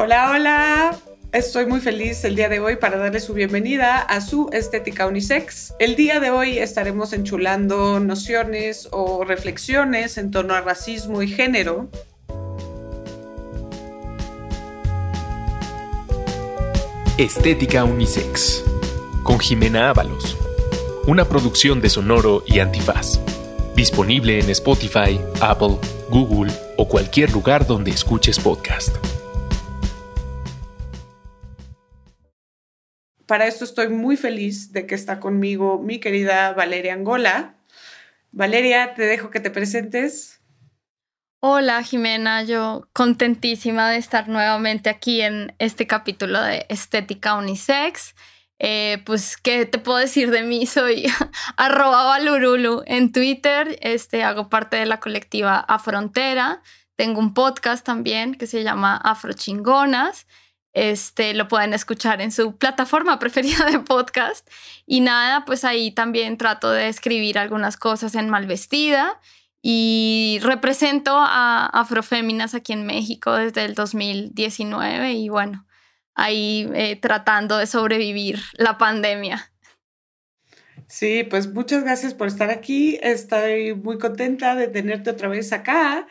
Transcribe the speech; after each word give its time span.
Hola, 0.00 0.30
hola. 0.30 0.96
Estoy 1.32 1.66
muy 1.66 1.80
feliz 1.80 2.24
el 2.24 2.36
día 2.36 2.48
de 2.48 2.60
hoy 2.60 2.76
para 2.76 2.98
darle 2.98 3.18
su 3.18 3.34
bienvenida 3.34 3.98
a 3.98 4.20
su 4.20 4.48
Estética 4.52 5.08
Unisex. 5.08 5.74
El 5.80 5.96
día 5.96 6.20
de 6.20 6.30
hoy 6.30 6.56
estaremos 6.56 7.12
enchulando 7.12 7.98
nociones 7.98 8.88
o 8.92 9.24
reflexiones 9.24 10.16
en 10.16 10.30
torno 10.30 10.54
a 10.54 10.60
racismo 10.60 11.20
y 11.20 11.26
género. 11.26 11.88
Estética 17.18 17.82
Unisex 17.82 18.62
con 19.24 19.40
Jimena 19.40 19.90
Ábalos. 19.90 20.36
Una 21.08 21.24
producción 21.24 21.80
de 21.80 21.90
Sonoro 21.90 22.44
y 22.46 22.60
Antifaz. 22.60 23.18
Disponible 23.74 24.38
en 24.38 24.48
Spotify, 24.50 25.20
Apple, 25.40 25.76
Google 26.08 26.52
o 26.76 26.86
cualquier 26.86 27.32
lugar 27.32 27.66
donde 27.66 27.90
escuches 27.90 28.38
podcast. 28.38 29.17
Para 33.28 33.46
esto 33.46 33.66
estoy 33.66 33.90
muy 33.90 34.16
feliz 34.16 34.72
de 34.72 34.86
que 34.86 34.94
está 34.94 35.20
conmigo 35.20 35.78
mi 35.78 35.98
querida 36.00 36.54
Valeria 36.54 36.94
Angola. 36.94 37.56
Valeria, 38.32 38.94
te 38.94 39.02
dejo 39.02 39.28
que 39.28 39.38
te 39.38 39.50
presentes. 39.50 40.40
Hola 41.40 41.82
Jimena, 41.82 42.42
yo 42.42 42.88
contentísima 42.94 43.90
de 43.90 43.98
estar 43.98 44.28
nuevamente 44.28 44.88
aquí 44.88 45.20
en 45.20 45.54
este 45.58 45.86
capítulo 45.86 46.40
de 46.40 46.64
Estética 46.70 47.34
Unisex. 47.34 48.14
Eh, 48.60 49.02
pues, 49.04 49.36
¿qué 49.36 49.66
te 49.66 49.78
puedo 49.78 49.98
decir 49.98 50.30
de 50.30 50.42
mí? 50.42 50.64
Soy 50.66 51.04
arroba 51.58 52.04
valurulu 52.04 52.82
en 52.86 53.12
Twitter, 53.12 53.78
este, 53.82 54.22
hago 54.22 54.48
parte 54.48 54.78
de 54.78 54.86
la 54.86 55.00
colectiva 55.00 55.58
Afrontera, 55.58 56.62
tengo 56.96 57.20
un 57.20 57.34
podcast 57.34 57.84
también 57.84 58.36
que 58.36 58.46
se 58.46 58.64
llama 58.64 58.96
Afrochingonas 58.96 60.26
este, 60.72 61.34
lo 61.34 61.48
pueden 61.48 61.74
escuchar 61.74 62.20
en 62.20 62.32
su 62.32 62.56
plataforma 62.56 63.18
preferida 63.20 63.66
de 63.66 63.78
podcast. 63.80 64.48
Y 64.86 65.00
nada, 65.00 65.44
pues 65.44 65.64
ahí 65.64 65.90
también 65.90 66.36
trato 66.36 66.70
de 66.70 66.88
escribir 66.88 67.38
algunas 67.38 67.76
cosas 67.76 68.14
en 68.14 68.28
Malvestida 68.28 69.20
y 69.60 70.38
represento 70.42 71.16
a 71.16 71.66
Afroféminas 71.66 72.54
aquí 72.54 72.72
en 72.72 72.86
México 72.86 73.34
desde 73.34 73.64
el 73.64 73.74
2019 73.74 75.14
y 75.14 75.28
bueno, 75.28 75.66
ahí 76.14 76.70
eh, 76.74 76.96
tratando 76.96 77.58
de 77.58 77.66
sobrevivir 77.66 78.40
la 78.54 78.78
pandemia. 78.78 79.52
Sí, 80.86 81.22
pues 81.24 81.52
muchas 81.52 81.84
gracias 81.84 82.14
por 82.14 82.28
estar 82.28 82.50
aquí. 82.50 82.98
Estoy 83.02 83.74
muy 83.74 83.98
contenta 83.98 84.54
de 84.54 84.68
tenerte 84.68 85.10
otra 85.10 85.28
vez 85.28 85.52
acá. 85.52 86.06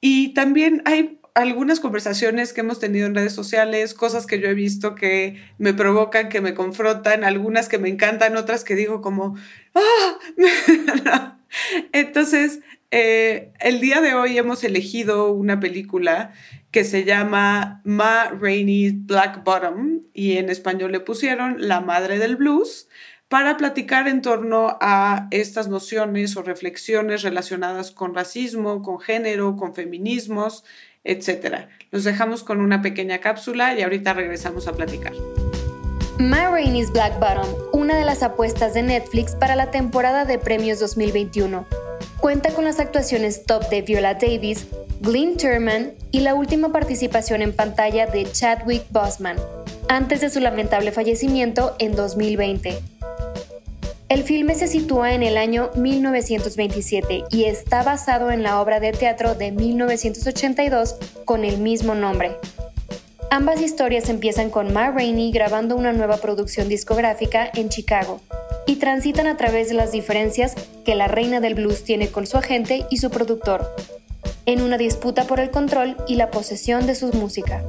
Y 0.00 0.34
también 0.34 0.82
hay 0.84 1.20
algunas 1.36 1.80
conversaciones 1.80 2.54
que 2.54 2.62
hemos 2.62 2.80
tenido 2.80 3.06
en 3.06 3.14
redes 3.14 3.34
sociales, 3.34 3.92
cosas 3.92 4.24
que 4.24 4.40
yo 4.40 4.48
he 4.48 4.54
visto 4.54 4.94
que 4.94 5.36
me 5.58 5.74
provocan, 5.74 6.30
que 6.30 6.40
me 6.40 6.54
confrontan, 6.54 7.24
algunas 7.24 7.68
que 7.68 7.76
me 7.76 7.90
encantan, 7.90 8.38
otras 8.38 8.64
que 8.64 8.74
digo 8.74 9.02
como, 9.02 9.36
¡ah! 9.74 11.38
Entonces, 11.92 12.60
eh, 12.90 13.52
el 13.60 13.80
día 13.80 14.00
de 14.00 14.14
hoy 14.14 14.38
hemos 14.38 14.64
elegido 14.64 15.30
una 15.30 15.60
película 15.60 16.32
que 16.70 16.84
se 16.84 17.04
llama 17.04 17.82
Ma 17.84 18.30
Rainey's 18.30 19.04
Black 19.04 19.44
Bottom 19.44 20.04
y 20.14 20.38
en 20.38 20.48
español 20.48 20.92
le 20.92 21.00
pusieron 21.00 21.56
La 21.58 21.82
Madre 21.82 22.18
del 22.18 22.36
Blues 22.36 22.88
para 23.28 23.58
platicar 23.58 24.08
en 24.08 24.22
torno 24.22 24.78
a 24.80 25.28
estas 25.32 25.68
nociones 25.68 26.34
o 26.36 26.42
reflexiones 26.42 27.22
relacionadas 27.22 27.90
con 27.90 28.14
racismo, 28.14 28.80
con 28.82 29.00
género, 29.00 29.56
con 29.56 29.74
feminismos, 29.74 30.64
etcétera. 31.06 31.68
Los 31.90 32.04
dejamos 32.04 32.42
con 32.42 32.60
una 32.60 32.82
pequeña 32.82 33.18
cápsula 33.18 33.74
y 33.74 33.82
ahorita 33.82 34.12
regresamos 34.12 34.68
a 34.68 34.72
platicar. 34.72 35.12
My 36.18 36.46
Rainey's 36.50 36.90
Black 36.92 37.18
Bottom, 37.20 37.46
una 37.72 37.96
de 37.96 38.04
las 38.04 38.22
apuestas 38.22 38.74
de 38.74 38.82
Netflix 38.82 39.34
para 39.34 39.54
la 39.54 39.70
temporada 39.70 40.24
de 40.24 40.38
premios 40.38 40.80
2021. 40.80 41.66
Cuenta 42.20 42.50
con 42.50 42.64
las 42.64 42.80
actuaciones 42.80 43.44
top 43.44 43.68
de 43.68 43.82
Viola 43.82 44.14
Davis, 44.14 44.66
Glenn 45.00 45.36
Turman 45.36 45.92
y 46.10 46.20
la 46.20 46.34
última 46.34 46.72
participación 46.72 47.42
en 47.42 47.52
pantalla 47.52 48.06
de 48.06 48.24
Chadwick 48.30 48.84
Boseman, 48.90 49.36
antes 49.88 50.22
de 50.22 50.30
su 50.30 50.40
lamentable 50.40 50.90
fallecimiento 50.90 51.76
en 51.78 51.94
2020. 51.94 52.95
El 54.08 54.22
filme 54.22 54.54
se 54.54 54.68
sitúa 54.68 55.14
en 55.14 55.24
el 55.24 55.36
año 55.36 55.70
1927 55.74 57.24
y 57.28 57.44
está 57.44 57.82
basado 57.82 58.30
en 58.30 58.44
la 58.44 58.60
obra 58.60 58.78
de 58.78 58.92
teatro 58.92 59.34
de 59.34 59.50
1982 59.50 60.94
con 61.24 61.44
el 61.44 61.58
mismo 61.58 61.96
nombre. 61.96 62.36
Ambas 63.32 63.60
historias 63.60 64.08
empiezan 64.08 64.50
con 64.50 64.72
Ma 64.72 64.92
Rainey 64.92 65.32
grabando 65.32 65.74
una 65.74 65.92
nueva 65.92 66.18
producción 66.18 66.68
discográfica 66.68 67.50
en 67.52 67.68
Chicago 67.68 68.20
y 68.64 68.76
transitan 68.76 69.26
a 69.26 69.36
través 69.36 69.70
de 69.70 69.74
las 69.74 69.90
diferencias 69.90 70.54
que 70.84 70.94
la 70.94 71.08
reina 71.08 71.40
del 71.40 71.56
blues 71.56 71.82
tiene 71.82 72.06
con 72.06 72.28
su 72.28 72.36
agente 72.36 72.86
y 72.88 72.98
su 72.98 73.10
productor, 73.10 73.74
en 74.46 74.62
una 74.62 74.78
disputa 74.78 75.24
por 75.24 75.40
el 75.40 75.50
control 75.50 75.96
y 76.06 76.14
la 76.14 76.30
posesión 76.30 76.86
de 76.86 76.94
su 76.94 77.12
música. 77.12 77.64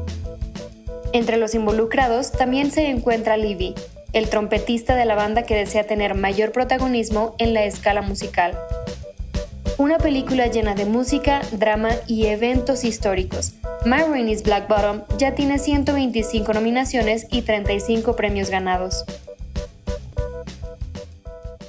Entre 1.14 1.38
los 1.38 1.56
involucrados 1.56 2.31
también 2.31 2.69
se 2.69 2.90
encuentra 2.90 3.38
Livy, 3.38 3.74
el 4.17 4.29
trompetista 4.29 4.95
de 4.95 5.05
la 5.05 5.16
banda 5.16 5.44
que 5.44 5.55
desea 5.55 5.85
tener 5.85 6.16
mayor 6.16 6.51
protagonismo 6.51 7.35
en 7.38 7.53
la 7.53 7.66
escala 7.66 8.01
musical. 8.01 8.57
Una 9.78 10.00
película 10.00 10.47
llena 10.47 10.73
de 10.73 10.85
música, 10.85 11.41
drama 11.51 11.89
y 12.07 12.25
eventos 12.25 12.83
históricos. 12.83 13.53
My 13.85 14.01
Rainey's 14.09 14.41
Black 14.41 14.67
Bottom 14.67 15.03
ya 15.19 15.35
tiene 15.35 15.59
125 15.59 16.51
nominaciones 16.51 17.27
y 17.29 17.44
35 17.44 18.16
premios 18.16 18.50
ganados. 18.50 19.06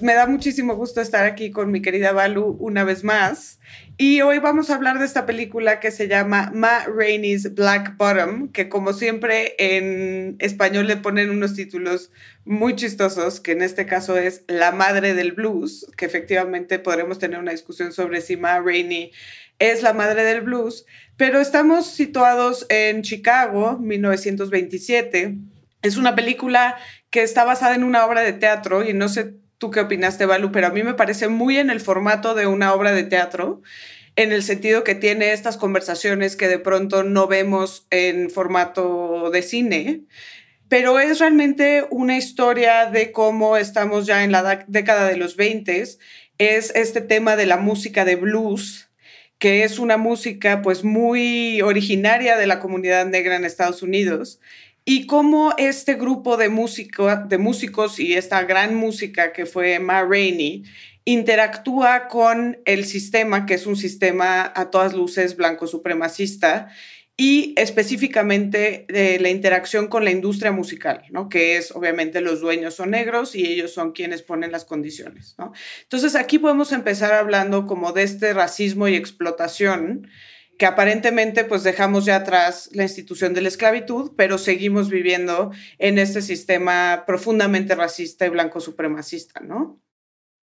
Me 0.01 0.15
da 0.15 0.27
muchísimo 0.27 0.75
gusto 0.75 1.03
estar 1.03 1.27
aquí 1.27 1.51
con 1.51 1.71
mi 1.71 1.83
querida 1.83 2.13
Balu 2.13 2.57
una 2.61 2.85
vez 2.85 3.05
más. 3.05 3.59
Y 4.01 4.21
hoy 4.21 4.39
vamos 4.39 4.71
a 4.71 4.77
hablar 4.77 5.01
de 5.01 5.05
esta 5.05 5.27
película 5.27 5.81
que 5.81 5.91
se 5.91 6.07
llama 6.07 6.53
Ma 6.55 6.85
Rainey's 6.87 7.53
Black 7.57 7.97
Bottom, 7.97 8.53
que 8.53 8.69
como 8.69 8.93
siempre 8.93 9.57
en 9.59 10.37
español 10.39 10.87
le 10.87 10.97
ponen 10.99 11.31
unos 11.31 11.55
títulos 11.55 12.13
muy 12.45 12.77
chistosos, 12.77 13.41
que 13.41 13.51
en 13.51 13.61
este 13.61 13.87
caso 13.87 14.17
es 14.17 14.45
La 14.47 14.71
Madre 14.71 15.15
del 15.15 15.33
Blues, 15.33 15.85
que 15.97 16.05
efectivamente 16.05 16.79
podremos 16.79 17.19
tener 17.19 17.41
una 17.41 17.51
discusión 17.51 17.93
sobre 17.93 18.21
si 18.21 18.37
Ma 18.37 18.61
Rainey 18.61 19.11
es 19.59 19.83
la 19.83 19.93
madre 19.93 20.23
del 20.23 20.43
blues, 20.43 20.87
pero 21.17 21.41
estamos 21.41 21.89
situados 21.89 22.67
en 22.69 23.03
Chicago, 23.03 23.79
1927. 23.79 25.35
Es 25.83 25.97
una 25.97 26.15
película 26.15 26.77
que 27.11 27.25
está 27.25 27.43
basada 27.43 27.75
en 27.75 27.83
una 27.83 28.07
obra 28.07 28.21
de 28.21 28.33
teatro 28.33 28.89
y 28.89 28.93
no 28.93 29.09
sé 29.09 29.35
tú 29.59 29.71
qué 29.71 29.81
opinaste, 29.81 30.25
Balu, 30.25 30.53
pero 30.53 30.69
a 30.69 30.71
mí 30.71 30.83
me 30.83 30.95
parece 30.95 31.29
muy 31.29 31.59
en 31.59 31.71
el 31.71 31.81
formato 31.81 32.35
de 32.35 32.47
una 32.47 32.73
obra 32.73 32.93
de 32.93 33.03
teatro, 33.03 33.61
en 34.17 34.33
el 34.33 34.43
sentido 34.43 34.85
que 34.85 34.95
tiene 34.95 35.33
estas 35.33 35.57
conversaciones 35.57 36.37
que 36.37 36.49
de 36.49 36.59
pronto 36.59 37.03
no 37.03 37.27
vemos 37.27 37.87
en 37.91 38.31
formato 38.31 39.31
de 39.31 39.43
cine, 39.43 40.01
pero 40.69 40.99
es 40.99 41.19
realmente 41.19 41.87
una 41.91 42.17
historia 42.17 42.87
de 42.87 43.13
cómo 43.13 43.57
estamos 43.57 44.07
ya 44.07 44.25
en 44.25 44.33
la 44.33 44.65
década 44.67 45.09
de 45.09 45.17
los 45.17 45.37
20, 45.37 45.81
es 45.81 46.01
este 46.75 47.01
tema 47.01 47.37
de 47.37 47.47
la 47.47 47.57
música 47.57 48.05
de 48.05 48.17
blues, 48.17 48.91
que 49.39 49.63
es 49.63 49.79
una 49.79 49.97
música 49.97 50.63
pues 50.63 50.85
muy 50.85 51.63
originaria 51.63 52.37
de 52.37 52.47
la 52.47 52.59
comunidad 52.61 53.07
negra 53.07 53.37
en 53.37 53.45
Estados 53.45 53.83
Unidos 53.83 54.41
y 54.91 55.07
cómo 55.07 55.53
este 55.59 55.97
grupo 55.97 56.39
de, 56.39 56.49
músico, 56.49 57.15
de 57.15 57.37
músicos 57.37 58.01
y 58.01 58.15
esta 58.15 58.43
gran 58.45 58.75
música 58.75 59.35
que 59.35 59.45
fue 59.45 59.79
Ma 59.81 60.03
Rainey 60.03 60.63
interactúa 61.05 62.09
con 62.09 62.63
el 62.65 62.87
sistema, 62.87 63.45
que 63.45 63.53
es 63.53 63.67
un 63.67 63.77
sistema 63.77 64.51
a 64.57 64.71
todas 64.71 64.95
luces 64.95 65.37
blanco 65.37 65.67
supremacista, 65.67 66.71
y 67.19 67.53
específicamente 67.59 68.87
de 68.89 69.21
la 69.21 69.29
interacción 69.29 69.89
con 69.89 70.05
la 70.05 70.11
industria 70.11 70.53
musical, 70.53 71.03
¿no? 71.11 71.29
que 71.29 71.59
es 71.59 71.71
obviamente 71.73 72.23
los 72.23 72.41
dueños 72.41 72.75
son 72.75 72.93
negros 72.93 73.35
y 73.35 73.45
ellos 73.45 73.75
son 73.75 73.93
quienes 73.93 74.23
ponen 74.23 74.53
las 74.53 74.65
condiciones. 74.65 75.35
¿no? 75.37 75.53
Entonces 75.83 76.15
aquí 76.15 76.39
podemos 76.39 76.73
empezar 76.73 77.13
hablando 77.13 77.67
como 77.67 77.93
de 77.93 78.05
este 78.05 78.33
racismo 78.33 78.89
y 78.89 78.95
explotación 78.95 80.09
que 80.59 80.67
aparentemente 80.67 81.45
pues 81.45 81.63
dejamos 81.63 82.05
ya 82.05 82.17
atrás 82.17 82.69
la 82.73 82.83
institución 82.83 83.33
de 83.33 83.41
la 83.41 83.49
esclavitud, 83.49 84.13
pero 84.17 84.39
seguimos 84.39 84.91
viviendo 84.91 85.53
en 85.79 85.99
este 85.99 86.21
sistema 86.21 87.05
profundamente 87.07 87.77
racista 87.77 88.27
y 88.27 88.31
blanco 88.31 88.61
supremacista, 88.61 89.41
¿no? 89.41 89.81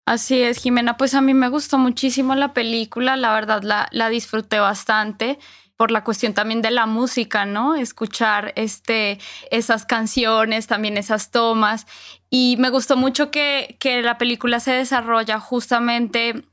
Así 0.07 0.41
es, 0.41 0.59
Jimena. 0.59 0.97
Pues 0.97 1.15
a 1.15 1.21
mí 1.21 1.33
me 1.33 1.49
gustó 1.49 1.77
muchísimo 1.77 2.33
la 2.35 2.53
película, 2.53 3.17
la 3.17 3.33
verdad 3.33 3.61
la, 3.63 3.87
la 3.91 4.09
disfruté 4.09 4.59
bastante 4.59 5.37
por 5.75 5.91
la 5.91 6.05
cuestión 6.05 6.33
también 6.33 6.61
de 6.61 6.71
la 6.71 6.85
música, 6.85 7.45
¿no? 7.45 7.75
Escuchar 7.75 8.53
este, 8.55 9.19
esas 9.51 9.85
canciones, 9.85 10.67
también 10.67 10.95
esas 10.95 11.31
tomas. 11.31 11.87
Y 12.29 12.55
me 12.59 12.69
gustó 12.69 12.95
mucho 12.95 13.31
que, 13.31 13.75
que 13.79 14.01
la 14.01 14.17
película 14.17 14.61
se 14.61 14.71
desarrolla 14.71 15.39
justamente 15.41 16.45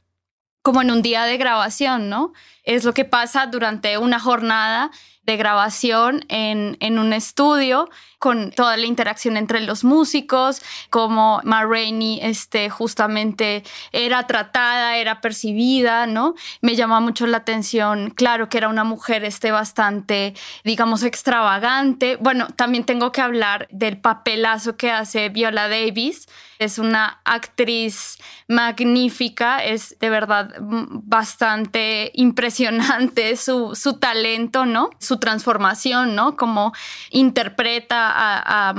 como 0.63 0.81
en 0.83 0.91
un 0.91 1.03
día 1.03 1.25
de 1.25 1.37
grabación, 1.37 2.09
¿no? 2.09 2.33
Es 2.65 2.85
lo 2.85 2.95
que 2.95 3.05
pasa 3.05 3.47
durante 3.47 3.99
una 3.99 4.21
jornada 4.21 4.91
de 5.25 5.37
grabación 5.37 6.25
en, 6.29 6.77
en 6.81 6.99
un 6.99 7.13
estudio 7.13 7.89
con 8.23 8.53
toda 8.53 8.77
la 8.77 8.87
interacción 8.87 9.37
entre 9.37 9.61
los 9.61 9.83
músicos, 9.83 10.63
como 10.91 11.41
Ma 11.43 11.65
Rainey 11.65 12.21
este, 12.23 12.71
justamente 12.71 13.65
era 13.91 14.29
tratada, 14.29 14.97
era 14.97 15.21
percibida, 15.21 16.07
¿no? 16.07 16.35
Me 16.61 16.77
llama 16.77 17.01
mucho 17.01 17.27
la 17.27 17.39
atención, 17.39 18.11
claro 18.11 18.49
que 18.49 18.59
era 18.59 18.69
una 18.69 18.85
mujer 18.85 19.25
este, 19.25 19.51
bastante, 19.51 20.35
digamos, 20.63 21.03
extravagante. 21.03 22.17
Bueno, 22.17 22.47
también 22.55 22.85
tengo 22.85 23.11
que 23.11 23.21
hablar 23.21 23.67
del 23.73 23.99
papelazo 23.99 24.77
que 24.77 24.93
hace 24.93 25.29
Viola 25.29 25.69
Davis. 25.69 26.29
Es 26.65 26.79
una 26.79 27.21
actriz 27.25 28.19
magnífica, 28.49 29.65
es 29.65 29.97
de 29.99 30.11
verdad 30.11 30.55
bastante 30.61 32.11
impresionante 32.15 33.37
su, 33.37 33.75
su 33.75 33.99
talento, 33.99 34.67
¿no? 34.67 34.91
Su 34.99 35.19
transformación, 35.19 36.15
¿no? 36.15 36.37
Como 36.37 36.73
interpreta 37.11 38.11
a, 38.11 38.71
a. 38.71 38.75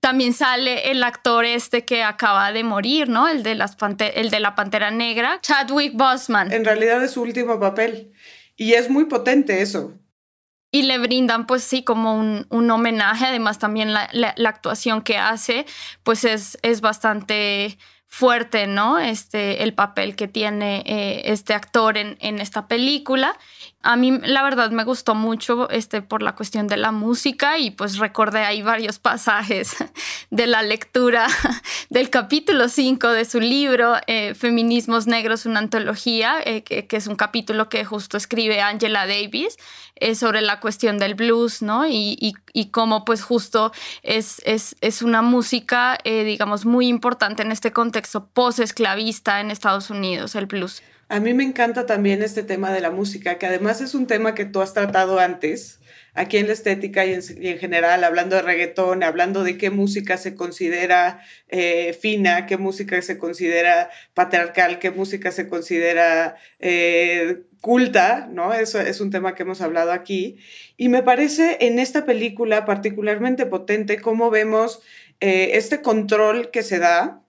También 0.00 0.32
sale 0.34 0.90
el 0.90 1.02
actor 1.02 1.44
este 1.44 1.84
que 1.84 2.02
acaba 2.02 2.52
de 2.52 2.64
morir, 2.64 3.08
¿no? 3.08 3.28
El 3.28 3.42
de, 3.42 3.54
las 3.54 3.76
el 3.98 4.30
de 4.30 4.40
la 4.40 4.54
Pantera 4.54 4.90
Negra, 4.90 5.38
Chadwick 5.40 5.94
Boseman. 5.94 6.52
En 6.52 6.64
realidad 6.64 7.02
es 7.02 7.12
su 7.12 7.22
último 7.22 7.58
papel. 7.58 8.12
Y 8.56 8.74
es 8.74 8.88
muy 8.88 9.06
potente 9.06 9.62
eso. 9.62 9.94
Y 10.74 10.82
le 10.82 10.98
brindan, 10.98 11.46
pues 11.46 11.62
sí, 11.62 11.84
como 11.84 12.16
un, 12.18 12.48
un 12.50 12.68
homenaje. 12.68 13.26
Además, 13.26 13.60
también 13.60 13.92
la, 13.92 14.08
la, 14.12 14.48
actuación 14.48 15.02
que 15.02 15.18
hace, 15.18 15.66
pues 16.02 16.24
es, 16.24 16.58
es 16.62 16.80
bastante 16.80 17.78
fuerte, 18.08 18.66
¿no? 18.66 18.98
Este, 18.98 19.62
el 19.62 19.72
papel 19.72 20.16
que 20.16 20.26
tiene 20.26 20.82
eh, 20.84 21.22
este 21.26 21.54
actor 21.54 21.96
en, 21.96 22.16
en 22.18 22.40
esta 22.40 22.66
película. 22.66 23.38
A 23.84 23.96
mí 23.96 24.18
la 24.22 24.42
verdad 24.42 24.70
me 24.70 24.82
gustó 24.82 25.14
mucho 25.14 25.68
este, 25.68 26.00
por 26.00 26.22
la 26.22 26.34
cuestión 26.34 26.68
de 26.68 26.78
la 26.78 26.90
música 26.90 27.58
y 27.58 27.70
pues 27.70 27.98
recordé 27.98 28.38
ahí 28.38 28.62
varios 28.62 28.98
pasajes 28.98 29.76
de 30.30 30.46
la 30.46 30.62
lectura 30.62 31.26
del 31.90 32.08
capítulo 32.08 32.70
5 32.70 33.08
de 33.10 33.26
su 33.26 33.40
libro 33.40 33.96
eh, 34.06 34.34
Feminismos 34.34 35.06
Negros, 35.06 35.44
una 35.44 35.58
antología, 35.58 36.36
eh, 36.46 36.62
que, 36.62 36.86
es 36.90 37.06
un 37.06 37.16
capítulo 37.16 37.68
que 37.68 37.84
justo 37.84 38.16
escribe 38.16 38.62
Angela 38.62 39.06
Davis 39.06 39.58
eh, 39.96 40.14
sobre 40.14 40.40
la 40.40 40.60
cuestión 40.60 40.96
del 40.96 41.14
blues, 41.14 41.60
¿no? 41.60 41.86
Y, 41.86 42.16
y, 42.18 42.32
y 42.54 42.70
cómo 42.70 43.04
pues 43.04 43.22
justo 43.22 43.70
es, 44.02 44.40
es, 44.46 44.76
es 44.80 45.02
una 45.02 45.20
música, 45.20 45.98
digamos, 46.04 46.64
muy 46.64 46.88
importante 46.88 47.42
en 47.42 47.52
este 47.52 47.70
contexto 47.72 48.28
post-esclavista 48.28 49.40
en 49.40 49.50
Estados 49.50 49.90
Unidos, 49.90 50.34
el 50.36 50.46
blues. 50.46 50.82
A 51.08 51.20
mí 51.20 51.34
me 51.34 51.44
encanta 51.44 51.86
también 51.86 52.22
este 52.22 52.42
tema 52.42 52.72
de 52.72 52.80
la 52.80 52.90
música, 52.90 53.38
que 53.38 53.46
además 53.46 53.80
es 53.80 53.94
un 53.94 54.06
tema 54.06 54.34
que 54.34 54.44
tú 54.46 54.62
has 54.62 54.72
tratado 54.72 55.18
antes, 55.18 55.80
aquí 56.14 56.38
en 56.38 56.46
la 56.46 56.52
estética 56.52 57.04
y 57.04 57.12
en, 57.12 57.58
general, 57.58 58.04
hablando 58.04 58.36
de 58.36 58.42
reggaetón, 58.42 59.02
hablando 59.02 59.42
de 59.44 59.58
qué 59.58 59.70
música 59.70 60.16
se 60.16 60.34
considera 60.34 61.20
eh, 61.48 61.96
fina, 62.00 62.46
qué 62.46 62.56
música 62.56 63.00
se 63.02 63.18
considera 63.18 63.90
patriarcal, 64.14 64.78
qué 64.78 64.90
música 64.90 65.30
se 65.32 65.48
considera 65.48 66.36
eh, 66.60 67.42
culta, 67.60 68.28
¿no? 68.30 68.54
Eso 68.54 68.80
es 68.80 69.00
un 69.00 69.10
tema 69.10 69.34
que 69.34 69.42
hemos 69.42 69.60
hablado 69.60 69.92
aquí. 69.92 70.38
Y 70.76 70.88
me 70.88 71.02
parece 71.02 71.58
en 71.60 71.78
esta 71.78 72.06
película 72.06 72.64
particularmente 72.64 73.44
potente 73.46 74.00
cómo 74.00 74.30
vemos 74.30 74.80
eh, 75.20 75.50
este 75.54 75.82
control 75.82 76.50
que 76.50 76.62
se 76.62 76.78
da 76.78 77.23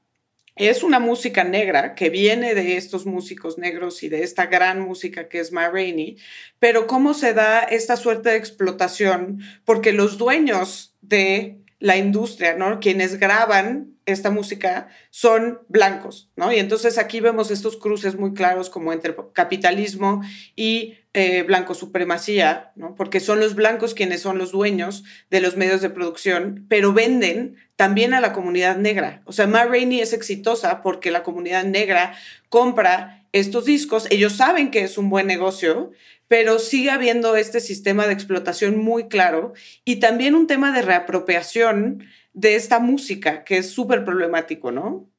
es 0.56 0.84
una 0.84 1.00
música 1.00 1.44
negra 1.44 1.96
que 1.96 2.10
viene 2.10 2.56
de 2.56 2.78
estos 2.78 3.06
músicos 3.06 3.58
negros 3.58 4.04
y 4.04 4.10
de 4.10 4.24
esta 4.24 4.46
gran 4.46 4.80
música 4.80 5.28
que 5.28 5.40
es 5.40 5.52
Ma 5.52 5.70
Rainey, 5.70 6.18
pero 6.60 6.88
cómo 6.88 7.14
se 7.14 7.34
da 7.34 7.60
esta 7.60 7.98
suerte 7.98 8.30
de 8.30 8.38
explotación, 8.38 9.42
porque 9.66 9.92
los 9.92 10.18
dueños 10.18 10.96
de 11.02 11.65
la 11.86 11.98
industria, 11.98 12.56
¿no? 12.56 12.80
Quienes 12.80 13.20
graban 13.20 13.94
esta 14.08 14.32
música 14.32 14.88
son 15.12 15.60
blancos, 15.68 16.32
¿no? 16.36 16.52
Y 16.52 16.58
entonces 16.58 16.98
aquí 16.98 17.20
vemos 17.20 17.52
estos 17.52 17.78
cruces 17.78 18.18
muy 18.18 18.34
claros 18.34 18.72
como 18.72 18.92
entre 18.92 19.16
capitalismo 19.34 20.24
y 20.56 20.96
eh, 21.14 21.44
blanco 21.44 21.76
supremacía, 21.76 22.72
¿no? 22.76 22.96
Porque 22.96 23.20
son 23.20 23.40
los 23.40 23.54
blancos 23.54 23.94
quienes 23.94 24.22
son 24.22 24.40
los 24.40 24.52
dueños 24.52 25.04
de 25.30 25.42
los 25.42 25.58
medios 25.58 25.82
de 25.82 25.92
producción, 25.92 26.66
pero 26.70 26.92
venden 26.92 27.56
también 27.76 28.16
a 28.16 28.20
la 28.20 28.34
comunidad 28.34 28.78
negra. 28.78 29.22
O 29.26 29.32
sea, 29.32 29.46
Ma 29.46 29.66
Rainey 29.66 30.00
es 30.00 30.14
exitosa 30.14 30.82
porque 30.82 31.12
la 31.12 31.22
comunidad 31.22 31.66
negra 31.66 32.18
compra 32.50 33.28
estos 33.32 33.66
discos, 33.66 34.08
ellos 34.10 34.34
saben 34.34 34.72
que 34.72 34.82
es 34.82 34.98
un 34.98 35.10
buen 35.10 35.28
negocio, 35.28 35.92
pero 36.28 36.60
sigue 36.60 36.92
habiendo 36.92 37.36
este 37.36 37.60
sistema 37.60 38.08
de 38.08 38.14
explotación 38.14 38.78
muy 38.78 39.08
claro 39.08 39.54
y 39.84 39.98
también 39.98 40.36
un 40.36 40.48
tema 40.48 40.72
de 40.72 40.82
reapropiación 40.82 42.04
de 42.34 42.56
esta 42.56 42.80
música 42.80 43.44
que 43.44 43.58
es 43.58 43.70
súper 43.70 44.04
problemático, 44.04 44.72
¿no? 44.72 45.10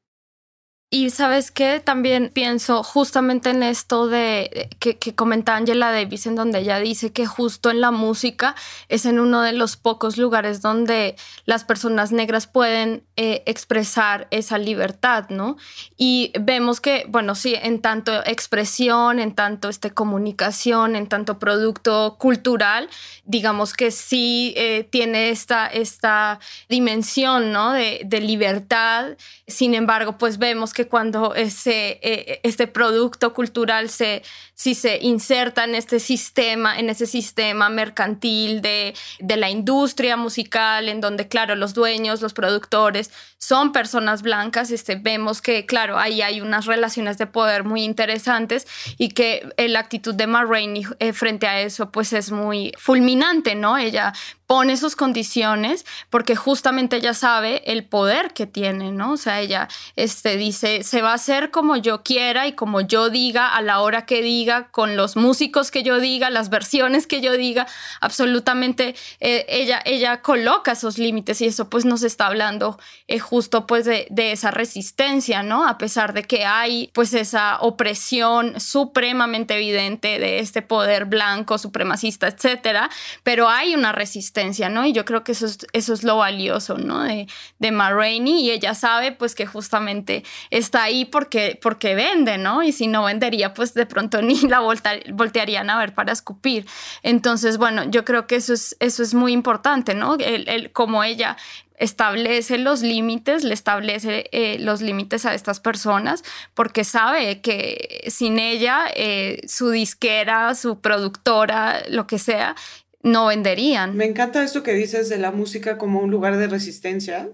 Y 0.88 1.10
sabes 1.10 1.50
qué, 1.50 1.80
también 1.80 2.30
pienso 2.32 2.84
justamente 2.84 3.50
en 3.50 3.64
esto 3.64 4.06
de 4.06 4.68
que, 4.78 4.98
que, 4.98 5.16
comenta 5.16 5.56
Angela 5.56 5.90
Davis, 5.90 6.26
en 6.26 6.36
donde 6.36 6.60
ella 6.60 6.78
dice 6.78 7.12
que 7.12 7.26
justo 7.26 7.72
en 7.72 7.80
la 7.80 7.90
música 7.90 8.54
es 8.88 9.04
en 9.04 9.18
uno 9.18 9.42
de 9.42 9.52
los 9.52 9.76
pocos 9.76 10.16
lugares 10.16 10.62
donde 10.62 11.16
las 11.44 11.64
personas 11.64 12.12
negras 12.12 12.46
pueden 12.46 13.02
eh, 13.16 13.42
expresar 13.46 14.28
esa 14.30 14.58
libertad, 14.58 15.28
¿no? 15.28 15.56
Y 15.96 16.30
vemos 16.38 16.80
que, 16.80 17.04
bueno, 17.08 17.34
sí, 17.34 17.56
en 17.60 17.80
tanto 17.80 18.24
expresión, 18.24 19.18
en 19.18 19.34
tanto 19.34 19.68
este, 19.68 19.90
comunicación, 19.90 20.94
en 20.94 21.08
tanto 21.08 21.40
producto 21.40 22.16
cultural, 22.16 22.88
digamos 23.24 23.74
que 23.74 23.90
sí 23.90 24.54
eh, 24.56 24.86
tiene 24.88 25.30
esta, 25.30 25.66
esta 25.66 26.38
dimensión, 26.68 27.50
¿no? 27.50 27.72
De, 27.72 28.02
de 28.04 28.20
libertad. 28.20 29.16
Sin 29.48 29.74
embargo, 29.74 30.16
pues 30.16 30.38
vemos 30.38 30.75
que 30.76 30.86
cuando 30.86 31.34
ese, 31.34 31.98
eh, 32.02 32.40
este 32.42 32.66
producto 32.66 33.32
cultural 33.32 33.88
se, 33.88 34.22
si 34.56 34.74
se 34.74 34.98
inserta 35.02 35.64
en 35.64 35.74
este 35.74 36.00
sistema, 36.00 36.78
en 36.78 36.88
ese 36.88 37.06
sistema 37.06 37.68
mercantil 37.68 38.62
de, 38.62 38.94
de 39.20 39.36
la 39.36 39.50
industria 39.50 40.16
musical, 40.16 40.88
en 40.88 41.02
donde, 41.02 41.28
claro, 41.28 41.54
los 41.56 41.74
dueños, 41.74 42.22
los 42.22 42.32
productores 42.32 43.10
son 43.38 43.70
personas 43.70 44.22
blancas, 44.22 44.70
este, 44.70 44.96
vemos 44.96 45.42
que, 45.42 45.66
claro, 45.66 45.98
ahí 45.98 46.22
hay 46.22 46.40
unas 46.40 46.64
relaciones 46.64 47.18
de 47.18 47.26
poder 47.26 47.64
muy 47.64 47.84
interesantes 47.84 48.66
y 48.96 49.10
que 49.10 49.46
la 49.58 49.80
actitud 49.80 50.14
de 50.14 50.26
Ma 50.26 50.44
Rainey 50.44 50.84
eh, 51.00 51.12
frente 51.12 51.46
a 51.46 51.60
eso, 51.60 51.92
pues 51.92 52.14
es 52.14 52.30
muy 52.30 52.72
fulminante, 52.78 53.54
¿no? 53.54 53.76
Ella 53.76 54.14
pone 54.46 54.76
sus 54.76 54.94
condiciones 54.96 55.84
porque 56.08 56.36
justamente 56.36 56.96
ella 56.96 57.14
sabe 57.14 57.62
el 57.70 57.84
poder 57.84 58.32
que 58.32 58.46
tiene, 58.46 58.92
¿no? 58.92 59.12
O 59.12 59.16
sea, 59.16 59.40
ella 59.40 59.68
este, 59.96 60.36
dice, 60.36 60.82
se 60.82 61.02
va 61.02 61.10
a 61.10 61.14
hacer 61.14 61.50
como 61.50 61.76
yo 61.76 62.02
quiera 62.02 62.46
y 62.46 62.52
como 62.52 62.80
yo 62.80 63.10
diga, 63.10 63.54
a 63.54 63.60
la 63.60 63.80
hora 63.80 64.06
que 64.06 64.22
diga, 64.22 64.45
con 64.70 64.96
los 64.96 65.16
músicos 65.16 65.70
que 65.70 65.82
yo 65.82 66.00
diga, 66.00 66.30
las 66.30 66.50
versiones 66.50 67.06
que 67.06 67.20
yo 67.20 67.32
diga, 67.32 67.66
absolutamente 68.00 68.94
eh, 69.20 69.46
ella, 69.48 69.80
ella 69.84 70.22
coloca 70.22 70.72
esos 70.72 70.98
límites 70.98 71.40
y 71.40 71.46
eso 71.46 71.68
pues 71.68 71.84
nos 71.84 72.02
está 72.02 72.26
hablando 72.26 72.78
eh, 73.08 73.18
justo 73.18 73.66
pues 73.66 73.84
de, 73.84 74.06
de, 74.10 74.32
esa 74.32 74.50
resistencia, 74.50 75.42
¿no? 75.42 75.66
A 75.66 75.78
pesar 75.78 76.12
de 76.12 76.24
que 76.24 76.44
hay 76.44 76.90
pues 76.92 77.14
esa 77.14 77.58
opresión 77.60 78.60
supremamente 78.60 79.54
evidente 79.54 80.18
de 80.18 80.40
este 80.40 80.62
poder 80.62 81.04
blanco, 81.04 81.58
supremacista, 81.58 82.26
etcétera, 82.28 82.90
pero 83.22 83.48
hay 83.48 83.74
una 83.74 83.92
resistencia 83.92 84.46
¿no? 84.70 84.86
Y 84.86 84.92
yo 84.92 85.04
creo 85.04 85.24
que 85.24 85.32
eso 85.32 85.46
es, 85.46 85.58
eso 85.72 85.92
es 85.94 86.02
lo 86.02 86.16
valioso, 86.18 86.78
¿no? 86.78 87.02
De, 87.02 87.26
de 87.58 87.70
Ma 87.70 87.90
Rainey 87.90 88.40
y 88.40 88.50
ella 88.50 88.74
sabe 88.74 89.12
pues 89.12 89.34
que 89.34 89.46
justamente 89.46 90.24
está 90.50 90.84
ahí 90.84 91.04
porque, 91.04 91.58
porque 91.60 91.94
vende, 91.94 92.38
¿no? 92.38 92.62
Y 92.62 92.72
si 92.72 92.86
no 92.86 93.04
vendería, 93.04 93.54
pues 93.54 93.74
de 93.74 93.86
pronto 93.86 94.22
ni 94.22 94.35
la 94.48 94.60
volta, 94.60 94.92
voltearían 95.12 95.70
a 95.70 95.78
ver 95.78 95.94
para 95.94 96.12
escupir. 96.12 96.66
Entonces, 97.02 97.58
bueno, 97.58 97.84
yo 97.84 98.04
creo 98.04 98.26
que 98.26 98.36
eso 98.36 98.54
es, 98.54 98.76
eso 98.80 99.02
es 99.02 99.14
muy 99.14 99.32
importante, 99.32 99.94
¿no? 99.94 100.14
El, 100.14 100.48
el, 100.48 100.72
como 100.72 101.04
ella 101.04 101.36
establece 101.78 102.58
los 102.58 102.82
límites, 102.82 103.44
le 103.44 103.54
establece 103.54 104.28
eh, 104.32 104.58
los 104.58 104.80
límites 104.80 105.26
a 105.26 105.34
estas 105.34 105.60
personas 105.60 106.22
porque 106.54 106.84
sabe 106.84 107.40
que 107.40 108.04
sin 108.08 108.38
ella, 108.38 108.86
eh, 108.94 109.42
su 109.46 109.70
disquera, 109.70 110.54
su 110.54 110.80
productora, 110.80 111.82
lo 111.88 112.06
que 112.06 112.18
sea, 112.18 112.56
no 113.02 113.26
venderían. 113.26 113.96
Me 113.96 114.06
encanta 114.06 114.42
esto 114.42 114.62
que 114.62 114.72
dices 114.72 115.08
de 115.08 115.18
la 115.18 115.30
música 115.30 115.78
como 115.78 116.00
un 116.00 116.10
lugar 116.10 116.36
de 116.36 116.48
resistencia. 116.48 117.30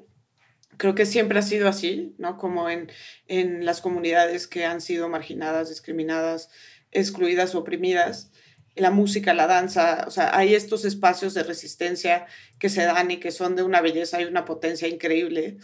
Creo 0.77 0.95
que 0.95 1.07
siempre 1.07 1.39
ha 1.39 1.43
sido 1.43 1.69
así, 1.69 2.15
¿no? 2.19 2.37
Como 2.37 2.69
en, 2.69 2.91
en 3.27 3.65
las 3.65 3.81
comunidades 3.81 4.47
que 4.47 4.65
han 4.65 4.81
sido 4.81 5.09
marginadas, 5.09 5.69
discriminadas, 5.69 6.51
excluidas, 6.93 7.55
oprimidas. 7.55 8.31
La 8.75 8.91
música, 8.91 9.35
la 9.35 9.47
danza, 9.47 10.05
o 10.07 10.11
sea, 10.11 10.37
hay 10.37 10.55
estos 10.55 10.85
espacios 10.85 11.35
de 11.35 11.43
resistencia 11.43 12.27
que 12.59 12.71
se 12.71 12.85
dan 12.85 13.11
y 13.11 13.19
que 13.19 13.31
son 13.31 13.55
de 13.55 13.63
una 13.63 13.83
belleza 13.83 14.23
y 14.23 14.25
una 14.25 14.47
potencia 14.47 14.89
increíble. 14.89 15.59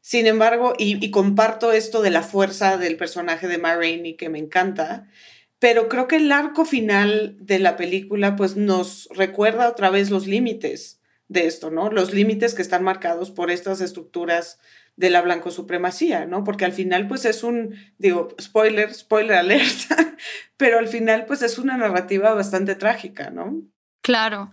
Sin 0.00 0.26
embargo, 0.26 0.72
y, 0.76 1.04
y 1.04 1.10
comparto 1.12 1.70
esto 1.70 2.02
de 2.02 2.10
la 2.10 2.22
fuerza 2.22 2.78
del 2.78 2.96
personaje 2.96 3.46
de 3.46 3.58
Ma 3.58 3.76
Rainey 3.76 4.16
que 4.16 4.28
me 4.28 4.40
encanta, 4.40 5.08
pero 5.60 5.88
creo 5.88 6.08
que 6.08 6.16
el 6.16 6.32
arco 6.32 6.64
final 6.64 7.36
de 7.38 7.60
la 7.60 7.76
película 7.76 8.34
pues 8.34 8.56
nos 8.56 9.08
recuerda 9.12 9.68
otra 9.68 9.90
vez 9.90 10.10
los 10.10 10.26
límites 10.26 11.00
de 11.28 11.46
esto, 11.46 11.70
¿no? 11.70 11.90
Los 11.90 12.12
límites 12.12 12.54
que 12.54 12.62
están 12.62 12.82
marcados 12.82 13.30
por 13.30 13.50
estas 13.50 13.80
estructuras 13.80 14.58
de 14.96 15.10
la 15.10 15.22
blanco 15.22 15.50
supremacía, 15.50 16.26
¿no? 16.26 16.44
Porque 16.44 16.64
al 16.64 16.72
final 16.72 17.08
pues 17.08 17.24
es 17.24 17.42
un, 17.42 17.74
digo, 17.98 18.28
spoiler, 18.40 18.92
spoiler 18.94 19.36
alert, 19.36 19.66
pero 20.56 20.78
al 20.78 20.88
final 20.88 21.24
pues 21.26 21.42
es 21.42 21.58
una 21.58 21.76
narrativa 21.76 22.34
bastante 22.34 22.74
trágica, 22.74 23.30
¿no? 23.30 23.62
Claro. 24.02 24.50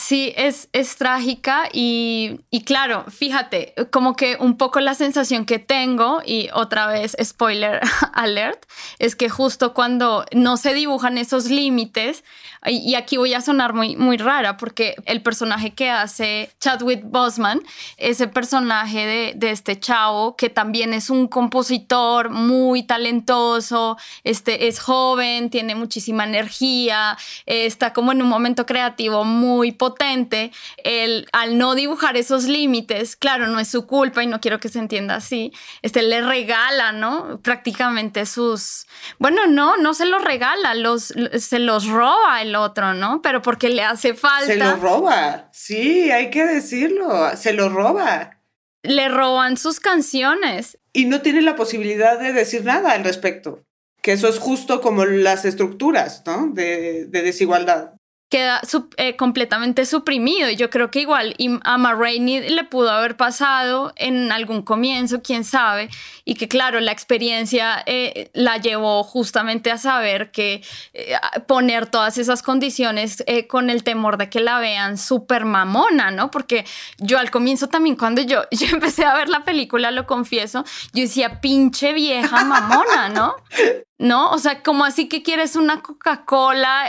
Sí, 0.00 0.32
es, 0.36 0.68
es 0.72 0.94
trágica 0.94 1.68
y, 1.72 2.38
y, 2.52 2.62
claro, 2.62 3.04
fíjate, 3.08 3.74
como 3.90 4.14
que 4.14 4.36
un 4.38 4.56
poco 4.56 4.78
la 4.78 4.94
sensación 4.94 5.44
que 5.44 5.58
tengo, 5.58 6.22
y 6.24 6.50
otra 6.54 6.86
vez 6.86 7.16
spoiler 7.20 7.80
alert, 8.12 8.64
es 9.00 9.16
que 9.16 9.28
justo 9.28 9.74
cuando 9.74 10.24
no 10.30 10.56
se 10.56 10.72
dibujan 10.72 11.18
esos 11.18 11.46
límites, 11.46 12.22
y, 12.64 12.94
aquí 12.94 13.16
voy 13.16 13.34
a 13.34 13.40
sonar 13.40 13.72
muy, 13.74 13.96
muy 13.96 14.18
rara, 14.18 14.56
porque 14.56 14.94
el 15.04 15.20
personaje 15.20 15.74
que 15.74 15.90
hace 15.90 16.50
Chadwick 16.60 17.02
Boseman, 17.04 17.60
ese 17.96 18.28
personaje 18.28 19.04
de, 19.04 19.32
de 19.34 19.50
este 19.50 19.80
chavo, 19.80 20.36
que 20.36 20.48
también 20.48 20.92
es 20.92 21.10
un 21.10 21.26
compositor 21.26 22.30
muy 22.30 22.84
talentoso, 22.84 23.96
este, 24.22 24.68
es 24.68 24.78
joven, 24.78 25.50
tiene 25.50 25.74
muchísima 25.74 26.22
energía, 26.24 27.18
está 27.46 27.92
como 27.92 28.12
en 28.12 28.22
un 28.22 28.28
momento 28.28 28.64
creativo 28.64 29.24
muy 29.24 29.72
potente, 29.72 29.87
potente, 29.88 30.52
el, 30.84 31.26
al 31.32 31.58
no 31.58 31.74
dibujar 31.74 32.16
esos 32.16 32.44
límites, 32.44 33.16
claro, 33.16 33.46
no 33.46 33.60
es 33.60 33.68
su 33.68 33.86
culpa 33.86 34.22
y 34.22 34.26
no 34.26 34.40
quiero 34.40 34.60
que 34.60 34.68
se 34.68 34.78
entienda 34.78 35.16
así, 35.16 35.52
este 35.82 36.02
le 36.02 36.20
regala, 36.20 36.92
¿no? 36.92 37.40
Prácticamente 37.42 38.26
sus, 38.26 38.86
bueno, 39.18 39.46
no, 39.46 39.76
no 39.76 39.94
se 39.94 40.06
los 40.06 40.22
regala, 40.22 40.74
los, 40.74 41.14
se 41.38 41.58
los 41.58 41.86
roba 41.86 42.42
el 42.42 42.54
otro, 42.54 42.94
¿no? 42.94 43.22
Pero 43.22 43.42
porque 43.42 43.68
le 43.68 43.82
hace 43.82 44.14
falta. 44.14 44.46
Se 44.46 44.56
los 44.56 44.80
roba, 44.80 45.48
sí, 45.52 46.10
hay 46.10 46.30
que 46.30 46.44
decirlo, 46.44 47.36
se 47.36 47.52
lo 47.52 47.68
roba. 47.68 48.38
Le 48.82 49.08
roban 49.08 49.56
sus 49.56 49.80
canciones. 49.80 50.78
Y 50.92 51.06
no 51.06 51.20
tiene 51.22 51.42
la 51.42 51.56
posibilidad 51.56 52.18
de 52.18 52.32
decir 52.32 52.64
nada 52.64 52.92
al 52.92 53.04
respecto 53.04 53.64
que 54.02 54.12
eso 54.12 54.28
es 54.28 54.38
justo 54.38 54.80
como 54.80 55.04
las 55.04 55.44
estructuras 55.44 56.22
¿no? 56.24 56.48
de, 56.52 57.06
de, 57.06 57.22
desigualdad 57.22 57.97
queda 58.28 58.60
eh, 58.96 59.16
completamente 59.16 59.86
suprimido. 59.86 60.50
Y 60.50 60.56
yo 60.56 60.70
creo 60.70 60.90
que 60.90 61.00
igual 61.00 61.34
a 61.64 61.78
Ma 61.78 61.94
le 61.98 62.64
pudo 62.64 62.90
haber 62.90 63.16
pasado 63.16 63.92
en 63.96 64.30
algún 64.32 64.62
comienzo, 64.62 65.22
quién 65.22 65.44
sabe, 65.44 65.88
y 66.24 66.34
que 66.34 66.46
claro, 66.46 66.80
la 66.80 66.92
experiencia 66.92 67.82
eh, 67.86 68.30
la 68.34 68.58
llevó 68.58 69.02
justamente 69.02 69.70
a 69.70 69.78
saber 69.78 70.30
que 70.30 70.62
eh, 70.92 71.14
poner 71.46 71.86
todas 71.86 72.18
esas 72.18 72.42
condiciones 72.42 73.24
con 73.48 73.70
el 73.70 73.82
temor 73.82 74.18
de 74.18 74.28
que 74.28 74.40
la 74.40 74.58
vean 74.58 74.98
súper 74.98 75.44
mamona, 75.44 76.10
¿no? 76.10 76.30
Porque 76.30 76.66
yo 76.98 77.18
al 77.18 77.30
comienzo 77.30 77.68
también, 77.68 77.96
cuando 77.96 78.20
yo, 78.22 78.42
yo 78.50 78.66
empecé 78.66 79.04
a 79.04 79.14
ver 79.14 79.28
la 79.28 79.44
película, 79.44 79.90
lo 79.90 80.06
confieso, 80.06 80.64
yo 80.92 81.02
decía, 81.02 81.40
pinche 81.40 81.92
vieja 81.92 82.44
mamona, 82.44 83.08
¿no? 83.08 83.36
¿no? 83.98 84.30
O 84.30 84.38
sea, 84.38 84.62
como 84.62 84.84
así 84.84 85.08
que 85.08 85.24
quieres 85.24 85.56
una 85.56 85.82
Coca-Cola, 85.82 86.84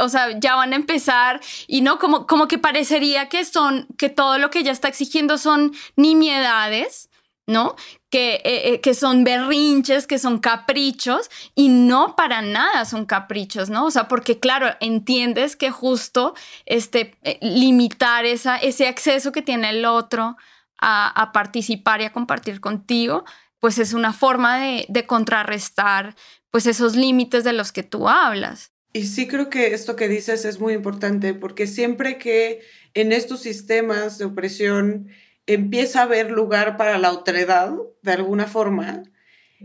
o 0.00 0.08
sea, 0.10 0.38
ya 0.38 0.56
van 0.56 0.74
a 0.74 0.79
empezar 0.80 1.40
y 1.66 1.80
no, 1.82 1.98
como, 1.98 2.26
como 2.26 2.48
que 2.48 2.58
parecería 2.58 3.28
que 3.28 3.44
son, 3.44 3.86
que 3.96 4.08
todo 4.08 4.38
lo 4.38 4.50
que 4.50 4.60
ella 4.60 4.72
está 4.72 4.88
exigiendo 4.88 5.38
son 5.38 5.72
nimiedades, 5.96 7.10
¿no? 7.46 7.74
Que, 8.10 8.34
eh, 8.44 8.72
eh, 8.72 8.80
que 8.80 8.94
son 8.94 9.24
berrinches, 9.24 10.06
que 10.06 10.18
son 10.18 10.38
caprichos 10.38 11.30
y 11.54 11.68
no 11.68 12.16
para 12.16 12.42
nada 12.42 12.84
son 12.84 13.06
caprichos, 13.06 13.70
¿no? 13.70 13.86
O 13.86 13.90
sea, 13.90 14.08
porque 14.08 14.38
claro, 14.38 14.68
entiendes 14.80 15.56
que 15.56 15.70
justo 15.70 16.34
este, 16.66 17.18
limitar 17.40 18.24
esa, 18.24 18.56
ese 18.56 18.86
acceso 18.88 19.32
que 19.32 19.42
tiene 19.42 19.70
el 19.70 19.84
otro 19.84 20.36
a, 20.80 21.08
a 21.08 21.32
participar 21.32 22.00
y 22.00 22.04
a 22.04 22.12
compartir 22.12 22.60
contigo, 22.60 23.24
pues 23.58 23.78
es 23.78 23.92
una 23.92 24.12
forma 24.12 24.58
de, 24.58 24.86
de 24.88 25.06
contrarrestar 25.06 26.14
pues 26.50 26.66
esos 26.66 26.96
límites 26.96 27.44
de 27.44 27.52
los 27.52 27.72
que 27.72 27.82
tú 27.82 28.08
hablas. 28.08 28.69
Y 28.92 29.04
sí 29.04 29.28
creo 29.28 29.50
que 29.50 29.72
esto 29.72 29.94
que 29.94 30.08
dices 30.08 30.44
es 30.44 30.58
muy 30.58 30.74
importante 30.74 31.32
porque 31.34 31.66
siempre 31.66 32.18
que 32.18 32.60
en 32.94 33.12
estos 33.12 33.40
sistemas 33.40 34.18
de 34.18 34.24
opresión 34.24 35.08
empieza 35.46 36.00
a 36.00 36.04
haber 36.04 36.30
lugar 36.30 36.76
para 36.76 36.98
la 36.98 37.12
otredad, 37.12 37.72
de 38.02 38.12
alguna 38.12 38.46
forma, 38.46 39.04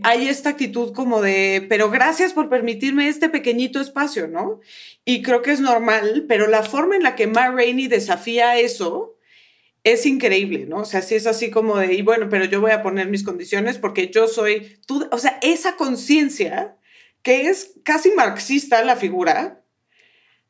hay 0.04 0.28
esta 0.28 0.50
actitud 0.50 0.94
como 0.94 1.22
de, 1.22 1.66
pero 1.70 1.90
gracias 1.90 2.34
por 2.34 2.50
permitirme 2.50 3.08
este 3.08 3.30
pequeñito 3.30 3.80
espacio, 3.80 4.28
¿no? 4.28 4.60
Y 5.06 5.22
creo 5.22 5.42
que 5.42 5.52
es 5.52 5.60
normal, 5.60 6.26
pero 6.28 6.48
la 6.48 6.64
forma 6.64 6.96
en 6.96 7.04
la 7.04 7.16
que 7.16 7.28
Ma 7.28 7.50
Rainey 7.50 7.88
desafía 7.88 8.60
eso 8.60 9.18
es 9.84 10.06
increíble, 10.06 10.66
¿no? 10.66 10.78
O 10.78 10.86
sea, 10.86 11.02
sí 11.02 11.16
es 11.16 11.28
así 11.28 11.50
como 11.50 11.78
de, 11.78 11.94
y 11.94 12.02
bueno, 12.02 12.28
pero 12.30 12.46
yo 12.46 12.60
voy 12.60 12.72
a 12.72 12.82
poner 12.82 13.08
mis 13.08 13.24
condiciones 13.24 13.78
porque 13.78 14.10
yo 14.10 14.28
soy, 14.28 14.78
tú, 14.86 15.08
o 15.12 15.18
sea, 15.18 15.40
esa 15.42 15.76
conciencia 15.76 16.76
que 17.26 17.48
es 17.48 17.74
casi 17.84 18.12
marxista 18.12 18.84
la 18.84 18.96
figura, 18.96 19.64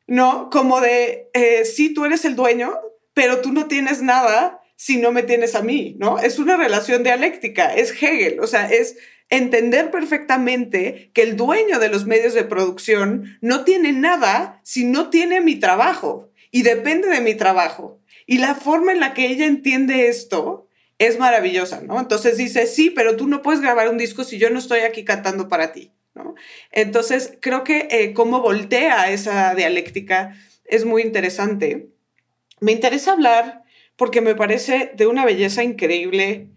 ¿no? 0.06 0.50
Como 0.50 0.82
de, 0.82 1.30
eh, 1.32 1.64
sí, 1.64 1.94
tú 1.94 2.04
eres 2.04 2.26
el 2.26 2.36
dueño, 2.36 2.78
pero 3.14 3.40
tú 3.40 3.50
no 3.50 3.66
tienes 3.66 4.02
nada 4.02 4.60
si 4.76 4.98
no 4.98 5.10
me 5.10 5.22
tienes 5.22 5.54
a 5.54 5.62
mí, 5.62 5.96
¿no? 5.98 6.18
Es 6.18 6.38
una 6.38 6.58
relación 6.58 7.02
dialéctica, 7.02 7.74
es 7.74 7.90
Hegel, 7.92 8.40
o 8.40 8.46
sea, 8.46 8.70
es 8.70 8.98
entender 9.30 9.90
perfectamente 9.90 11.10
que 11.14 11.22
el 11.22 11.38
dueño 11.38 11.78
de 11.78 11.88
los 11.88 12.04
medios 12.04 12.34
de 12.34 12.44
producción 12.44 13.38
no 13.40 13.64
tiene 13.64 13.94
nada 13.94 14.60
si 14.62 14.84
no 14.84 15.08
tiene 15.08 15.40
mi 15.40 15.56
trabajo 15.56 16.30
y 16.50 16.60
depende 16.60 17.08
de 17.08 17.22
mi 17.22 17.34
trabajo. 17.34 18.02
Y 18.26 18.36
la 18.36 18.54
forma 18.54 18.92
en 18.92 19.00
la 19.00 19.14
que 19.14 19.28
ella 19.28 19.46
entiende 19.46 20.08
esto 20.08 20.68
es 20.98 21.18
maravillosa, 21.18 21.80
¿no? 21.80 21.98
Entonces 21.98 22.36
dice, 22.36 22.66
sí, 22.66 22.90
pero 22.90 23.16
tú 23.16 23.28
no 23.28 23.40
puedes 23.40 23.62
grabar 23.62 23.88
un 23.88 23.96
disco 23.96 24.24
si 24.24 24.36
yo 24.36 24.50
no 24.50 24.58
estoy 24.58 24.80
aquí 24.80 25.06
cantando 25.06 25.48
para 25.48 25.72
ti. 25.72 25.95
Entonces, 26.70 27.38
creo 27.40 27.64
que 27.64 27.88
eh, 27.90 28.12
cómo 28.14 28.40
voltea 28.40 29.10
esa 29.10 29.54
dialéctica 29.54 30.36
es 30.64 30.84
muy 30.84 31.02
interesante. 31.02 31.90
Me 32.60 32.72
interesa 32.72 33.12
hablar 33.12 33.64
porque 33.96 34.20
me 34.20 34.34
parece 34.34 34.92
de 34.94 35.06
una 35.06 35.24
belleza 35.24 35.62
increíble. 35.62 36.50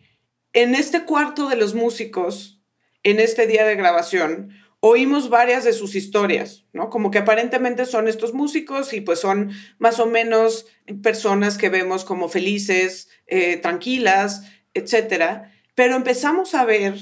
En 0.53 0.75
este 0.75 1.05
cuarto 1.05 1.47
de 1.49 1.55
los 1.55 1.75
músicos, 1.75 2.61
en 3.03 3.19
este 3.19 3.47
día 3.47 3.65
de 3.65 3.75
grabación, 3.75 4.51
oímos 4.81 5.29
varias 5.29 5.63
de 5.63 5.73
sus 5.73 5.95
historias, 5.95 6.65
¿no? 6.73 6.89
Como 6.89 7.11
que 7.11 7.19
aparentemente 7.19 7.85
son 7.85 8.07
estos 8.07 8.33
músicos 8.33 8.93
y 8.93 9.01
pues 9.01 9.19
son 9.19 9.51
más 9.77 9.99
o 9.99 10.05
menos 10.05 10.67
personas 11.03 11.57
que 11.57 11.69
vemos 11.69 12.05
como 12.05 12.29
felices, 12.29 13.09
eh, 13.27 13.57
tranquilas, 13.57 14.43
etcétera. 14.73 15.51
Pero 15.75 15.95
empezamos 15.95 16.55
a 16.55 16.65
ver 16.65 16.95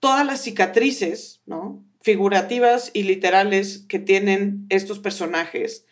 todas 0.00 0.24
las 0.24 0.42
cicatrices, 0.42 1.42
¿no? 1.46 1.84
Figurativas 2.04 2.90
y 2.92 3.04
literales 3.04 3.86
que 3.88 3.98
tienen 3.98 4.66
estos 4.68 4.98
personajes 4.98 5.86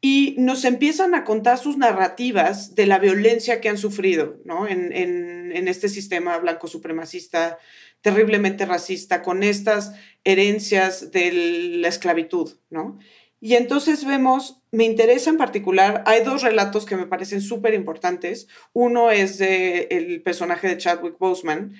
y 0.00 0.36
nos 0.38 0.64
empiezan 0.64 1.14
a 1.14 1.24
contar 1.24 1.58
sus 1.58 1.76
narrativas 1.76 2.74
de 2.74 2.86
la 2.86 2.98
violencia 2.98 3.60
que 3.60 3.68
han 3.68 3.76
sufrido 3.76 4.38
¿no? 4.46 4.66
en, 4.66 4.90
en, 4.94 5.68
este 5.68 5.90
sistema 5.90 6.38
blanco 6.38 6.66
supremacista 6.66 7.58
terriblemente 8.00 8.64
racista, 8.64 9.22
con 9.22 9.42
estas 9.42 9.92
herencias 10.24 11.10
de 11.10 11.32
la 11.78 11.88
esclavitud, 11.88 12.56
¿no? 12.68 12.98
Y 13.40 13.54
entonces 13.54 14.04
vemos, 14.04 14.62
me 14.72 14.84
interesa 14.84 15.30
en 15.30 15.38
particular, 15.38 16.02
hay 16.06 16.22
dos 16.22 16.42
relatos 16.42 16.84
que 16.86 16.96
me 16.96 17.06
parecen 17.06 17.40
súper 17.40 17.72
importantes. 17.72 18.48
Uno 18.72 19.10
es 19.10 19.38
del 19.38 19.86
el 19.90 20.22
personaje 20.22 20.68
de 20.68 20.76
Chadwick 20.76 21.18
Boseman, 21.18 21.74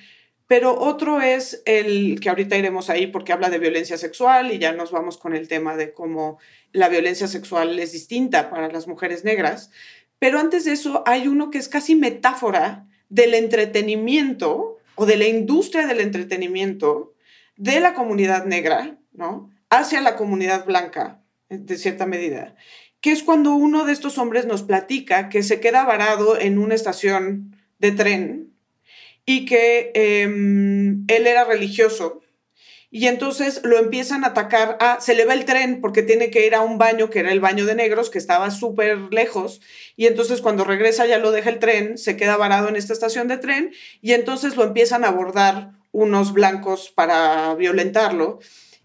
pero 0.47 0.79
otro 0.79 1.21
es 1.21 1.63
el 1.65 2.21
que 2.21 2.29
ahorita 2.29 2.57
iremos 2.57 2.91
ahí 2.91 3.07
porque 3.07 3.33
habla 3.33 3.49
de 3.49 3.59
violencia 3.59 3.97
sexual 3.97 4.53
y 4.53 4.59
ya 4.59 4.73
nos 4.73 4.91
vamos 4.91 5.17
con 5.17 5.35
el 5.35 5.49
tema 5.49 5.77
de 5.77 5.93
cómo 5.93 6.39
la 6.73 6.89
violencia 6.89 7.29
sexual 7.29 7.79
es 7.79 7.93
distinta 7.93 8.51
para 8.51 8.69
las 8.69 8.87
mujeres 8.87 9.25
negras. 9.25 9.71
Pero 10.19 10.39
antes 10.39 10.65
de 10.65 10.73
eso 10.73 11.03
hay 11.07 11.29
uno 11.29 11.51
que 11.51 11.59
es 11.59 11.69
casi 11.69 11.95
metáfora 11.95 12.87
del 13.09 13.35
entretenimiento 13.35 14.79
o 14.97 15.07
de 15.07 15.17
la 15.17 15.27
industria 15.27 15.87
del 15.87 16.01
entretenimiento 16.01 17.15
de 17.57 17.81
la 17.81 17.95
comunidad 17.95 18.45
negra, 18.45 18.99
¿no? 19.13 19.51
Hacia 19.71 20.01
la 20.01 20.17
comunidad 20.17 20.67
blanca, 20.67 21.21
de 21.49 21.77
cierta 21.77 22.07
medida, 22.07 22.55
que 23.01 23.13
es 23.13 23.23
cuando 23.23 23.55
uno 23.55 23.85
de 23.85 23.93
estos 23.93 24.19
hombres 24.19 24.47
nos 24.47 24.63
platica 24.63 25.29
que 25.29 25.43
se 25.43 25.61
queda 25.61 25.85
varado 25.85 26.39
en 26.39 26.59
una 26.59 26.75
estación 26.75 27.57
de 27.79 27.93
tren 27.93 28.54
y 29.27 29.47
que 29.47 29.91
em, 29.95 31.05
él 31.09 31.27
era 31.27 31.45
religioso. 31.45 32.21
Y 32.91 33.09
entonces 33.09 33.61
lo 33.65 33.77
empiezan 33.79 34.23
a 34.23 34.29
atacar. 34.29 34.77
Ah, 34.81 34.99
se 35.01 35.17
le 35.17 35.25
va 35.25 35.35
el 35.35 35.45
tren 35.45 35.81
porque 35.81 36.03
tiene 36.03 36.31
que 36.31 36.47
ir 36.47 36.55
a 36.55 36.61
un 36.61 36.79
baño 36.79 37.11
que 37.11 37.19
era 37.19 37.33
el 37.33 37.41
baño 37.41 37.67
de 37.67 37.75
negros, 37.75 38.09
que 38.09 38.19
estaba 38.19 38.53
súper 38.53 38.97
lejos. 39.11 39.61
Y 39.97 40.07
entonces 40.07 40.41
cuando 40.41 40.63
regresa 40.63 41.05
ya 41.05 41.19
lo 41.19 41.33
deja 41.33 41.51
el 41.51 41.59
tren, 41.59 41.99
se 41.99 42.17
queda 42.17 42.37
varado 42.37 42.69
en 42.69 42.77
esta 42.77 42.93
estación 42.93 43.27
de 43.27 43.39
tren 43.39 43.73
y 44.01 44.13
entonces 44.13 44.55
lo 44.57 44.63
empiezan 44.63 45.05
a 45.05 45.09
abordar 45.09 45.73
unos 45.91 46.33
blancos 46.33 46.93
para 46.95 47.55
violentarlo. 47.57 48.39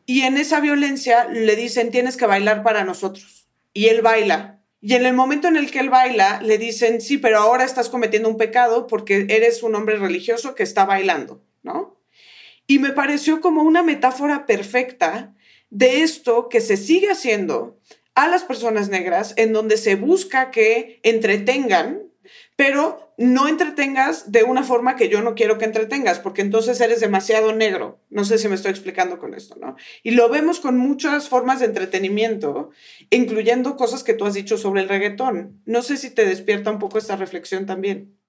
y 0.08 0.22
en 0.22 0.38
esa 0.38 0.60
violencia 0.60 1.28
le 1.30 1.56
dicen, 1.56 1.92
tienes 1.92 2.18
que 2.18 2.26
bailar 2.26 2.64
para 2.64 2.84
nosotros. 2.84 3.48
Y 3.74 3.90
él 3.90 4.02
baila. 4.02 4.59
Y 4.82 4.94
en 4.94 5.06
el 5.06 5.14
momento 5.14 5.48
en 5.48 5.58
el 5.58 5.72
que 5.72 5.80
él 5.80 5.90
baila, 5.90 6.42
le 6.42 6.58
dicen, 6.58 7.02
sí, 7.02 7.18
pero 7.18 7.40
ahora 7.40 7.66
estás 7.66 7.90
cometiendo 7.90 8.30
un 8.30 8.38
pecado 8.38 8.88
porque 8.88 9.26
eres 9.30 9.62
un 9.62 9.76
hombre 9.76 9.98
religioso 9.98 10.56
que 10.56 10.64
está 10.64 10.86
bailando, 10.86 11.44
¿no? 11.64 12.00
Y 12.66 12.80
me 12.80 12.92
pareció 12.92 13.42
como 13.42 13.64
una 13.64 13.84
metáfora 13.84 14.46
perfecta 14.46 15.36
de 15.70 16.02
esto 16.02 16.50
que 16.50 16.62
se 16.62 16.78
sigue 16.78 17.10
haciendo 17.10 17.80
a 18.16 18.28
las 18.28 18.44
personas 18.44 18.90
negras, 18.90 19.34
en 19.38 19.54
donde 19.54 19.78
se 19.78 19.96
busca 19.96 20.52
que 20.52 21.00
entretengan, 21.04 22.09
pero 22.60 23.14
no 23.18 23.48
entretengas 23.48 24.34
de 24.34 24.44
una 24.44 24.64
forma 24.64 24.98
que 24.98 25.08
yo 25.08 25.22
no 25.22 25.34
quiero 25.34 25.58
que 25.58 25.64
entretengas, 25.64 26.20
porque 26.20 26.42
entonces 26.42 26.82
eres 26.82 27.00
demasiado 27.00 27.54
negro. 27.54 28.02
No 28.10 28.26
sé 28.26 28.38
si 28.38 28.50
me 28.50 28.56
estoy 28.56 28.72
explicando 28.72 29.18
con 29.18 29.34
esto, 29.34 29.56
¿no? 29.62 29.78
Y 30.04 30.12
lo 30.12 30.28
vemos 30.28 30.60
con 30.60 30.78
muchas 30.78 31.30
formas 31.30 31.62
de 31.62 31.68
entretenimiento, 31.68 32.72
incluyendo 33.12 33.78
cosas 33.78 34.04
que 34.04 34.14
tú 34.14 34.26
has 34.26 34.34
dicho 34.34 34.58
sobre 34.58 34.82
el 34.82 34.90
reggaetón. 34.90 35.62
No 35.66 35.82
sé 35.82 35.96
si 35.96 36.14
te 36.14 36.26
despierta 36.26 36.70
un 36.70 36.80
poco 36.80 36.98
esta 36.98 37.16
reflexión 37.16 37.66
también. 37.66 38.20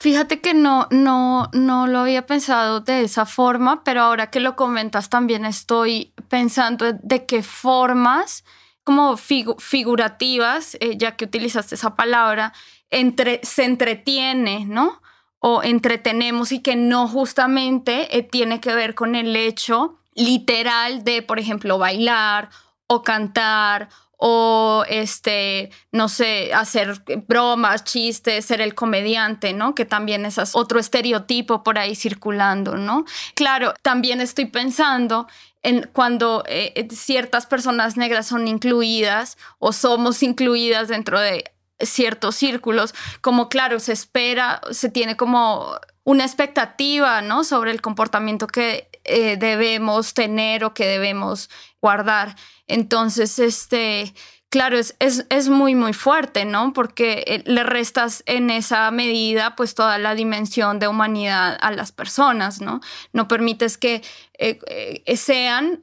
Fíjate 0.00 0.42
que 0.42 0.52
no, 0.52 0.86
no, 0.90 1.48
no 1.54 1.86
lo 1.86 2.00
había 2.00 2.26
pensado 2.26 2.80
de 2.80 3.00
esa 3.00 3.24
forma, 3.24 3.84
pero 3.84 4.02
ahora 4.02 4.28
que 4.28 4.40
lo 4.40 4.54
comentas 4.54 5.08
también 5.08 5.46
estoy 5.46 6.12
pensando 6.28 6.92
de 6.92 7.24
qué 7.24 7.42
formas 7.42 8.44
como 8.84 9.16
figurativas, 9.16 10.76
eh, 10.80 10.96
ya 10.98 11.16
que 11.16 11.24
utilizaste 11.24 11.76
esa 11.76 11.94
palabra, 11.94 12.52
entre, 12.92 13.40
se 13.42 13.64
entretiene, 13.64 14.64
¿no? 14.66 15.02
O 15.40 15.62
entretenemos 15.64 16.52
y 16.52 16.60
que 16.60 16.76
no 16.76 17.08
justamente 17.08 18.16
eh, 18.16 18.22
tiene 18.22 18.60
que 18.60 18.74
ver 18.74 18.94
con 18.94 19.16
el 19.16 19.34
hecho 19.34 19.98
literal 20.14 21.02
de, 21.02 21.22
por 21.22 21.40
ejemplo, 21.40 21.78
bailar 21.78 22.50
o 22.86 23.02
cantar 23.02 23.88
o 24.24 24.84
este, 24.88 25.70
no 25.90 26.08
sé, 26.08 26.54
hacer 26.54 27.02
bromas, 27.26 27.82
chistes, 27.82 28.44
ser 28.44 28.60
el 28.60 28.72
comediante, 28.76 29.52
¿no? 29.52 29.74
Que 29.74 29.84
también 29.84 30.24
es 30.24 30.38
otro 30.54 30.78
estereotipo 30.78 31.64
por 31.64 31.76
ahí 31.76 31.96
circulando, 31.96 32.76
¿no? 32.76 33.04
Claro, 33.34 33.74
también 33.82 34.20
estoy 34.20 34.44
pensando 34.44 35.26
en 35.62 35.90
cuando 35.92 36.44
eh, 36.46 36.72
eh, 36.76 36.88
ciertas 36.94 37.46
personas 37.46 37.96
negras 37.96 38.28
son 38.28 38.46
incluidas 38.46 39.38
o 39.58 39.72
somos 39.72 40.22
incluidas 40.22 40.86
dentro 40.86 41.18
de 41.18 41.52
ciertos 41.82 42.36
círculos, 42.36 42.94
como 43.20 43.48
claro, 43.48 43.80
se 43.80 43.92
espera, 43.92 44.60
se 44.70 44.88
tiene 44.88 45.16
como 45.16 45.78
una 46.04 46.24
expectativa, 46.24 47.22
¿no? 47.22 47.44
Sobre 47.44 47.70
el 47.70 47.80
comportamiento 47.80 48.46
que 48.46 48.88
eh, 49.04 49.36
debemos 49.36 50.14
tener 50.14 50.64
o 50.64 50.74
que 50.74 50.86
debemos 50.86 51.50
guardar. 51.80 52.36
Entonces, 52.66 53.38
este, 53.38 54.14
claro, 54.52 54.76
es, 54.76 54.94
es, 55.00 55.48
muy, 55.48 55.74
muy 55.74 55.94
fuerte, 55.94 56.44
¿no? 56.44 56.74
Porque 56.74 57.24
eh, 57.26 57.42
le 57.46 57.64
restas 57.64 58.22
en 58.26 58.50
esa 58.50 58.90
medida, 58.90 59.56
pues, 59.56 59.74
toda 59.74 59.96
la 59.96 60.14
dimensión 60.14 60.78
de 60.78 60.88
humanidad 60.88 61.56
a 61.58 61.70
las 61.70 61.90
personas, 61.90 62.60
¿no? 62.60 62.82
No 63.14 63.28
permites 63.28 63.78
que 63.78 64.02
eh, 64.34 65.16
sean 65.16 65.80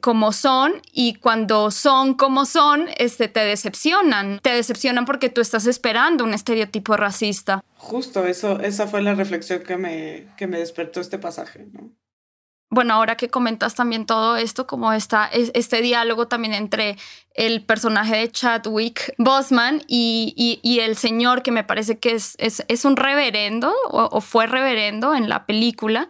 como 0.00 0.32
son 0.32 0.82
y 0.92 1.14
cuando 1.14 1.70
son 1.70 2.14
como 2.14 2.44
son, 2.44 2.88
este, 2.96 3.28
te 3.28 3.40
decepcionan. 3.40 4.40
Te 4.42 4.50
decepcionan 4.50 5.04
porque 5.04 5.28
tú 5.28 5.40
estás 5.40 5.66
esperando 5.66 6.24
un 6.24 6.34
estereotipo 6.34 6.96
racista. 6.96 7.62
Justo, 7.76 8.26
eso, 8.26 8.58
esa 8.60 8.88
fue 8.88 9.02
la 9.02 9.14
reflexión 9.14 9.62
que 9.62 9.76
me, 9.76 10.26
que 10.36 10.48
me 10.48 10.58
despertó 10.58 11.00
este 11.00 11.18
pasaje, 11.18 11.66
¿no? 11.72 11.92
Bueno, 12.72 12.94
ahora 12.94 13.18
que 13.18 13.28
comentas 13.28 13.74
también 13.74 14.06
todo 14.06 14.38
esto, 14.38 14.66
como 14.66 14.94
está 14.94 15.26
este 15.26 15.82
diálogo 15.82 16.26
también 16.26 16.54
entre 16.54 16.96
el 17.34 17.62
personaje 17.62 18.16
de 18.16 18.30
Chadwick 18.30 19.12
Bosman 19.18 19.82
y, 19.86 20.58
el 20.80 20.96
señor 20.96 21.42
que 21.42 21.52
me 21.52 21.64
parece 21.64 21.98
que 21.98 22.14
es, 22.14 22.84
un 22.86 22.96
reverendo 22.96 23.74
o, 23.90 24.22
fue 24.22 24.46
reverendo 24.46 25.14
en 25.14 25.28
la 25.28 25.44
película. 25.44 26.08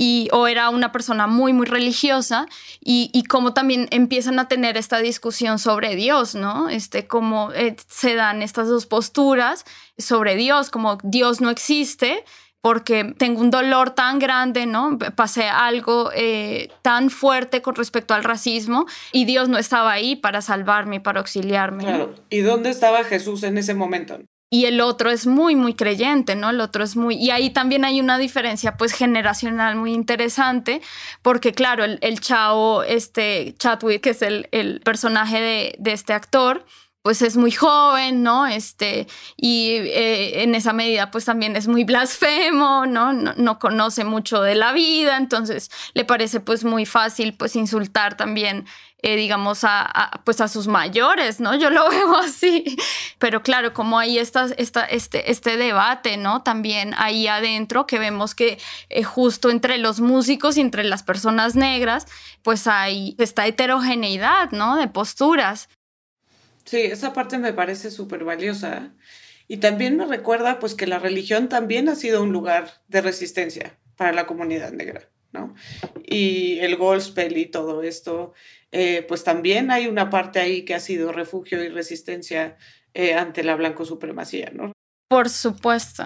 Y, 0.00 0.28
o 0.32 0.46
era 0.46 0.70
una 0.70 0.92
persona 0.92 1.26
muy, 1.26 1.52
muy 1.52 1.66
religiosa, 1.66 2.46
y, 2.80 3.10
y 3.12 3.24
cómo 3.24 3.52
también 3.52 3.88
empiezan 3.90 4.38
a 4.38 4.46
tener 4.46 4.76
esta 4.76 4.98
discusión 5.00 5.58
sobre 5.58 5.96
Dios, 5.96 6.36
¿no? 6.36 6.68
Este, 6.68 7.08
cómo 7.08 7.52
eh, 7.52 7.74
se 7.88 8.14
dan 8.14 8.40
estas 8.40 8.68
dos 8.68 8.86
posturas 8.86 9.64
sobre 9.98 10.36
Dios, 10.36 10.70
como 10.70 10.98
Dios 11.02 11.40
no 11.40 11.50
existe, 11.50 12.24
porque 12.60 13.14
tengo 13.16 13.40
un 13.40 13.50
dolor 13.50 13.90
tan 13.90 14.18
grande, 14.18 14.66
¿no? 14.66 14.98
Pasé 15.14 15.48
algo 15.48 16.10
eh, 16.14 16.70
tan 16.82 17.10
fuerte 17.10 17.62
con 17.62 17.74
respecto 17.74 18.14
al 18.14 18.24
racismo 18.24 18.86
y 19.12 19.24
Dios 19.24 19.48
no 19.48 19.58
estaba 19.58 19.92
ahí 19.92 20.16
para 20.16 20.42
salvarme, 20.42 21.00
para 21.00 21.20
auxiliarme. 21.20 21.84
Claro. 21.84 22.14
¿Y 22.30 22.40
dónde 22.40 22.70
estaba 22.70 23.04
Jesús 23.04 23.42
en 23.42 23.58
ese 23.58 23.74
momento? 23.74 24.18
Y 24.50 24.64
el 24.64 24.80
otro 24.80 25.10
es 25.10 25.26
muy, 25.26 25.56
muy 25.56 25.74
creyente, 25.74 26.34
¿no? 26.34 26.48
El 26.48 26.62
otro 26.62 26.82
es 26.82 26.96
muy... 26.96 27.16
Y 27.16 27.30
ahí 27.30 27.50
también 27.50 27.84
hay 27.84 28.00
una 28.00 28.16
diferencia, 28.16 28.78
pues, 28.78 28.94
generacional 28.94 29.76
muy 29.76 29.92
interesante, 29.92 30.80
porque, 31.20 31.52
claro, 31.52 31.84
el, 31.84 31.98
el 32.00 32.18
chavo, 32.20 32.82
este 32.82 33.54
Chadwick, 33.58 34.00
que 34.00 34.10
es 34.10 34.22
el, 34.22 34.48
el 34.50 34.80
personaje 34.80 35.38
de, 35.38 35.76
de 35.78 35.92
este 35.92 36.14
actor, 36.14 36.64
pues 37.08 37.22
es 37.22 37.38
muy 37.38 37.52
joven, 37.52 38.22
¿no? 38.22 38.46
Este, 38.46 39.06
y 39.34 39.70
eh, 39.76 40.42
en 40.42 40.54
esa 40.54 40.74
medida 40.74 41.10
pues 41.10 41.24
también 41.24 41.56
es 41.56 41.66
muy 41.66 41.84
blasfemo, 41.84 42.84
¿no? 42.84 43.14
¿no? 43.14 43.58
conoce 43.58 44.04
mucho 44.04 44.42
de 44.42 44.54
la 44.54 44.74
vida, 44.74 45.16
entonces 45.16 45.70
le 45.94 46.04
parece 46.04 46.40
pues 46.40 46.64
muy 46.64 46.84
fácil 46.84 47.32
pues 47.32 47.56
insultar 47.56 48.18
también, 48.18 48.66
eh, 49.00 49.16
digamos, 49.16 49.60
a, 49.62 50.20
pues 50.24 50.42
a 50.42 50.48
sus 50.48 50.66
mayores, 50.66 51.40
¿no? 51.40 51.54
Yo 51.54 51.70
lo 51.70 51.88
veo 51.90 52.14
así, 52.14 52.76
pero 53.18 53.42
claro, 53.42 53.72
como 53.72 53.98
hay 53.98 54.18
esta, 54.18 54.48
esta, 54.58 54.84
este, 54.84 55.30
este 55.30 55.56
debate, 55.56 56.18
¿no? 56.18 56.42
También 56.42 56.94
ahí 56.98 57.26
adentro 57.26 57.86
que 57.86 57.98
vemos 57.98 58.34
que 58.34 58.58
eh, 58.90 59.02
justo 59.02 59.48
entre 59.48 59.78
los 59.78 60.00
músicos 60.00 60.58
y 60.58 60.60
entre 60.60 60.84
las 60.84 61.04
personas 61.04 61.56
negras, 61.56 62.04
pues 62.42 62.66
hay 62.66 63.16
esta 63.18 63.46
heterogeneidad, 63.46 64.50
¿no? 64.50 64.76
De 64.76 64.88
posturas. 64.88 65.70
Sí, 66.68 66.82
esa 66.82 67.14
parte 67.14 67.38
me 67.38 67.54
parece 67.54 67.90
súper 67.90 68.24
valiosa. 68.24 68.92
Y 69.46 69.56
también 69.56 69.96
me 69.96 70.04
recuerda 70.04 70.58
pues 70.58 70.74
que 70.74 70.86
la 70.86 70.98
religión 70.98 71.48
también 71.48 71.88
ha 71.88 71.94
sido 71.94 72.22
un 72.22 72.30
lugar 72.30 72.82
de 72.88 73.00
resistencia 73.00 73.78
para 73.96 74.12
la 74.12 74.26
comunidad 74.26 74.72
negra, 74.72 75.08
¿no? 75.32 75.54
Y 76.04 76.58
el 76.58 76.76
gospel 76.76 77.38
y 77.38 77.46
todo 77.46 77.82
esto, 77.82 78.34
eh, 78.70 79.02
pues 79.08 79.24
también 79.24 79.70
hay 79.70 79.86
una 79.86 80.10
parte 80.10 80.40
ahí 80.40 80.66
que 80.66 80.74
ha 80.74 80.80
sido 80.80 81.10
refugio 81.10 81.64
y 81.64 81.70
resistencia 81.70 82.58
eh, 82.92 83.14
ante 83.14 83.42
la 83.44 83.56
blanco 83.56 83.86
supremacía, 83.86 84.50
¿no? 84.52 84.72
Por 85.08 85.30
supuesto. 85.30 86.04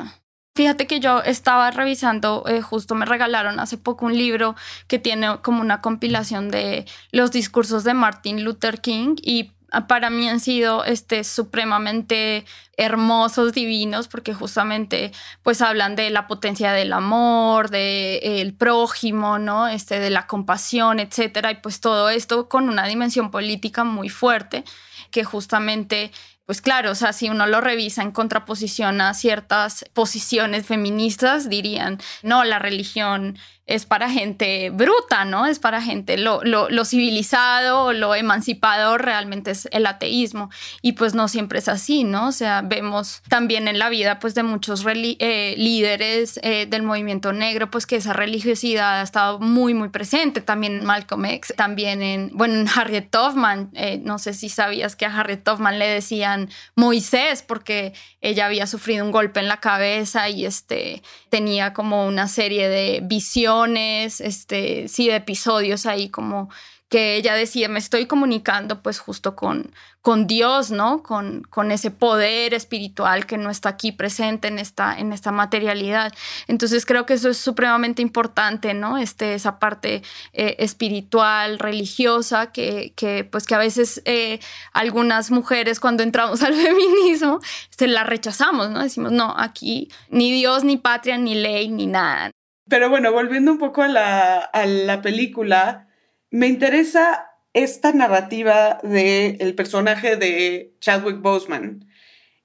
Fíjate 0.54 0.86
que 0.86 1.00
yo 1.00 1.22
estaba 1.24 1.72
revisando, 1.72 2.44
eh, 2.46 2.60
justo 2.60 2.94
me 2.94 3.04
regalaron 3.06 3.58
hace 3.58 3.78
poco 3.78 4.06
un 4.06 4.16
libro 4.16 4.54
que 4.86 5.00
tiene 5.00 5.38
como 5.42 5.60
una 5.60 5.80
compilación 5.80 6.52
de 6.52 6.84
los 7.10 7.32
discursos 7.32 7.82
de 7.82 7.94
Martin 7.94 8.44
Luther 8.44 8.80
King 8.80 9.16
y 9.20 9.50
para 9.88 10.10
mí 10.10 10.28
han 10.28 10.40
sido 10.40 10.84
este, 10.84 11.24
supremamente 11.24 12.44
hermosos, 12.76 13.52
divinos, 13.52 14.08
porque 14.08 14.34
justamente 14.34 15.12
pues 15.42 15.62
hablan 15.62 15.96
de 15.96 16.10
la 16.10 16.26
potencia 16.26 16.72
del 16.72 16.92
amor, 16.92 17.70
del 17.70 18.20
el 18.22 18.54
prójimo, 18.54 19.38
¿no? 19.38 19.68
Este, 19.68 19.98
de 19.98 20.10
la 20.10 20.26
compasión, 20.26 21.00
etcétera, 21.00 21.50
y 21.50 21.56
pues 21.56 21.80
todo 21.80 22.10
esto 22.10 22.48
con 22.48 22.68
una 22.68 22.86
dimensión 22.86 23.30
política 23.30 23.84
muy 23.84 24.08
fuerte 24.08 24.64
que 25.10 25.24
justamente 25.24 26.10
pues 26.44 26.60
claro, 26.60 26.90
o 26.90 26.94
sea, 26.94 27.12
si 27.12 27.28
uno 27.28 27.46
lo 27.46 27.60
revisa 27.60 28.02
en 28.02 28.10
contraposición 28.10 29.00
a 29.00 29.14
ciertas 29.14 29.84
posiciones 29.92 30.66
feministas, 30.66 31.48
dirían, 31.48 31.98
no, 32.22 32.42
la 32.42 32.58
religión 32.58 33.38
es 33.66 33.86
para 33.86 34.10
gente 34.10 34.70
bruta, 34.70 35.24
¿no? 35.24 35.46
Es 35.46 35.60
para 35.60 35.80
gente 35.80 36.16
lo, 36.16 36.42
lo, 36.42 36.84
civilizado, 36.84 37.92
lo 37.92 38.14
emancipado 38.14 38.98
realmente 38.98 39.52
es 39.52 39.68
el 39.70 39.86
ateísmo. 39.86 40.50
Y 40.80 40.92
pues 40.92 41.14
no 41.14 41.28
siempre 41.28 41.60
es 41.60 41.68
así, 41.68 42.02
¿no? 42.02 42.28
O 42.28 42.32
sea, 42.32 42.62
vemos 42.62 43.22
también 43.28 43.68
en 43.68 43.78
la 43.78 43.88
vida 43.88 44.18
pues 44.18 44.34
de 44.34 44.42
muchos 44.42 44.84
eh, 44.84 45.54
líderes 45.56 46.40
eh, 46.42 46.66
del 46.66 46.82
movimiento 46.82 47.32
negro, 47.32 47.70
pues 47.70 47.86
que 47.86 47.96
esa 47.96 48.12
religiosidad 48.12 49.00
ha 49.00 49.02
estado 49.02 49.38
muy, 49.38 49.74
muy 49.74 49.90
presente. 49.90 50.40
También 50.40 50.78
en 50.78 50.84
Malcolm 50.84 51.24
X, 51.26 51.54
también 51.56 52.02
en, 52.02 52.30
bueno, 52.34 52.54
en 52.54 52.68
Harriet 52.68 53.10
Tubman. 53.10 53.70
Eh, 53.74 54.00
no 54.02 54.18
sé 54.18 54.34
si 54.34 54.48
sabías 54.48 54.96
que 54.96 55.06
a 55.06 55.16
Harriet 55.16 55.44
Tubman 55.44 55.78
le 55.78 55.86
decían 55.86 56.50
Moisés 56.74 57.42
porque 57.42 57.92
ella 58.20 58.46
había 58.46 58.66
sufrido 58.66 59.04
un 59.04 59.12
golpe 59.12 59.38
en 59.38 59.46
la 59.46 59.58
cabeza 59.58 60.28
y 60.28 60.46
este, 60.46 61.02
tenía 61.28 61.72
como 61.72 62.06
una 62.06 62.26
serie 62.26 62.68
de 62.68 63.00
visiones 63.04 63.51
visiones, 63.52 64.20
este, 64.20 64.88
sí, 64.88 65.10
episodios 65.10 65.86
ahí 65.86 66.08
como 66.08 66.48
que 66.92 67.16
ella 67.16 67.34
decía, 67.34 67.70
me 67.70 67.78
estoy 67.78 68.04
comunicando 68.04 68.82
pues 68.82 68.98
justo 68.98 69.34
con, 69.34 69.72
con 70.02 70.26
Dios, 70.26 70.70
¿no? 70.70 71.02
Con, 71.02 71.42
con 71.44 71.72
ese 71.72 71.90
poder 71.90 72.52
espiritual 72.52 73.24
que 73.24 73.38
no 73.38 73.48
está 73.48 73.70
aquí 73.70 73.92
presente 73.92 74.48
en 74.48 74.58
esta, 74.58 74.98
en 74.98 75.14
esta 75.14 75.32
materialidad. 75.32 76.12
Entonces 76.48 76.84
creo 76.84 77.06
que 77.06 77.14
eso 77.14 77.30
es 77.30 77.38
supremamente 77.38 78.02
importante, 78.02 78.74
¿no? 78.74 78.98
Este, 78.98 79.32
esa 79.32 79.58
parte 79.58 80.02
eh, 80.34 80.56
espiritual, 80.58 81.58
religiosa, 81.58 82.52
que, 82.52 82.92
que, 82.94 83.24
pues 83.24 83.46
que 83.46 83.54
a 83.54 83.58
veces 83.58 84.02
eh, 84.04 84.38
algunas 84.74 85.30
mujeres 85.30 85.80
cuando 85.80 86.02
entramos 86.02 86.42
al 86.42 86.52
feminismo, 86.52 87.40
se 87.70 87.86
la 87.86 88.04
rechazamos, 88.04 88.68
¿no? 88.68 88.82
Decimos, 88.82 89.12
no, 89.12 89.34
aquí 89.38 89.88
ni 90.10 90.30
Dios, 90.30 90.62
ni 90.62 90.76
patria, 90.76 91.16
ni 91.16 91.36
ley, 91.36 91.68
ni 91.70 91.86
nada. 91.86 92.31
Pero 92.72 92.88
bueno, 92.88 93.12
volviendo 93.12 93.52
un 93.52 93.58
poco 93.58 93.82
a 93.82 93.88
la, 93.88 95.00
película, 95.02 95.88
me 96.30 96.46
interesa 96.46 97.26
esta 97.52 97.92
narrativa 97.92 98.80
del 98.82 99.54
personaje 99.54 100.16
de 100.16 100.72
Chadwick 100.80 101.20
Boseman, 101.20 101.86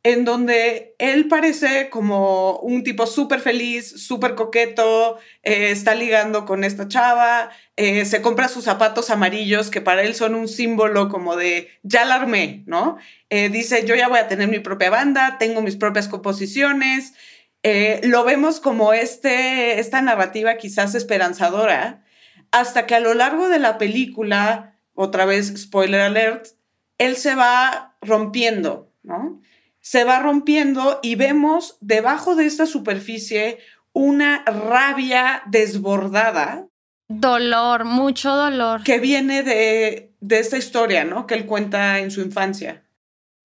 en 0.03 0.25
donde 0.25 0.95
él 0.99 1.29
parece 1.29 1.89
como 1.89 2.59
un 2.59 2.83
tipo 2.83 3.07
súper 3.07 3.39
feliz, 3.39 3.87
súper 4.05 4.35
coqueto, 4.35 5.17
eh, 5.43 5.71
está 5.71 5.95
ligando 5.95 6.45
con 6.45 6.65
esta 6.65 6.89
chava, 6.89 7.49
eh, 7.77 8.03
se 8.03 8.21
compra 8.21 8.49
sus 8.49 8.65
zapatos 8.65 9.09
amarillos 9.09 9.69
que 9.69 9.79
para 9.79 10.03
él 10.03 10.13
son 10.13 10.35
un 10.35 10.49
símbolo 10.49 11.07
como 11.07 11.37
de 11.37 11.69
ya 11.83 12.03
la 12.03 12.15
armé, 12.15 12.63
¿no? 12.65 12.97
Eh, 13.29 13.47
dice, 13.47 13.85
yo 13.85 13.95
ya 13.95 14.09
voy 14.09 14.19
a 14.19 14.27
tener 14.27 14.49
mi 14.49 14.59
propia 14.59 14.89
banda, 14.89 15.37
tengo 15.39 15.61
mis 15.61 15.77
propias 15.77 16.09
composiciones. 16.09 17.13
Lo 17.63 18.23
vemos 18.23 18.59
como 18.59 18.93
este, 18.93 19.79
esta 19.79 20.01
narrativa 20.01 20.57
quizás 20.57 20.95
esperanzadora, 20.95 22.03
hasta 22.51 22.85
que 22.85 22.95
a 22.95 22.99
lo 22.99 23.13
largo 23.13 23.49
de 23.49 23.59
la 23.59 23.77
película, 23.77 24.79
otra 24.93 25.25
vez 25.25 25.53
spoiler 25.57 26.01
alert, 26.01 26.47
él 26.97 27.15
se 27.15 27.35
va 27.35 27.95
rompiendo, 28.01 28.91
¿no? 29.03 29.41
Se 29.79 30.03
va 30.03 30.19
rompiendo 30.19 30.99
y 31.01 31.15
vemos 31.15 31.77
debajo 31.81 32.35
de 32.35 32.45
esta 32.45 32.65
superficie 32.65 33.59
una 33.93 34.43
rabia 34.45 35.43
desbordada. 35.47 36.67
Dolor, 37.07 37.85
mucho 37.85 38.35
dolor. 38.35 38.83
Que 38.83 38.99
viene 38.99 39.43
de, 39.43 40.13
de 40.19 40.39
esta 40.39 40.57
historia, 40.57 41.03
¿no? 41.03 41.25
Que 41.25 41.35
él 41.35 41.45
cuenta 41.45 41.99
en 41.99 42.11
su 42.11 42.21
infancia. 42.21 42.83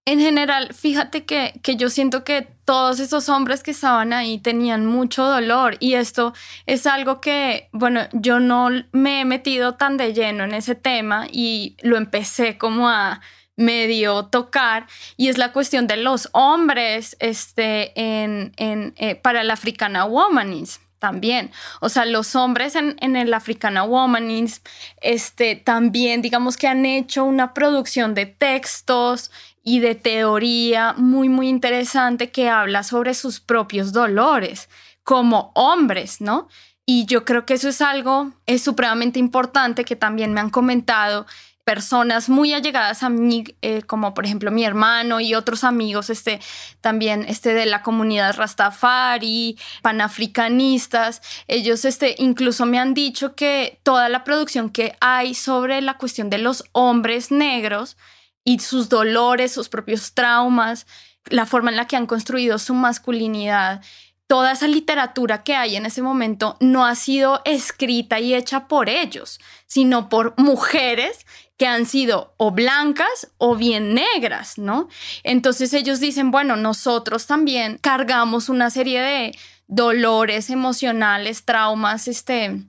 En 0.05 0.19
general, 0.19 0.73
fíjate 0.73 1.23
que, 1.23 1.57
que, 1.63 1.77
yo 1.77 1.89
siento 1.89 2.25
que 2.25 2.45
todos 2.65 2.99
esos 2.99 3.29
hombres 3.29 3.63
que 3.63 3.71
estaban 3.71 4.11
ahí 4.11 4.37
tenían 4.37 4.85
mucho 4.85 5.23
dolor 5.23 5.77
y 5.79 5.93
esto 5.93 6.33
es 6.65 6.85
algo 6.87 7.21
que, 7.21 7.69
bueno, 7.71 8.01
yo 8.11 8.41
no 8.41 8.69
me 8.91 9.21
he 9.21 9.25
metido 9.25 9.75
tan 9.75 9.95
de 9.95 10.13
lleno 10.13 10.43
en 10.43 10.53
ese 10.53 10.75
tema 10.75 11.27
y 11.31 11.77
lo 11.83 11.95
empecé 11.95 12.57
como 12.57 12.89
a 12.89 13.21
medio 13.55 14.25
tocar 14.25 14.87
y 15.15 15.29
es 15.29 15.37
la 15.37 15.53
cuestión 15.53 15.87
de 15.87 15.95
los 15.95 16.27
hombres 16.33 17.15
este, 17.19 17.93
en, 17.95 18.51
en, 18.57 18.93
eh, 18.97 19.15
para 19.15 19.39
el 19.39 19.51
Africana 19.51 20.03
Womanism 20.03 20.81
también. 20.99 21.51
O 21.81 21.89
sea, 21.89 22.05
los 22.05 22.33
hombres 22.35 22.75
en, 22.75 22.95
en, 23.01 23.17
el 23.17 23.33
Africana 23.33 23.83
Womanism 23.83 24.63
este, 25.01 25.57
también, 25.57 26.21
digamos 26.21 26.55
que 26.55 26.67
han 26.67 26.85
hecho 26.85 27.25
una 27.25 27.53
producción 27.53 28.15
de 28.15 28.25
textos 28.25 29.29
y 29.63 29.79
de 29.79 29.95
teoría 29.95 30.93
muy, 30.97 31.29
muy 31.29 31.47
interesante 31.47 32.31
que 32.31 32.49
habla 32.49 32.83
sobre 32.83 33.13
sus 33.13 33.39
propios 33.39 33.93
dolores 33.93 34.69
como 35.03 35.51
hombres, 35.55 36.21
¿no? 36.21 36.47
Y 36.85 37.05
yo 37.05 37.23
creo 37.23 37.45
que 37.45 37.53
eso 37.53 37.69
es 37.69 37.81
algo, 37.81 38.33
es 38.45 38.61
supremamente 38.61 39.17
importante 39.17 39.85
que 39.85 39.95
también 39.95 40.33
me 40.33 40.41
han 40.41 40.49
comentado 40.49 41.25
personas 41.63 42.27
muy 42.27 42.53
allegadas 42.53 43.03
a 43.03 43.09
mí, 43.09 43.45
eh, 43.61 43.83
como 43.83 44.13
por 44.13 44.25
ejemplo 44.25 44.51
mi 44.51 44.65
hermano 44.65 45.21
y 45.21 45.33
otros 45.33 45.63
amigos, 45.63 46.09
este, 46.09 46.41
también 46.81 47.25
este, 47.27 47.53
de 47.53 47.65
la 47.65 47.81
comunidad 47.81 48.35
Rastafari, 48.35 49.57
panafricanistas, 49.81 51.21
ellos 51.47 51.85
este, 51.85 52.15
incluso 52.17 52.65
me 52.65 52.79
han 52.79 52.93
dicho 52.93 53.33
que 53.35 53.79
toda 53.83 54.09
la 54.09 54.25
producción 54.25 54.69
que 54.69 54.97
hay 54.99 55.35
sobre 55.35 55.81
la 55.81 55.97
cuestión 55.97 56.29
de 56.29 56.39
los 56.39 56.65
hombres 56.73 57.31
negros, 57.31 57.95
y 58.43 58.59
sus 58.59 58.89
dolores, 58.89 59.51
sus 59.51 59.69
propios 59.69 60.13
traumas, 60.13 60.85
la 61.25 61.45
forma 61.45 61.69
en 61.71 61.77
la 61.77 61.87
que 61.87 61.95
han 61.95 62.07
construido 62.07 62.59
su 62.59 62.73
masculinidad. 62.73 63.81
Toda 64.27 64.53
esa 64.53 64.67
literatura 64.67 65.43
que 65.43 65.55
hay 65.55 65.75
en 65.75 65.85
ese 65.85 66.01
momento 66.01 66.57
no 66.59 66.85
ha 66.85 66.95
sido 66.95 67.41
escrita 67.45 68.19
y 68.19 68.33
hecha 68.33 68.67
por 68.67 68.89
ellos, 68.89 69.39
sino 69.67 70.09
por 70.09 70.33
mujeres 70.37 71.25
que 71.57 71.67
han 71.67 71.85
sido 71.85 72.33
o 72.37 72.51
blancas 72.51 73.31
o 73.37 73.55
bien 73.55 73.93
negras, 73.93 74.57
¿no? 74.57 74.87
Entonces 75.23 75.73
ellos 75.73 75.99
dicen, 75.99 76.31
bueno, 76.31 76.55
nosotros 76.55 77.27
también 77.27 77.77
cargamos 77.79 78.49
una 78.49 78.69
serie 78.69 79.01
de 79.01 79.37
dolores 79.67 80.49
emocionales, 80.49 81.45
traumas, 81.45 82.07
este, 82.07 82.63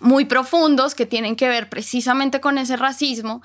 muy 0.00 0.24
profundos 0.24 0.94
que 0.94 1.06
tienen 1.06 1.36
que 1.36 1.48
ver 1.48 1.68
precisamente 1.68 2.40
con 2.40 2.58
ese 2.58 2.76
racismo, 2.76 3.42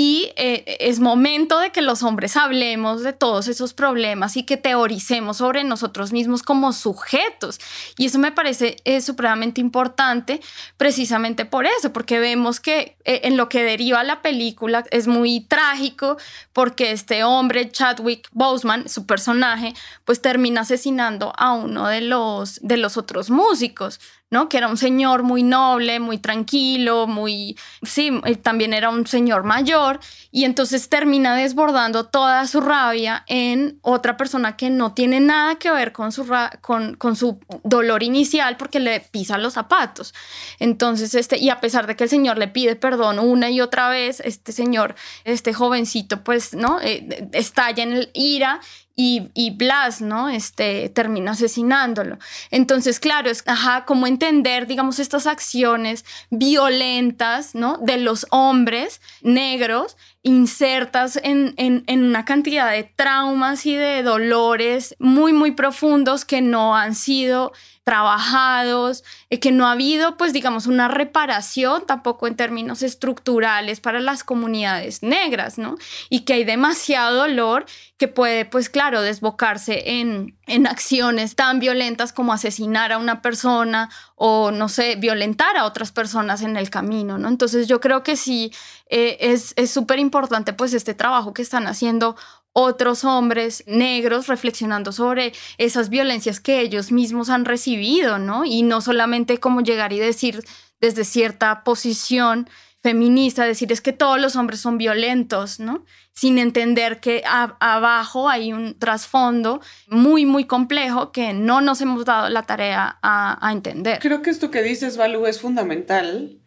y 0.00 0.30
eh, 0.36 0.76
es 0.78 1.00
momento 1.00 1.58
de 1.58 1.72
que 1.72 1.82
los 1.82 2.04
hombres 2.04 2.36
hablemos 2.36 3.02
de 3.02 3.12
todos 3.12 3.48
esos 3.48 3.74
problemas 3.74 4.36
y 4.36 4.44
que 4.44 4.56
teoricemos 4.56 5.38
sobre 5.38 5.64
nosotros 5.64 6.12
mismos 6.12 6.44
como 6.44 6.72
sujetos. 6.72 7.58
Y 7.96 8.06
eso 8.06 8.20
me 8.20 8.30
parece 8.30 8.76
es 8.84 9.04
supremamente 9.04 9.60
importante 9.60 10.40
precisamente 10.76 11.46
por 11.46 11.66
eso, 11.66 11.92
porque 11.92 12.20
vemos 12.20 12.60
que 12.60 12.96
eh, 13.04 13.22
en 13.24 13.36
lo 13.36 13.48
que 13.48 13.64
deriva 13.64 14.04
la 14.04 14.22
película 14.22 14.84
es 14.92 15.08
muy 15.08 15.40
trágico 15.40 16.16
porque 16.52 16.92
este 16.92 17.24
hombre, 17.24 17.68
Chadwick 17.68 18.28
Boseman, 18.30 18.88
su 18.88 19.04
personaje, 19.04 19.74
pues 20.04 20.22
termina 20.22 20.60
asesinando 20.60 21.32
a 21.36 21.54
uno 21.54 21.88
de 21.88 22.02
los, 22.02 22.60
de 22.62 22.76
los 22.76 22.96
otros 22.96 23.30
músicos. 23.30 23.98
¿No? 24.30 24.48
Que 24.48 24.58
era 24.58 24.68
un 24.68 24.76
señor 24.76 25.22
muy 25.22 25.42
noble, 25.42 26.00
muy 26.00 26.18
tranquilo, 26.18 27.06
muy, 27.06 27.56
sí, 27.82 28.10
también 28.42 28.74
era 28.74 28.90
un 28.90 29.06
señor 29.06 29.44
mayor 29.44 30.00
y 30.30 30.44
entonces 30.44 30.88
termina 30.88 31.34
desbordando 31.34 32.04
toda 32.04 32.46
su 32.46 32.60
rabia 32.60 33.24
en 33.26 33.78
otra 33.82 34.16
persona 34.16 34.56
que 34.56 34.68
no 34.70 34.92
tiene 34.92 35.20
nada 35.20 35.56
que 35.56 35.70
ver 35.70 35.92
con 35.92 36.12
su, 36.12 36.26
con, 36.60 36.94
con 36.94 37.16
su 37.16 37.40
dolor 37.64 38.02
inicial 38.02 38.56
porque 38.56 38.80
le 38.80 39.00
pisa 39.00 39.38
los 39.38 39.54
zapatos. 39.54 40.14
Entonces, 40.58 41.14
este, 41.14 41.38
y 41.38 41.48
a 41.48 41.60
pesar 41.60 41.86
de 41.86 41.96
que 41.96 42.04
el 42.04 42.10
señor 42.10 42.36
le 42.38 42.48
pide 42.48 42.76
perdón 42.76 43.18
una 43.18 43.50
y 43.50 43.60
otra 43.60 43.88
vez, 43.88 44.20
este 44.20 44.52
señor, 44.52 44.94
este 45.24 45.54
jovencito, 45.54 46.22
pues, 46.22 46.54
¿no? 46.54 46.80
Eh, 46.82 47.28
estalla 47.32 47.82
en 47.82 47.92
el 47.92 48.10
ira 48.12 48.60
y, 49.00 49.50
Blas, 49.50 50.00
¿no? 50.00 50.28
Este, 50.28 50.88
termina 50.88 51.30
asesinándolo. 51.30 52.18
Entonces, 52.50 52.98
claro, 52.98 53.30
es, 53.30 53.44
ajá, 53.46 53.84
como 53.84 54.08
entender, 54.08 54.66
digamos, 54.66 54.98
estas 54.98 55.28
acciones 55.28 56.04
violentas, 56.30 57.54
¿no? 57.54 57.78
De 57.78 57.98
los 57.98 58.26
hombres 58.30 59.00
negros 59.22 59.96
insertas 60.22 61.18
en, 61.22 61.54
en, 61.58 61.84
en, 61.86 62.02
una 62.02 62.24
cantidad 62.24 62.72
de 62.72 62.82
traumas 62.82 63.64
y 63.66 63.76
de 63.76 64.02
dolores 64.02 64.96
muy, 64.98 65.32
muy 65.32 65.52
profundos 65.52 66.24
que 66.24 66.40
no 66.40 66.74
han 66.76 66.96
sido 66.96 67.52
trabajados, 67.88 69.02
eh, 69.30 69.40
que 69.40 69.50
no 69.50 69.66
ha 69.66 69.72
habido, 69.72 70.18
pues 70.18 70.34
digamos, 70.34 70.66
una 70.66 70.88
reparación 70.88 71.86
tampoco 71.86 72.26
en 72.26 72.36
términos 72.36 72.82
estructurales 72.82 73.80
para 73.80 73.98
las 73.98 74.24
comunidades 74.24 75.02
negras, 75.02 75.56
¿no? 75.56 75.78
Y 76.10 76.26
que 76.26 76.34
hay 76.34 76.44
demasiado 76.44 77.16
dolor 77.16 77.64
que 77.96 78.06
puede, 78.06 78.44
pues 78.44 78.68
claro, 78.68 79.00
desbocarse 79.00 80.00
en, 80.00 80.36
en 80.46 80.66
acciones 80.66 81.34
tan 81.34 81.60
violentas 81.60 82.12
como 82.12 82.34
asesinar 82.34 82.92
a 82.92 82.98
una 82.98 83.22
persona 83.22 83.88
o, 84.16 84.50
no 84.50 84.68
sé, 84.68 84.96
violentar 84.96 85.56
a 85.56 85.64
otras 85.64 85.90
personas 85.90 86.42
en 86.42 86.58
el 86.58 86.68
camino, 86.68 87.16
¿no? 87.16 87.28
Entonces 87.28 87.68
yo 87.68 87.80
creo 87.80 88.02
que 88.02 88.16
sí 88.16 88.52
eh, 88.90 89.16
es 89.56 89.70
súper 89.70 89.98
importante, 89.98 90.52
pues, 90.52 90.74
este 90.74 90.92
trabajo 90.92 91.32
que 91.32 91.40
están 91.40 91.66
haciendo 91.66 92.16
otros 92.52 93.04
hombres 93.04 93.62
negros 93.66 94.26
reflexionando 94.26 94.92
sobre 94.92 95.32
esas 95.58 95.88
violencias 95.88 96.40
que 96.40 96.60
ellos 96.60 96.90
mismos 96.92 97.30
han 97.30 97.44
recibido, 97.44 98.18
¿no? 98.18 98.44
Y 98.44 98.62
no 98.62 98.80
solamente 98.80 99.38
como 99.38 99.60
llegar 99.60 99.92
y 99.92 99.98
decir 99.98 100.42
desde 100.80 101.04
cierta 101.04 101.64
posición 101.64 102.48
feminista, 102.82 103.44
decir 103.44 103.72
es 103.72 103.80
que 103.80 103.92
todos 103.92 104.20
los 104.20 104.36
hombres 104.36 104.60
son 104.60 104.78
violentos, 104.78 105.58
¿no? 105.60 105.84
Sin 106.12 106.38
entender 106.38 107.00
que 107.00 107.22
abajo 107.26 108.28
hay 108.28 108.52
un 108.52 108.78
trasfondo 108.78 109.60
muy, 109.88 110.26
muy 110.26 110.44
complejo 110.44 111.12
que 111.12 111.32
no 111.32 111.60
nos 111.60 111.80
hemos 111.80 112.04
dado 112.04 112.28
la 112.28 112.42
tarea 112.42 112.98
a, 113.02 113.50
entender. 113.52 113.98
Creo 114.00 114.22
que 114.22 114.30
esto 114.30 114.50
que 114.50 114.62
dices, 114.62 114.96
Balu, 114.96 115.26
es 115.26 115.40
fundamental 115.40 116.37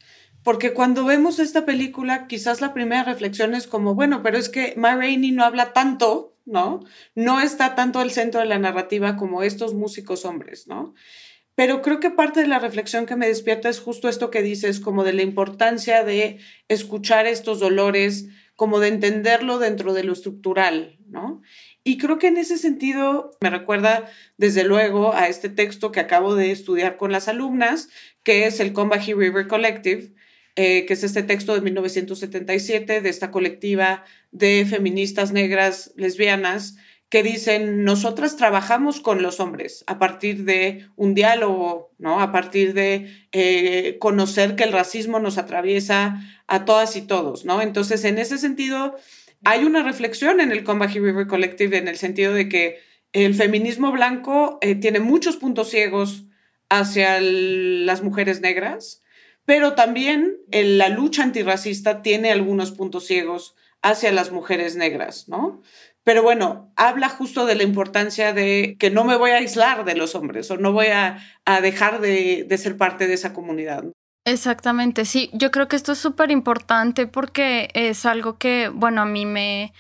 porque 0.44 0.74
cuando 0.74 1.06
vemos 1.06 1.40
esta 1.40 1.66
película, 1.66 2.28
quizás 2.28 2.62
la 2.62 2.74
primera 2.74 3.04
reflexión 3.04 3.54
es 3.56 3.68
como, 3.68 3.96
bueno, 3.96 4.24
pero 4.24 4.38
es 4.38 4.50
que 4.50 4.74
Ma 4.78 4.96
Rainey 4.96 5.32
no 5.32 5.44
habla 5.44 5.74
tanto, 5.74 6.36
¿no? 6.46 6.84
No 7.16 7.42
está 7.42 7.76
tanto 7.76 8.00
al 8.00 8.12
centro 8.12 8.40
de 8.42 8.48
la 8.48 8.60
narrativa 8.60 9.18
como 9.18 9.44
estos 9.44 9.74
músicos 9.74 10.26
hombres, 10.26 10.68
¿no? 10.68 10.94
pero 11.56 11.82
creo 11.82 12.00
que 12.00 12.10
parte 12.10 12.40
de 12.42 12.48
la 12.48 12.60
reflexión 12.60 13.06
que 13.06 13.16
me 13.16 13.28
despierta 13.28 13.70
es 13.70 13.80
justo 13.80 14.10
esto 14.10 14.32
que 14.32 14.42
dices, 14.42 14.80
como 14.80 15.04
de 15.04 15.14
la 15.14 15.22
importancia 15.22 16.04
de 16.04 16.40
escuchar 16.70 17.28
estos 17.28 17.60
dolores, 17.60 18.30
como 18.56 18.80
de 18.80 18.88
entenderlo 18.88 19.60
dentro 19.60 19.94
de 19.94 20.04
lo 20.04 20.14
estructural, 20.14 20.98
¿no? 21.08 21.42
Y 21.84 21.98
creo 21.98 22.20
que 22.20 22.28
en 22.28 22.38
ese 22.38 22.58
sentido 22.58 23.32
me 23.42 23.50
recuerda 23.50 24.10
desde 24.38 24.64
luego 24.64 25.14
a 25.14 25.28
este 25.28 25.50
texto 25.50 25.92
que 25.92 26.00
acabo 26.00 26.36
de 26.36 26.52
estudiar 26.52 26.96
con 26.98 27.12
las 27.12 27.28
alumnas, 27.28 27.90
que 28.24 28.46
es 28.46 28.60
el 28.60 28.72
Combahee 28.72 29.16
River 29.16 29.48
Collective, 29.48 30.14
eh, 30.56 30.86
que 30.86 30.94
es 30.94 31.04
este 31.04 31.24
texto 31.24 31.54
de 31.54 31.62
1977 31.62 33.02
de 33.02 33.10
esta 33.10 33.32
colectiva 33.32 34.04
de 34.32 34.66
feministas 34.70 35.32
negras 35.32 35.94
lesbianas 35.96 36.76
que 37.12 37.24
dicen, 37.24 37.84
nosotras 37.84 38.38
trabajamos 38.38 39.02
con 39.02 39.22
los 39.22 39.42
hombres 39.42 39.84
a 39.86 40.00
partir 40.00 40.46
de 40.46 40.88
un 40.96 41.14
diálogo, 41.14 41.92
¿no? 41.98 42.22
A 42.22 42.32
partir 42.32 42.74
de 42.74 43.28
eh, 43.34 43.98
conocer 44.00 44.56
que 44.56 44.64
el 44.64 44.72
racismo 44.72 45.20
nos 45.20 45.38
atraviesa 45.38 46.22
a 46.48 46.64
todas 46.64 46.96
y 46.96 47.02
todos, 47.02 47.44
¿no? 47.44 47.62
Entonces, 47.62 48.06
en 48.06 48.18
ese 48.18 48.38
sentido, 48.38 48.96
hay 49.44 49.66
una 49.66 49.84
reflexión 49.84 50.40
en 50.40 50.54
el 50.54 50.64
Combahee 50.64 51.02
River 51.02 51.28
Collective 51.28 51.78
en 51.78 51.90
el 51.90 51.98
sentido 51.98 52.34
de 52.34 52.48
que 52.48 52.80
el 53.12 53.36
feminismo 53.36 53.92
blanco 53.92 54.58
eh, 54.62 54.76
tiene 54.76 55.02
muchos 55.02 55.36
puntos 55.36 55.70
ciegos 55.70 56.24
hacia 56.70 57.20
las 57.20 58.04
mujeres 58.04 58.40
negras, 58.40 59.01
pero 59.46 59.74
también 59.74 60.38
la 60.52 60.90
lucha 60.90 61.24
antirracista 61.24 62.02
tiene 62.02 62.32
algunos 62.32 62.72
puntos 62.72 63.06
ciegos 63.06 63.56
hacia 63.82 64.12
las 64.12 64.32
mujeres 64.32 64.76
negras, 64.76 65.28
¿no? 65.28 65.62
Pero 66.04 66.24
bueno, 66.24 66.72
habla 66.76 67.10
justo 67.10 67.46
de 67.46 67.56
la 67.56 67.64
importancia 67.64 68.34
de 68.34 68.76
que 68.80 68.90
no 68.90 69.04
me 69.04 69.18
voy 69.18 69.32
a 69.32 69.38
aislar 69.38 69.86
de 69.86 69.96
los 69.96 70.16
hombres 70.16 70.50
o 70.50 70.58
no 70.58 70.72
voy 70.72 70.88
a, 70.88 71.20
dejar 71.62 72.02
de, 72.02 72.46
de, 72.48 72.58
ser 72.58 72.78
parte 72.78 73.08
de 73.08 73.14
esa 73.14 73.34
comunidad. 73.34 73.84
Exactamente, 74.26 75.06
sí, 75.06 75.30
yo 75.34 75.52
creo 75.52 75.68
que 75.68 75.76
esto 75.76 75.92
es 75.92 75.98
súper 76.00 76.32
importante 76.32 77.08
porque 77.08 77.70
es 77.74 78.06
algo 78.06 78.38
que, 78.38 78.70
bueno, 78.70 79.02
a 79.02 79.06
mí 79.06 79.26
me, 79.26 79.74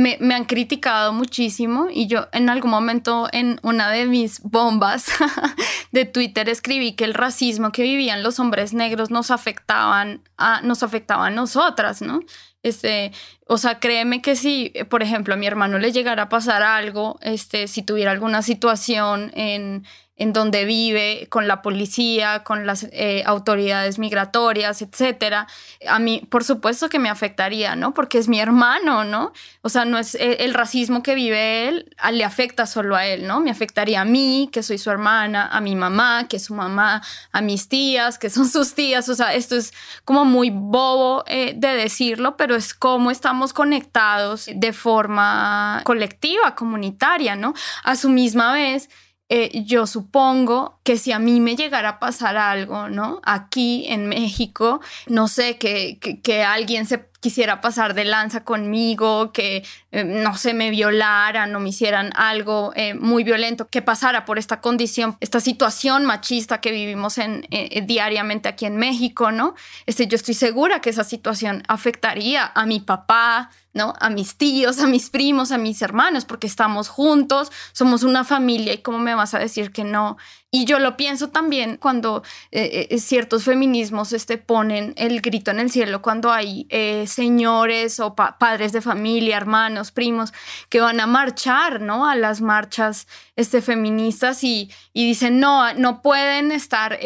me, 0.00 0.34
han 0.34 0.44
criticado 0.44 1.12
muchísimo 1.12 1.88
y 1.90 2.06
yo 2.06 2.28
en 2.32 2.48
algún 2.48 2.70
momento 2.70 3.28
en 3.32 3.60
una 3.62 3.90
de 3.90 4.06
mis 4.06 4.40
bombas 4.42 5.06
de 5.92 6.06
Twitter 6.06 6.48
escribí 6.48 6.92
que 6.92 7.04
el 7.04 7.14
racismo 7.14 7.70
que 7.70 7.82
vivían 7.82 8.22
los 8.22 8.40
hombres 8.40 8.72
negros 8.72 9.10
nos 9.10 9.30
afectaban 9.30 10.22
a, 10.38 10.62
nos 10.62 10.82
afectaba 10.82 11.26
a 11.26 11.30
nosotras, 11.30 12.00
¿no? 12.00 12.20
Este, 12.62 13.12
o 13.46 13.58
sea, 13.58 13.78
créeme 13.80 14.20
que 14.20 14.36
si, 14.36 14.72
por 14.90 15.02
ejemplo, 15.02 15.34
a 15.34 15.36
mi 15.36 15.46
hermano 15.46 15.78
le 15.78 15.92
llegara 15.92 16.24
a 16.24 16.28
pasar 16.28 16.62
algo, 16.62 17.18
este, 17.22 17.68
si 17.68 17.82
tuviera 17.82 18.10
alguna 18.10 18.42
situación 18.42 19.32
en, 19.34 19.84
en 20.20 20.34
donde 20.34 20.66
vive, 20.66 21.28
con 21.30 21.48
la 21.48 21.62
policía, 21.62 22.44
con 22.44 22.66
las 22.66 22.86
eh, 22.92 23.22
autoridades 23.24 23.98
migratorias, 23.98 24.82
etcétera, 24.82 25.46
a 25.88 25.98
mí, 25.98 26.26
por 26.28 26.44
supuesto 26.44 26.90
que 26.90 26.98
me 26.98 27.08
afectaría, 27.08 27.74
¿no? 27.74 27.94
Porque 27.94 28.18
es 28.18 28.28
mi 28.28 28.38
hermano, 28.38 29.04
¿no? 29.04 29.32
O 29.62 29.70
sea, 29.70 29.86
no 29.86 29.96
es 29.96 30.14
el, 30.16 30.36
el, 30.40 30.52
racismo 30.52 31.02
que 31.02 31.14
vive 31.14 31.68
él, 31.68 31.96
le 32.12 32.22
afecta 32.22 32.66
solo 32.66 32.96
a 32.96 33.06
él, 33.06 33.26
¿no? 33.26 33.40
Me 33.40 33.50
afectaría 33.50 34.02
a 34.02 34.04
mí, 34.04 34.50
que 34.52 34.62
soy 34.62 34.76
su 34.76 34.90
hermana, 34.90 35.48
a 35.50 35.62
mi 35.62 35.74
mamá, 35.74 36.28
que 36.28 36.36
es 36.36 36.44
su 36.44 36.54
mamá, 36.54 37.00
a 37.32 37.40
mis 37.40 37.70
tías, 37.70 38.18
que 38.18 38.28
son 38.28 38.46
sus 38.50 38.74
tías. 38.74 39.08
O 39.08 39.14
sea, 39.14 39.32
esto 39.32 39.56
es 39.56 39.72
como 40.04 40.26
muy 40.26 40.50
bobo 40.50 41.24
eh, 41.28 41.54
de 41.56 41.68
decirlo, 41.68 42.36
pero 42.36 42.49
es 42.56 42.74
como 42.74 43.10
estamos 43.10 43.52
conectados 43.52 44.48
de 44.54 44.72
forma 44.72 45.82
colectiva, 45.84 46.54
comunitaria, 46.54 47.36
¿no? 47.36 47.54
A 47.84 47.96
su 47.96 48.08
misma 48.08 48.52
vez 48.52 48.88
eh, 49.32 49.62
yo 49.64 49.86
supongo 49.86 50.80
que 50.82 50.96
si 50.96 51.12
a 51.12 51.20
mí 51.20 51.38
me 51.38 51.54
llegara 51.54 51.88
a 51.88 51.98
pasar 52.00 52.36
algo, 52.36 52.88
¿no? 52.88 53.20
Aquí 53.22 53.84
en 53.86 54.08
México, 54.08 54.80
no 55.06 55.28
sé, 55.28 55.56
que, 55.56 56.00
que, 56.00 56.42
alguien 56.42 56.84
se 56.84 56.98
quisiera 57.20 57.60
pasar 57.60 57.94
de 57.94 58.04
lanza 58.04 58.44
conmigo, 58.44 59.32
que 59.32 59.64
eh, 59.92 60.04
no 60.04 60.36
se 60.36 60.54
me 60.54 60.70
violaran 60.70 61.54
o 61.54 61.60
me 61.60 61.68
hicieran 61.68 62.10
algo 62.16 62.72
eh, 62.74 62.94
muy 62.94 63.24
violento, 63.24 63.68
que 63.68 63.82
pasara 63.82 64.24
por 64.24 64.38
esta 64.38 64.60
condición, 64.60 65.16
esta 65.20 65.40
situación 65.40 66.04
machista 66.06 66.60
que 66.60 66.72
vivimos 66.72 67.18
en, 67.18 67.46
diariamente 67.86 68.48
aquí 68.48 68.66
en 68.66 68.76
México, 68.76 69.30
¿no? 69.32 69.54
Este, 69.86 70.06
yo 70.06 70.16
estoy 70.16 70.34
segura 70.34 70.80
que 70.80 70.90
esa 70.90 71.04
situación 71.04 71.62
afectaría 71.68 72.50
a 72.54 72.66
mi 72.66 72.80
papá, 72.80 73.50
¿no? 73.72 73.94
A 74.00 74.10
mis 74.10 74.36
tíos, 74.36 74.80
a 74.80 74.86
mis 74.86 75.10
primos, 75.10 75.52
a 75.52 75.58
mis 75.58 75.80
hermanos, 75.82 76.24
porque 76.24 76.46
estamos 76.46 76.88
juntos, 76.88 77.52
somos 77.72 78.02
una 78.02 78.24
familia 78.24 78.72
y 78.72 78.78
cómo 78.78 78.98
me 78.98 79.14
vas 79.14 79.34
a 79.34 79.38
decir 79.38 79.72
que 79.72 79.84
no. 79.84 80.16
Y 80.52 80.64
yo 80.64 80.80
lo 80.80 80.96
pienso 80.96 81.28
también 81.28 81.76
cuando 81.76 82.24
eh, 82.50 82.88
eh, 82.90 82.98
ciertos 82.98 83.44
feminismos 83.44 84.12
este, 84.12 84.36
ponen 84.36 84.94
el 84.96 85.20
grito 85.20 85.52
en 85.52 85.60
el 85.60 85.70
cielo, 85.70 86.02
cuando 86.02 86.32
hay 86.32 86.66
eh, 86.70 87.06
señores 87.06 88.00
o 88.00 88.16
padres 88.16 88.72
de 88.72 88.80
familia, 88.80 89.36
hermanos, 89.36 89.92
primos, 89.92 90.32
que 90.68 90.80
van 90.80 90.98
a 90.98 91.06
marchar, 91.06 91.80
¿no? 91.80 92.04
A 92.04 92.16
las 92.16 92.40
marchas 92.40 93.06
este, 93.36 93.62
feministas 93.62 94.42
y, 94.42 94.72
y 94.92 95.06
dicen, 95.06 95.38
no, 95.38 95.72
no 95.74 96.02
pueden 96.02 96.50
estar 96.50 96.98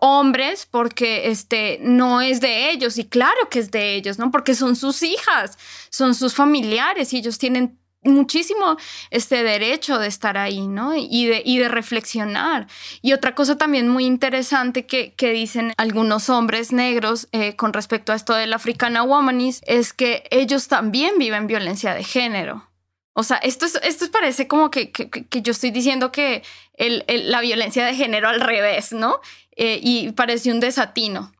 hombres 0.00 0.64
porque 0.64 1.28
este, 1.28 1.78
no 1.82 2.22
es 2.22 2.40
de 2.40 2.70
ellos. 2.70 2.96
Y 2.96 3.04
claro 3.04 3.50
que 3.50 3.58
es 3.58 3.70
de 3.70 3.94
ellos, 3.94 4.18
¿no? 4.18 4.30
Porque 4.30 4.54
son 4.54 4.74
sus 4.74 5.02
hijas, 5.02 5.58
son 5.90 6.14
sus 6.14 6.34
familiares 6.34 7.12
y 7.12 7.18
ellos 7.18 7.36
tienen 7.36 7.78
muchísimo 8.06 8.76
este 9.10 9.42
derecho 9.42 9.98
de 9.98 10.08
estar 10.08 10.38
ahí, 10.38 10.66
¿no? 10.66 10.96
Y 10.96 11.26
de, 11.26 11.42
y 11.44 11.58
de 11.58 11.68
reflexionar. 11.68 12.66
Y 13.02 13.12
otra 13.12 13.34
cosa 13.34 13.58
también 13.58 13.88
muy 13.88 14.04
interesante 14.04 14.86
que, 14.86 15.14
dicen 15.26 15.72
algunos 15.76 16.30
hombres 16.30 16.72
negros 16.72 17.28
eh, 17.32 17.56
con 17.56 17.72
respecto 17.72 18.12
a 18.12 18.16
esto 18.16 18.34
del 18.34 18.52
Africana 18.52 19.02
Womanis 19.02 19.60
es 19.66 19.92
que 19.92 20.24
ellos 20.30 20.68
también 20.68 21.18
viven 21.18 21.46
violencia 21.46 21.94
de 21.94 22.04
género. 22.04 22.68
O 23.12 23.22
sea, 23.22 23.38
esto, 23.38 23.66
es, 23.66 23.78
esto 23.82 24.10
parece 24.10 24.46
como 24.46 24.70
que, 24.70 24.92
que, 24.92 25.08
que 25.08 25.42
yo 25.42 25.50
estoy 25.50 25.70
diciendo 25.70 26.12
que 26.12 26.42
el, 26.74 27.04
la 27.30 27.40
violencia 27.40 27.84
de 27.84 27.94
género 27.94 28.28
al 28.28 28.40
revés, 28.40 28.92
¿no? 28.92 29.20
Eh, 29.56 29.80
y 29.82 30.12
parece 30.12 30.52
un 30.52 30.60
desatino. 30.60 31.32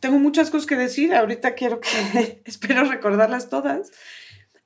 Tengo 0.00 0.18
muchas 0.18 0.50
cosas 0.50 0.66
que 0.66 0.74
decir, 0.74 1.14
ahorita 1.14 1.54
quiero 1.54 1.80
que, 1.80 2.42
espero 2.44 2.84
recordarlas 2.84 3.48
todas. 3.48 3.92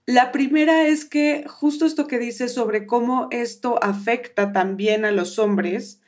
La 0.07 0.31
primera 0.31 0.87
es 0.87 1.05
que 1.05 1.45
justo 1.49 1.85
esto 1.85 2.07
que 2.07 2.21
dice 2.21 2.49
sobre 2.49 2.87
cómo 2.87 3.27
esto 3.33 3.83
afecta 3.83 4.53
también 4.53 5.05
a 5.05 5.11
los 5.11 5.41
hombres, 5.41 6.01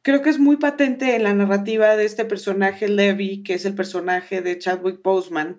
creo 0.00 0.22
que 0.22 0.30
es 0.30 0.38
muy 0.38 0.56
patente 0.56 1.16
en 1.16 1.24
la 1.24 1.34
narrativa 1.34 1.94
de 1.94 2.06
este 2.06 2.24
personaje 2.24 2.88
Levi, 2.88 3.42
que 3.42 3.52
es 3.52 3.66
el 3.66 3.74
personaje 3.74 4.40
de 4.40 4.58
Chadwick 4.58 5.02
Boseman, 5.02 5.58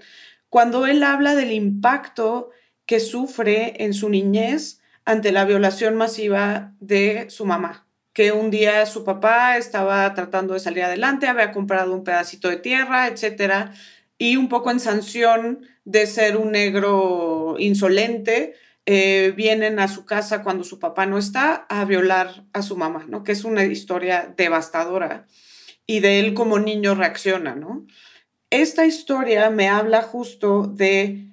cuando 0.49 0.87
él 0.87 1.03
habla 1.03 1.35
del 1.35 1.51
impacto 1.51 2.49
que 2.87 2.99
sufre 2.99 3.83
en 3.83 3.93
su 3.93 4.09
niñez 4.09 4.81
ante 5.05 5.31
la 5.31 5.45
violación 5.45 5.95
masiva 5.95 6.73
de 6.79 7.29
su 7.29 7.45
mamá, 7.45 7.85
que 8.11 8.31
un 8.31 8.49
día 8.49 8.87
su 8.87 9.03
papá 9.03 9.57
estaba 9.57 10.11
tratando 10.15 10.55
de 10.55 10.59
salir 10.59 10.83
adelante, 10.83 11.27
había 11.27 11.51
comprado 11.51 11.93
un 11.93 12.03
pedacito 12.03 12.49
de 12.49 12.57
tierra, 12.57 13.07
etcétera, 13.07 13.71
y 14.17 14.37
un 14.37 14.49
poco 14.49 14.71
en 14.71 14.79
sanción 14.79 15.67
de 15.85 16.07
ser 16.07 16.37
un 16.37 16.51
negro 16.51 17.55
insolente, 17.59 18.55
eh, 18.85 19.33
vienen 19.35 19.79
a 19.79 19.87
su 19.87 20.05
casa 20.05 20.43
cuando 20.43 20.65
su 20.65 20.77
papá 20.77 21.05
no 21.05 21.17
está 21.17 21.65
a 21.69 21.85
violar 21.85 22.43
a 22.51 22.61
su 22.61 22.75
mamá, 22.75 23.05
¿no? 23.07 23.23
Que 23.23 23.31
es 23.31 23.45
una 23.45 23.63
historia 23.63 24.33
devastadora 24.35 25.25
y 25.85 26.01
de 26.01 26.19
él 26.19 26.33
como 26.33 26.59
niño 26.59 26.93
reacciona, 26.93 27.55
¿no? 27.55 27.85
Esta 28.49 28.85
historia 28.85 29.49
me 29.49 29.69
habla 29.69 30.01
justo 30.01 30.67
de, 30.67 31.25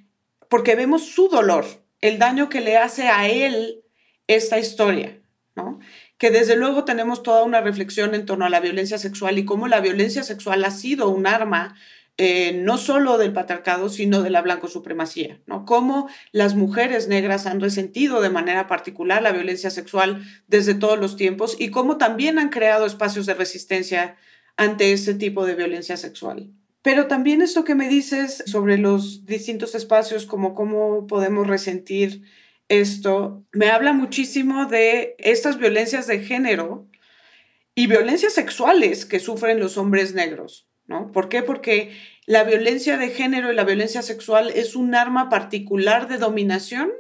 porque 0.49 0.77
vemos 0.77 1.07
su 1.07 1.29
dolor, 1.29 1.67
el 2.01 2.19
daño 2.19 2.49
que 2.49 2.61
le 2.61 2.77
hace 2.77 3.09
a 3.09 3.29
él 3.29 3.83
esta 4.27 4.59
historia, 4.59 5.21
¿no? 5.57 5.81
Que 6.19 6.31
desde 6.31 6.57
luego 6.57 6.85
tenemos 6.85 7.23
toda 7.23 7.43
una 7.43 7.61
reflexión 7.61 8.15
en 8.15 8.27
torno 8.27 8.45
a 8.45 8.51
la 8.51 8.61
violencia 8.61 8.99
sexual 8.99 9.39
y 9.39 9.45
cómo 9.45 9.67
la 9.67 9.81
violencia 9.81 10.23
sexual 10.23 10.65
ha 10.65 10.71
sido 10.71 11.09
un 11.09 11.27
arma 11.27 11.77
eh, 12.23 12.53
no 12.53 12.77
solo 12.77 13.17
del 13.17 13.33
patriarcado, 13.33 13.89
sino 13.89 14.21
de 14.21 14.29
la 14.29 14.43
blanco 14.43 14.69
supremacía, 14.69 15.41
¿no? 15.47 15.65
Cómo 15.65 16.07
las 16.33 16.55
mujeres 16.55 17.09
negras 17.09 17.47
han 17.47 17.61
resentido 17.61 18.21
de 18.21 18.29
manera 18.29 18.67
particular 18.67 19.23
la 19.23 19.33
violencia 19.33 19.71
sexual 19.71 20.23
desde 20.47 20.75
todos 20.75 20.99
los 20.99 21.17
tiempos 21.17 21.57
y 21.59 21.71
cómo 21.71 21.97
también 21.97 22.39
han 22.39 22.51
creado 22.51 22.85
espacios 22.85 23.25
de 23.25 23.33
resistencia 23.33 24.19
ante 24.59 24.93
ese 24.93 25.15
tipo 25.15 25.47
de 25.47 25.55
violencia 25.55 25.97
sexual. 25.97 26.51
Pero 26.83 27.07
también 27.07 27.41
esto 27.41 27.65
que 27.65 27.75
me 27.75 27.89
dices 27.89 28.45
sobre 28.45 28.77
los 28.77 29.25
distintos 29.25 29.75
espacios, 29.75 30.27
como 30.27 30.55
cómo 30.55 31.07
podemos 31.07 31.47
resentir 31.47 32.21
esto, 32.69 33.47
me 33.53 33.71
habla 33.71 33.95
muchísimo 33.95 34.67
de 34.67 35.15
estas 35.17 35.57
violencias 35.57 36.07
de 36.07 36.21
género 36.21 36.87
y 37.75 37.87
violencias 37.87 38.35
sexuales 38.35 39.07
que 39.07 39.21
sufren 39.21 39.59
los 39.59 39.79
hombres 39.79 40.13
negros. 40.13 40.70
¿No? 40.91 41.11
¿Por 41.13 41.31
qué? 41.31 41.43
Porque 41.43 41.97
la 42.27 42.45
violencia 42.45 42.99
de 42.99 43.09
género 43.09 43.51
y 43.51 43.55
la 43.55 43.65
violencia 43.65 44.03
sexual 44.03 44.51
es 44.51 44.77
un 44.77 44.95
arma 44.95 45.31
particular 45.31 46.09
de 46.09 46.19
dominación 46.19 46.91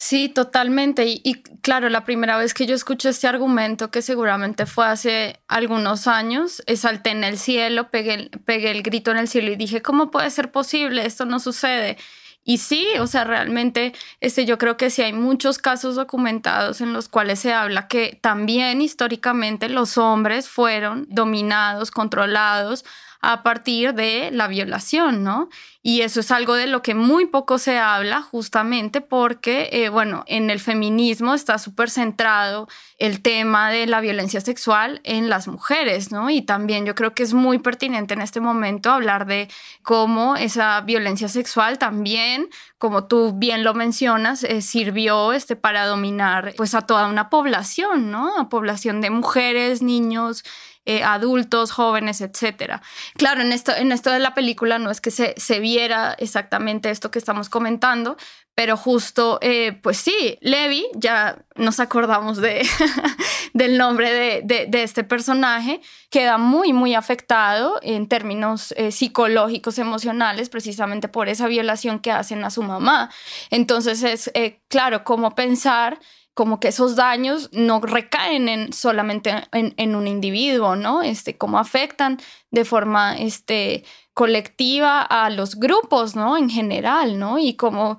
Sí, 0.00 0.28
totalmente. 0.28 1.06
Y, 1.06 1.42
claro, 1.60 1.88
la 1.88 2.04
primera 2.04 2.38
vez 2.38 2.54
que 2.54 2.66
yo 2.66 2.74
escuché 2.76 3.08
este 3.08 3.26
argumento, 3.26 3.90
que 3.90 4.00
seguramente 4.00 4.64
fue 4.64 4.86
hace 4.86 5.40
algunos 5.48 6.06
años, 6.06 6.62
salté 6.76 7.10
en 7.10 7.24
el 7.24 7.36
cielo, 7.36 7.90
pegué, 7.90 8.30
pegué 8.44 8.70
el 8.70 8.84
grito 8.84 9.10
en 9.10 9.18
el 9.18 9.26
cielo 9.26 9.50
y 9.50 9.56
dije, 9.56 9.82
¿cómo 9.82 10.12
puede 10.12 10.30
ser 10.30 10.52
posible? 10.52 11.04
Esto 11.04 11.24
no 11.24 11.40
sucede. 11.40 11.98
Y 12.44 12.58
sí, 12.58 12.86
o 13.00 13.08
sea, 13.08 13.24
realmente 13.24 13.92
este, 14.20 14.46
yo 14.46 14.56
creo 14.56 14.76
que 14.76 14.88
sí 14.90 15.02
hay 15.02 15.12
muchos 15.12 15.58
casos 15.58 15.96
documentados 15.96 16.80
en 16.80 16.92
los 16.92 17.08
cuales 17.08 17.40
se 17.40 17.52
habla 17.52 17.88
que 17.88 18.18
también 18.22 18.80
históricamente 18.80 19.68
los 19.68 19.98
hombres 19.98 20.48
fueron 20.48 21.06
dominados, 21.10 21.90
controlados 21.90 22.84
a 23.20 23.42
partir 23.42 23.94
de 23.94 24.30
la 24.32 24.48
violación, 24.48 25.24
¿no? 25.24 25.48
Y 25.82 26.02
eso 26.02 26.20
es 26.20 26.30
algo 26.30 26.54
de 26.54 26.66
lo 26.66 26.82
que 26.82 26.94
muy 26.94 27.26
poco 27.26 27.58
se 27.58 27.78
habla 27.78 28.22
justamente 28.22 29.00
porque, 29.00 29.70
eh, 29.72 29.88
bueno, 29.88 30.24
en 30.26 30.50
el 30.50 30.60
feminismo 30.60 31.34
está 31.34 31.58
súper 31.58 31.90
centrado 31.90 32.68
el 32.98 33.22
tema 33.22 33.70
de 33.70 33.86
la 33.86 34.00
violencia 34.00 34.40
sexual 34.40 35.00
en 35.04 35.28
las 35.28 35.46
mujeres, 35.46 36.10
¿no? 36.10 36.30
Y 36.30 36.42
también 36.42 36.84
yo 36.84 36.96
creo 36.96 37.14
que 37.14 37.22
es 37.22 37.32
muy 37.32 37.58
pertinente 37.60 38.14
en 38.14 38.20
este 38.20 38.40
momento 38.40 38.90
hablar 38.90 39.26
de 39.26 39.48
cómo 39.82 40.34
esa 40.36 40.80
violencia 40.80 41.28
sexual 41.28 41.78
también, 41.78 42.48
como 42.76 43.04
tú 43.04 43.32
bien 43.34 43.62
lo 43.62 43.72
mencionas, 43.72 44.42
eh, 44.42 44.62
sirvió 44.62 45.32
este, 45.32 45.54
para 45.54 45.86
dominar 45.86 46.54
pues 46.56 46.74
a 46.74 46.82
toda 46.82 47.06
una 47.06 47.30
población, 47.30 48.10
¿no? 48.10 48.36
A 48.36 48.48
población 48.48 49.00
de 49.00 49.10
mujeres, 49.10 49.80
niños, 49.80 50.42
eh, 50.84 51.04
adultos, 51.04 51.70
jóvenes, 51.70 52.20
etcétera. 52.20 52.82
Claro, 53.16 53.42
en 53.42 53.52
esto, 53.52 53.72
en 53.76 53.92
esto 53.92 54.10
de 54.10 54.20
la 54.20 54.34
película 54.34 54.78
no 54.78 54.90
es 54.90 55.00
que 55.00 55.10
se, 55.10 55.34
se 55.36 55.60
viera 55.60 56.14
exactamente 56.18 56.90
esto 56.90 57.10
que 57.10 57.18
estamos 57.18 57.48
comentando, 57.48 58.16
pero 58.58 58.76
justo, 58.76 59.38
eh, 59.40 59.78
pues 59.84 59.98
sí, 59.98 60.36
Levi, 60.40 60.84
ya 60.96 61.38
nos 61.54 61.78
acordamos 61.78 62.38
de, 62.38 62.68
del 63.54 63.78
nombre 63.78 64.42
de, 64.42 64.66
de, 64.66 64.82
este 64.82 65.04
personaje, 65.04 65.80
queda 66.10 66.38
muy, 66.38 66.72
muy 66.72 66.96
afectado 66.96 67.78
en 67.82 68.08
términos 68.08 68.74
eh, 68.76 68.90
psicológicos, 68.90 69.78
emocionales, 69.78 70.48
precisamente 70.48 71.06
por 71.06 71.28
esa 71.28 71.46
violación 71.46 72.00
que 72.00 72.10
hacen 72.10 72.42
a 72.42 72.50
su 72.50 72.64
mamá. 72.64 73.12
Entonces 73.50 74.02
es, 74.02 74.32
claro, 74.66 75.04
cómo 75.04 75.36
pensar 75.36 76.00
como 76.34 76.58
que 76.58 76.68
esos 76.68 76.96
daños 76.96 77.50
no 77.52 77.80
recaen 77.80 78.48
en, 78.48 78.72
solamente 78.72 79.34
en, 79.52 79.94
un 79.94 80.08
individuo, 80.08 80.74
¿no? 80.74 81.02
Este, 81.02 81.36
cómo 81.36 81.60
afectan 81.60 82.18
de 82.50 82.64
forma 82.64 83.16
este, 83.16 83.84
colectiva 84.14 85.00
a 85.00 85.30
los 85.30 85.56
grupos, 85.60 86.16
¿no? 86.16 86.36
En 86.36 86.50
general, 86.50 87.20
¿no? 87.20 87.38
Y 87.38 87.54
cómo 87.54 87.98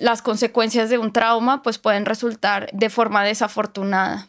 las 0.00 0.22
consecuencias 0.22 0.90
de 0.90 0.98
un 0.98 1.12
trauma 1.12 1.62
pues 1.62 1.78
pueden 1.78 2.06
resultar 2.06 2.68
de 2.72 2.90
forma 2.90 3.24
desafortunada. 3.24 4.28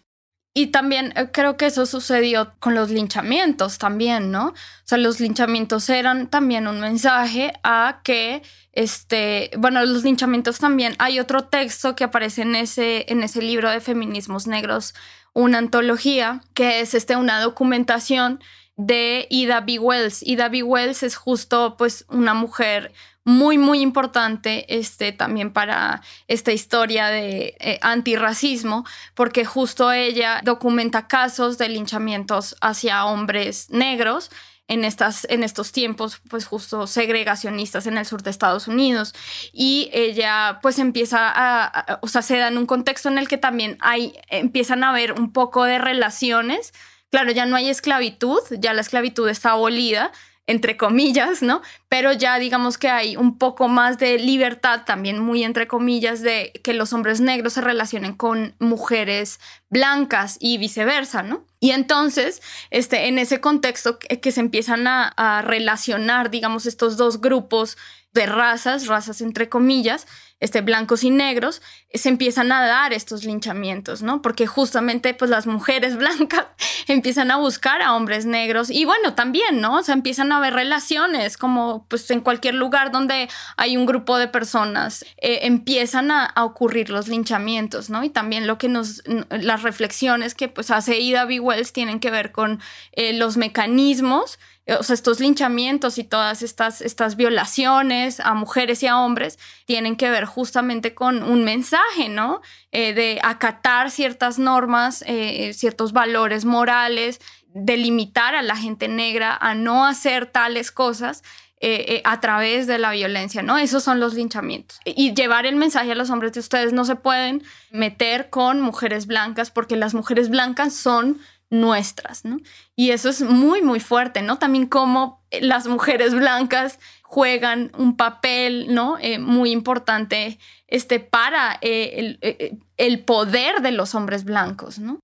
Y 0.53 0.67
también 0.67 1.13
eh, 1.15 1.29
creo 1.31 1.57
que 1.57 1.67
eso 1.67 1.85
sucedió 1.85 2.53
con 2.59 2.75
los 2.75 2.89
linchamientos 2.89 3.77
también, 3.77 4.31
¿no? 4.31 4.47
O 4.47 4.53
sea, 4.83 4.97
los 4.97 5.19
linchamientos 5.19 5.89
eran 5.89 6.27
también 6.27 6.67
un 6.67 6.79
mensaje 6.79 7.53
a 7.63 8.01
que, 8.03 8.41
este, 8.73 9.51
bueno, 9.57 9.83
los 9.85 10.03
linchamientos 10.03 10.59
también, 10.59 10.95
hay 10.99 11.19
otro 11.19 11.45
texto 11.45 11.95
que 11.95 12.03
aparece 12.03 12.41
en 12.41 12.55
ese, 12.55 13.05
en 13.09 13.23
ese 13.23 13.41
libro 13.41 13.69
de 13.69 13.79
feminismos 13.79 14.47
negros, 14.47 14.95
una 15.33 15.59
antología, 15.59 16.41
que 16.55 16.81
es 16.81 16.93
este, 16.95 17.15
una 17.15 17.39
documentación 17.39 18.39
de 18.75 19.27
Ida 19.29 19.61
B. 19.61 19.77
Wells. 19.77 20.23
Ida 20.23 20.49
B. 20.49 20.63
Wells 20.63 21.03
es 21.03 21.15
justo 21.15 21.75
pues 21.77 22.05
una 22.09 22.33
mujer 22.33 22.93
muy, 23.25 23.57
muy 23.57 23.81
importante 23.81 24.65
este, 24.79 25.11
también 25.11 25.51
para 25.51 26.01
esta 26.27 26.51
historia 26.51 27.07
de 27.07 27.55
eh, 27.59 27.79
antirracismo, 27.81 28.85
porque 29.13 29.45
justo 29.45 29.91
ella 29.91 30.41
documenta 30.43 31.07
casos 31.07 31.57
de 31.57 31.69
linchamientos 31.69 32.55
hacia 32.61 33.05
hombres 33.05 33.69
negros 33.69 34.31
en, 34.69 34.85
estas, 34.85 35.25
en 35.29 35.43
estos 35.43 35.71
tiempos, 35.71 36.21
pues 36.29 36.45
justo 36.45 36.87
segregacionistas 36.87 37.87
en 37.87 37.97
el 37.97 38.05
sur 38.05 38.21
de 38.23 38.29
Estados 38.29 38.67
Unidos. 38.67 39.13
Y 39.51 39.89
ella 39.91 40.59
pues 40.61 40.79
empieza 40.79 41.19
a, 41.21 41.99
o 42.01 42.07
sea, 42.07 42.21
se 42.21 42.37
da 42.37 42.47
en 42.47 42.57
un 42.57 42.67
contexto 42.67 43.09
en 43.09 43.17
el 43.17 43.27
que 43.27 43.37
también 43.37 43.77
hay, 43.81 44.13
empiezan 44.29 44.83
a 44.83 44.91
haber 44.91 45.13
un 45.13 45.33
poco 45.33 45.65
de 45.65 45.79
relaciones. 45.79 46.73
Claro, 47.09 47.31
ya 47.31 47.47
no 47.47 47.55
hay 47.55 47.69
esclavitud, 47.69 48.39
ya 48.59 48.73
la 48.73 48.81
esclavitud 48.81 49.27
está 49.27 49.51
abolida, 49.51 50.11
entre 50.49 50.77
comillas, 50.77 51.43
¿no? 51.43 51.61
Pero 51.89 52.11
ya 52.11 52.39
digamos 52.39 52.79
que 52.79 52.89
hay 52.89 53.15
un 53.15 53.37
poco 53.37 53.67
más 53.67 53.99
de 53.99 54.17
libertad, 54.17 54.81
también 54.83 55.19
muy 55.19 55.43
entre 55.43 55.67
comillas, 55.67 56.21
de 56.21 56.51
que 56.63 56.73
los 56.73 56.91
hombres 56.91 57.21
negros 57.21 57.53
se 57.53 57.61
relacionen 57.61 58.13
con 58.13 58.55
mujeres 58.57 59.39
blancas 59.69 60.37
y 60.39 60.57
viceversa, 60.57 61.21
¿no? 61.21 61.45
Y 61.59 61.69
entonces, 61.69 62.41
este, 62.71 63.07
en 63.07 63.19
ese 63.19 63.39
contexto 63.39 63.99
que, 63.99 64.31
se 64.31 64.39
empiezan 64.39 64.87
a, 64.87 65.13
a 65.17 65.43
relacionar, 65.43 66.31
digamos, 66.31 66.65
estos 66.65 66.97
dos 66.97 67.21
grupos 67.21 67.77
de 68.13 68.25
razas, 68.25 68.87
razas 68.87 69.21
entre 69.21 69.49
comillas, 69.49 70.07
este, 70.39 70.61
blancos 70.61 71.03
y 71.03 71.09
negros, 71.09 71.61
se 71.93 72.09
empiezan 72.09 72.51
a 72.51 72.65
dar 72.65 72.93
estos 72.93 73.23
linchamientos, 73.23 74.01
¿no? 74.01 74.21
Porque 74.21 74.47
justamente 74.47 75.13
pues 75.13 75.29
las 75.29 75.47
mujeres 75.47 75.97
blancas 75.97 76.45
empiezan 76.87 77.31
a 77.31 77.37
buscar 77.37 77.81
a 77.81 77.95
hombres 77.95 78.25
negros 78.25 78.69
y 78.69 78.85
bueno, 78.85 79.13
también, 79.13 79.61
¿no? 79.61 79.77
O 79.77 79.83
sea, 79.83 79.93
empiezan 79.93 80.31
a 80.31 80.37
haber 80.37 80.53
relaciones 80.53 81.37
como 81.37 81.85
pues 81.87 82.09
en 82.11 82.21
cualquier 82.21 82.55
lugar 82.55 82.91
donde 82.91 83.29
hay 83.57 83.77
un 83.77 83.85
grupo 83.85 84.17
de 84.17 84.27
personas, 84.27 85.05
eh, 85.17 85.39
empiezan 85.43 86.11
a, 86.11 86.33
ocurrir 86.39 86.89
los 86.89 87.07
linchamientos, 87.07 87.89
¿no? 87.89 88.03
Y 88.03 88.09
también 88.09 88.47
lo 88.47 88.57
que 88.57 88.69
nos, 88.69 89.03
las 89.29 89.61
reflexiones 89.61 90.35
que 90.35 90.47
pues 90.47 90.71
hace 90.71 90.99
Ida 90.99 91.25
B. 91.25 91.39
Wells 91.39 91.73
tienen 91.73 91.99
que 91.99 92.11
ver 92.11 92.31
con 92.31 92.59
eh, 92.93 93.13
los 93.13 93.35
mecanismos 93.37 94.39
o 94.77 94.83
sea, 94.83 94.93
estos 94.93 95.19
linchamientos 95.19 95.97
y 95.97 96.03
todas 96.03 96.41
estas, 96.41 96.81
estas 96.81 97.15
violaciones 97.15 98.19
a 98.19 98.33
mujeres 98.33 98.83
y 98.83 98.87
a 98.87 98.97
hombres 98.97 99.39
tienen 99.65 99.95
que 99.95 100.09
ver 100.09 100.25
justamente 100.25 100.93
con 100.93 101.23
un 101.23 101.43
mensaje, 101.43 102.09
¿no? 102.09 102.41
Eh, 102.71 102.93
de 102.93 103.19
acatar 103.23 103.91
ciertas 103.91 104.39
normas, 104.39 105.03
eh, 105.07 105.53
ciertos 105.53 105.93
valores 105.93 106.45
morales, 106.45 107.19
de 107.53 107.77
limitar 107.77 108.35
a 108.35 108.41
la 108.41 108.55
gente 108.55 108.87
negra 108.87 109.35
a 109.35 109.55
no 109.55 109.85
hacer 109.85 110.25
tales 110.25 110.71
cosas. 110.71 111.23
Eh, 111.61 112.01
a 112.05 112.21
través 112.21 112.67
de 112.67 112.77
la 112.77 112.91
violencia, 112.91 113.41
¿no? 113.41 113.57
Esos 113.57 113.83
son 113.83 113.99
los 113.99 114.13
linchamientos. 114.13 114.79
Y 114.85 115.13
llevar 115.13 115.45
el 115.45 115.57
mensaje 115.57 115.91
a 115.91 115.95
los 115.95 116.09
hombres 116.09 116.31
de 116.31 116.39
ustedes 116.39 116.71
no 116.71 116.85
se 116.85 116.95
pueden 116.95 117.43
meter 117.69 118.29
con 118.29 118.61
mujeres 118.61 119.07
blancas 119.07 119.51
porque 119.51 119.75
las 119.75 119.93
mujeres 119.93 120.29
blancas 120.29 120.73
son 120.73 121.19
nuestras, 121.49 122.25
¿no? 122.25 122.37
Y 122.75 122.91
eso 122.91 123.09
es 123.09 123.21
muy, 123.21 123.61
muy 123.61 123.79
fuerte, 123.79 124.21
¿no? 124.21 124.37
También 124.37 124.67
cómo 124.67 125.23
las 125.41 125.67
mujeres 125.67 126.13
blancas 126.13 126.79
juegan 127.03 127.71
un 127.77 127.97
papel, 127.97 128.73
¿no? 128.73 128.97
Eh, 129.01 129.17
muy 129.17 129.51
importante 129.51 130.37
este, 130.67 130.99
para 130.99 131.57
eh, 131.61 132.17
eh, 132.21 132.57
el, 132.77 133.03
poder 133.03 133.61
de 133.61 133.71
los 133.71 133.95
hombres 133.95 134.25
blancos, 134.25 134.77
¿no? 134.77 134.99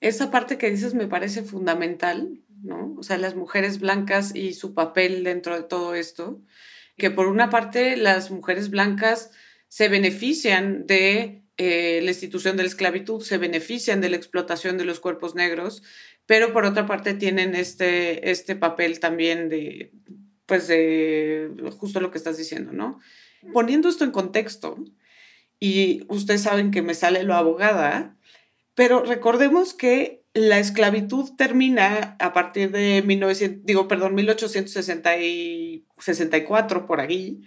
Esa 0.00 0.30
parte 0.30 0.56
que 0.56 0.70
dices 0.70 0.94
me 0.94 1.08
parece 1.08 1.42
fundamental, 1.42 2.38
¿no? 2.62 2.94
O 2.96 3.02
sea, 3.02 3.18
las 3.18 3.34
mujeres 3.34 3.80
blancas 3.80 4.36
y 4.36 4.54
su 4.54 4.74
papel 4.74 5.24
dentro 5.24 5.56
de 5.56 5.64
todo 5.64 5.96
esto, 5.96 6.40
que 6.96 7.10
por 7.10 7.26
una 7.26 7.50
parte 7.50 7.96
las 7.96 8.30
mujeres 8.30 8.70
blancas 8.70 9.32
se 9.66 9.88
benefician 9.88 10.86
de 10.86 11.37
eh, 11.58 12.00
la 12.02 12.10
institución 12.10 12.56
de 12.56 12.62
la 12.62 12.68
esclavitud, 12.68 13.20
se 13.20 13.36
benefician 13.36 14.00
de 14.00 14.08
la 14.08 14.16
explotación 14.16 14.78
de 14.78 14.84
los 14.84 15.00
cuerpos 15.00 15.34
negros, 15.34 15.82
pero 16.24 16.52
por 16.52 16.64
otra 16.64 16.86
parte 16.86 17.14
tienen 17.14 17.54
este, 17.54 18.30
este 18.30 18.56
papel 18.56 19.00
también 19.00 19.48
de, 19.48 19.92
pues 20.46 20.68
de 20.68 21.50
justo 21.76 22.00
lo 22.00 22.10
que 22.10 22.18
estás 22.18 22.38
diciendo, 22.38 22.72
¿no? 22.72 23.00
Poniendo 23.52 23.88
esto 23.88 24.04
en 24.04 24.12
contexto, 24.12 24.78
y 25.60 26.04
ustedes 26.08 26.42
saben 26.42 26.70
que 26.70 26.82
me 26.82 26.94
sale 26.94 27.24
lo 27.24 27.34
abogada, 27.34 28.16
pero 28.74 29.02
recordemos 29.02 29.74
que 29.74 30.22
la 30.34 30.60
esclavitud 30.60 31.34
termina 31.36 32.16
a 32.20 32.32
partir 32.32 32.70
de 32.70 33.02
1900, 33.02 33.64
digo, 33.64 33.88
perdón, 33.88 34.14
1864 34.14 36.86
por 36.86 37.00
ahí, 37.00 37.42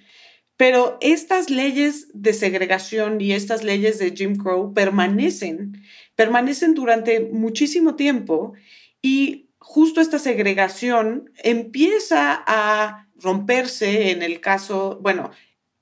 pero 0.58 0.98
estas 1.02 1.50
leyes 1.50 2.08
de 2.14 2.34
segregación 2.34 3.20
y 3.20 3.34
estas 3.34 3.64
leyes 3.64 3.98
de 4.00 4.12
Jim 4.12 4.36
Crow 4.36 4.74
permanecen, 4.74 5.82
permanecen 6.16 6.74
durante 6.74 7.20
muchísimo 7.22 7.96
tiempo 7.96 8.54
y 9.02 9.50
justo 9.58 10.02
esta 10.02 10.20
segregación 10.20 11.32
empieza 11.44 12.44
a 12.46 13.08
romperse 13.16 14.12
en 14.12 14.24
el 14.24 14.42
caso, 14.42 15.00
bueno, 15.02 15.32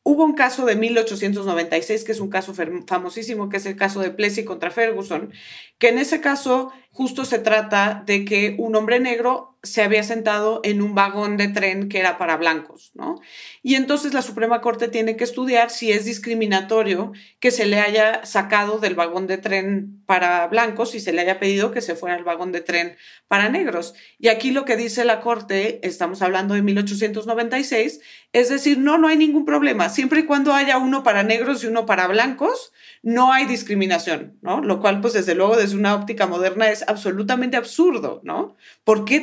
hubo 0.04 0.26
un 0.26 0.34
caso 0.34 0.66
de 0.66 0.76
1896, 0.76 2.04
que 2.04 2.12
es 2.12 2.20
un 2.20 2.30
caso 2.30 2.54
famosísimo, 2.54 3.50
que 3.50 3.58
es 3.58 3.66
el 3.66 3.76
caso 3.76 4.02
de 4.02 4.12
Plessy 4.12 4.44
contra 4.44 4.72
Ferguson, 4.72 5.32
que 5.78 5.90
en 5.90 5.98
ese 6.00 6.22
caso 6.22 6.72
justo 6.92 7.26
se 7.26 7.40
trata 7.40 8.04
de 8.06 8.26
que 8.26 8.56
un 8.58 8.76
hombre 8.76 9.00
negro 9.00 9.49
se 9.62 9.82
había 9.82 10.04
sentado 10.04 10.62
en 10.64 10.82
un 10.82 10.96
vagón 10.96 11.36
de 11.36 11.50
tren 11.50 11.90
que 11.90 12.00
era 12.00 12.18
para 12.18 12.38
blancos, 12.38 12.92
¿no? 12.94 13.20
Y 13.62 13.76
entonces 13.76 14.14
la 14.14 14.22
Suprema 14.22 14.62
Corte 14.62 14.88
tiene 14.88 15.18
que 15.18 15.26
estudiar 15.26 15.70
si 15.70 15.92
es 15.92 16.06
discriminatorio 16.06 17.12
que 17.40 17.52
se 17.52 17.66
le 17.66 17.80
haya 17.82 18.26
sacado 18.26 18.80
del 18.80 18.96
vagón 18.96 19.28
de 19.28 19.38
tren 19.38 20.02
para 20.06 20.48
blancos 20.48 20.96
y 20.96 21.02
se 21.02 21.12
le 21.12 21.22
haya 21.22 21.40
pedido 21.40 21.72
que 21.72 21.82
se 21.82 21.96
fuera 21.96 22.16
al 22.16 22.24
vagón 22.24 22.54
de 22.54 22.62
tren 22.62 22.96
para 23.28 23.50
negros. 23.50 23.96
Y 24.18 24.30
aquí 24.30 24.52
lo 24.52 24.64
que 24.64 24.78
dice 24.78 25.04
la 25.04 25.20
Corte, 25.20 25.86
estamos 25.86 26.22
hablando 26.22 26.54
de 26.54 26.62
1896, 26.62 28.00
es 28.32 28.50
decir, 28.50 28.78
no, 28.78 28.98
no 28.98 29.08
hay 29.08 29.18
ningún 29.18 29.46
problema. 29.46 29.90
Siempre 29.90 30.22
y 30.22 30.26
cuando 30.26 30.54
haya 30.54 30.78
uno 30.78 31.04
para 31.04 31.24
negros 31.24 31.64
y 31.64 31.68
uno 31.68 31.86
para 31.86 32.08
blancos, 32.08 32.72
no 33.02 33.32
hay 33.32 33.46
discriminación, 33.46 34.38
¿no? 34.42 34.62
Lo 34.62 34.80
cual, 34.80 35.02
pues 35.02 35.14
desde 35.14 35.36
luego, 35.36 35.56
desde 35.56 35.76
una 35.76 35.96
óptica 35.96 36.28
moderna 36.28 36.70
es 36.70 36.84
absolutamente 36.88 37.58
absurdo, 37.58 38.22
¿no? 38.24 38.56
¿Por 38.84 39.06
qué 39.06 39.20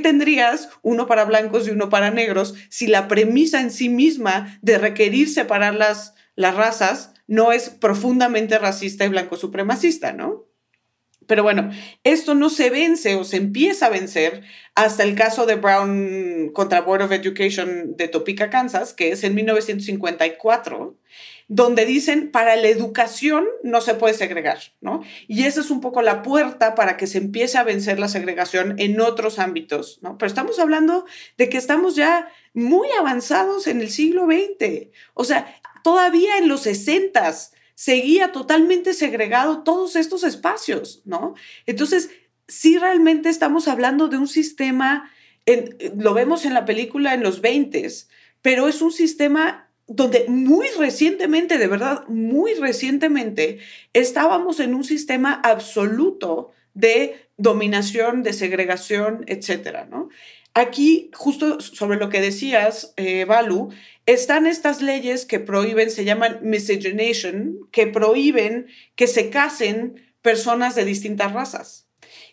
uno 0.82 1.06
para 1.06 1.24
blancos 1.24 1.66
y 1.66 1.70
uno 1.70 1.88
para 1.88 2.10
negros 2.10 2.54
si 2.68 2.86
la 2.86 3.08
premisa 3.08 3.60
en 3.60 3.70
sí 3.70 3.88
misma 3.88 4.58
de 4.62 4.78
requerir 4.78 5.28
separar 5.28 5.74
las, 5.74 6.14
las 6.34 6.54
razas 6.54 7.12
no 7.26 7.52
es 7.52 7.70
profundamente 7.70 8.58
racista 8.58 9.04
y 9.04 9.08
blanco 9.08 9.36
supremacista, 9.36 10.12
¿no? 10.12 10.46
Pero 11.26 11.42
bueno, 11.42 11.70
esto 12.04 12.34
no 12.34 12.50
se 12.50 12.70
vence 12.70 13.16
o 13.16 13.24
se 13.24 13.36
empieza 13.36 13.86
a 13.86 13.90
vencer 13.90 14.42
hasta 14.74 15.02
el 15.02 15.16
caso 15.16 15.44
de 15.44 15.56
Brown 15.56 16.50
contra 16.52 16.82
Board 16.82 17.02
of 17.02 17.12
Education 17.12 17.96
de 17.96 18.08
Topeka, 18.08 18.48
Kansas, 18.48 18.94
que 18.94 19.10
es 19.10 19.24
en 19.24 19.34
1954, 19.34 20.96
donde 21.48 21.86
dicen 21.86 22.30
para 22.32 22.56
la 22.56 22.68
educación 22.68 23.44
no 23.62 23.80
se 23.80 23.94
puede 23.94 24.14
segregar, 24.14 24.58
¿no? 24.80 25.02
Y 25.28 25.44
esa 25.44 25.60
es 25.60 25.70
un 25.70 25.80
poco 25.80 26.02
la 26.02 26.22
puerta 26.22 26.74
para 26.74 26.96
que 26.96 27.06
se 27.06 27.18
empiece 27.18 27.56
a 27.56 27.62
vencer 27.62 28.00
la 28.00 28.08
segregación 28.08 28.74
en 28.78 29.00
otros 29.00 29.38
ámbitos, 29.38 30.00
¿no? 30.02 30.18
Pero 30.18 30.26
estamos 30.26 30.58
hablando 30.58 31.06
de 31.38 31.48
que 31.48 31.56
estamos 31.56 31.94
ya 31.94 32.28
muy 32.52 32.88
avanzados 32.98 33.68
en 33.68 33.80
el 33.80 33.90
siglo 33.90 34.26
XX, 34.26 34.88
o 35.14 35.24
sea, 35.24 35.60
todavía 35.84 36.38
en 36.38 36.48
los 36.48 36.62
60 36.62 37.32
seguía 37.76 38.32
totalmente 38.32 38.92
segregado 38.92 39.62
todos 39.62 39.94
estos 39.94 40.24
espacios, 40.24 41.02
¿no? 41.04 41.34
Entonces, 41.66 42.10
sí 42.48 42.76
realmente 42.78 43.28
estamos 43.28 43.68
hablando 43.68 44.08
de 44.08 44.16
un 44.16 44.26
sistema, 44.26 45.10
lo 45.96 46.14
vemos 46.14 46.44
en 46.44 46.54
la 46.54 46.64
película 46.64 47.14
en 47.14 47.22
los 47.22 47.40
20, 47.40 47.88
pero 48.42 48.66
es 48.66 48.82
un 48.82 48.90
sistema 48.90 49.65
donde 49.86 50.26
muy 50.28 50.66
recientemente, 50.78 51.58
de 51.58 51.66
verdad, 51.68 52.06
muy 52.08 52.54
recientemente, 52.54 53.58
estábamos 53.92 54.60
en 54.60 54.74
un 54.74 54.84
sistema 54.84 55.40
absoluto 55.44 56.50
de 56.74 57.28
dominación, 57.36 58.22
de 58.22 58.32
segregación, 58.32 59.24
etcétera, 59.28 59.86
¿no? 59.90 60.08
Aquí, 60.54 61.10
justo 61.12 61.60
sobre 61.60 61.98
lo 61.98 62.08
que 62.08 62.20
decías, 62.20 62.94
eh, 62.96 63.26
están 64.06 64.46
estas 64.46 64.80
leyes 64.80 65.26
que 65.26 65.38
prohíben, 65.38 65.90
se 65.90 66.04
llaman 66.04 66.38
miscegenation, 66.42 67.68
que 67.70 67.86
prohíben 67.86 68.66
que 68.94 69.06
se 69.06 69.28
casen 69.28 70.00
personas 70.22 70.74
de 70.74 70.86
distintas 70.86 71.32
razas. 71.32 71.88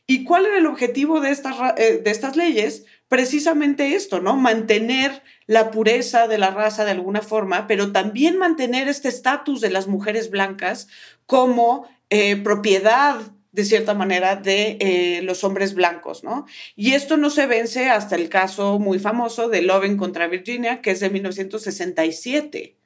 ¿Y 0.08 0.24
cuál 0.24 0.46
era 0.46 0.58
el 0.58 0.68
objetivo 0.68 1.20
de 1.20 1.32
estas, 1.32 1.56
eh, 1.78 2.00
de 2.04 2.12
estas 2.12 2.36
leyes? 2.36 2.86
Precisamente 3.14 3.94
esto, 3.94 4.22
¿no? 4.22 4.38
Mantener 4.38 5.22
la 5.46 5.70
pureza 5.70 6.28
de 6.28 6.40
la 6.40 6.50
raza 6.50 6.84
de 6.84 6.90
alguna 6.90 7.22
forma, 7.22 7.68
pero 7.68 7.92
también 7.92 8.40
mantener 8.40 8.88
este 8.88 9.08
estatus 9.08 9.62
de 9.62 9.70
las 9.70 9.88
mujeres 9.88 10.32
blancas 10.32 10.88
como 11.28 11.88
eh, 12.10 12.38
propiedad 12.38 13.20
de 13.52 13.66
cierta 13.66 13.94
manera, 13.94 14.36
de 14.36 14.78
eh, 14.80 15.22
los 15.22 15.44
hombres 15.44 15.76
blancos, 15.76 16.24
¿no? 16.24 16.48
Y 16.76 16.94
esto 16.94 17.16
no 17.18 17.30
se 17.30 17.46
vence 17.46 17.88
hasta 17.88 18.16
el 18.16 18.30
caso 18.30 18.80
muy 18.80 18.98
famoso 18.98 19.48
de 19.48 19.62
Loven 19.62 19.96
contra 19.96 20.26
Virginia, 20.26 20.82
que 20.82 20.90
es 20.90 21.00
de 21.00 21.12
1967. 21.12 22.80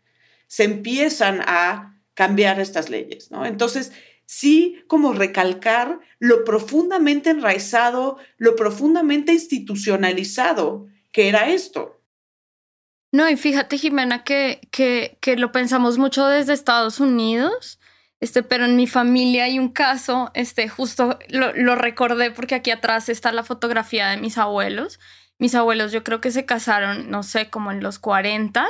Se 0.48 0.64
empiezan 0.66 1.40
a 1.48 2.02
cambiar 2.16 2.60
estas 2.60 2.90
leyes, 2.90 3.32
¿no? 3.32 3.46
Entonces, 3.46 3.94
sí 4.28 4.84
como 4.86 5.14
recalcar 5.14 6.00
lo 6.20 6.44
profundamente 6.44 7.32
enraizado, 7.32 8.20
lo 8.38 8.56
profundamente 8.56 9.34
institucionalizado 9.34 10.86
que 11.12 11.30
era 11.30 11.50
esto. 11.50 12.00
No, 13.12 13.28
y 13.28 13.38
fíjate, 13.38 13.80
Jimena, 13.80 14.24
que, 14.24 14.62
que, 14.70 15.18
que 15.22 15.36
lo 15.38 15.52
pensamos 15.52 15.98
mucho 15.98 16.28
desde 16.28 16.54
Estados 16.54 17.00
Unidos 17.00 17.80
este, 18.20 18.42
pero 18.42 18.66
en 18.66 18.76
mi 18.76 18.88
familia 18.88 19.44
hay 19.44 19.60
un 19.60 19.70
caso, 19.70 20.32
este, 20.34 20.68
justo 20.70 21.20
lo, 21.30 21.76
recordé 21.76 22.32
porque 22.32 22.56
aquí 22.56 22.72
atrás 22.72 23.10
está 23.10 23.32
la 23.32 23.44
fotografía 23.44 24.10
de 24.10 24.18
mis 24.18 24.38
abuelos. 24.38 25.00
Mis 25.38 25.54
abuelos 25.54 25.92
yo 25.92 26.04
creo 26.04 26.20
que 26.20 26.32
se 26.32 26.46
casaron, 26.46 27.12
no 27.12 27.22
sé, 27.22 27.50
como 27.50 27.72
en 27.72 27.84
los 27.84 28.00
40. 28.00 28.68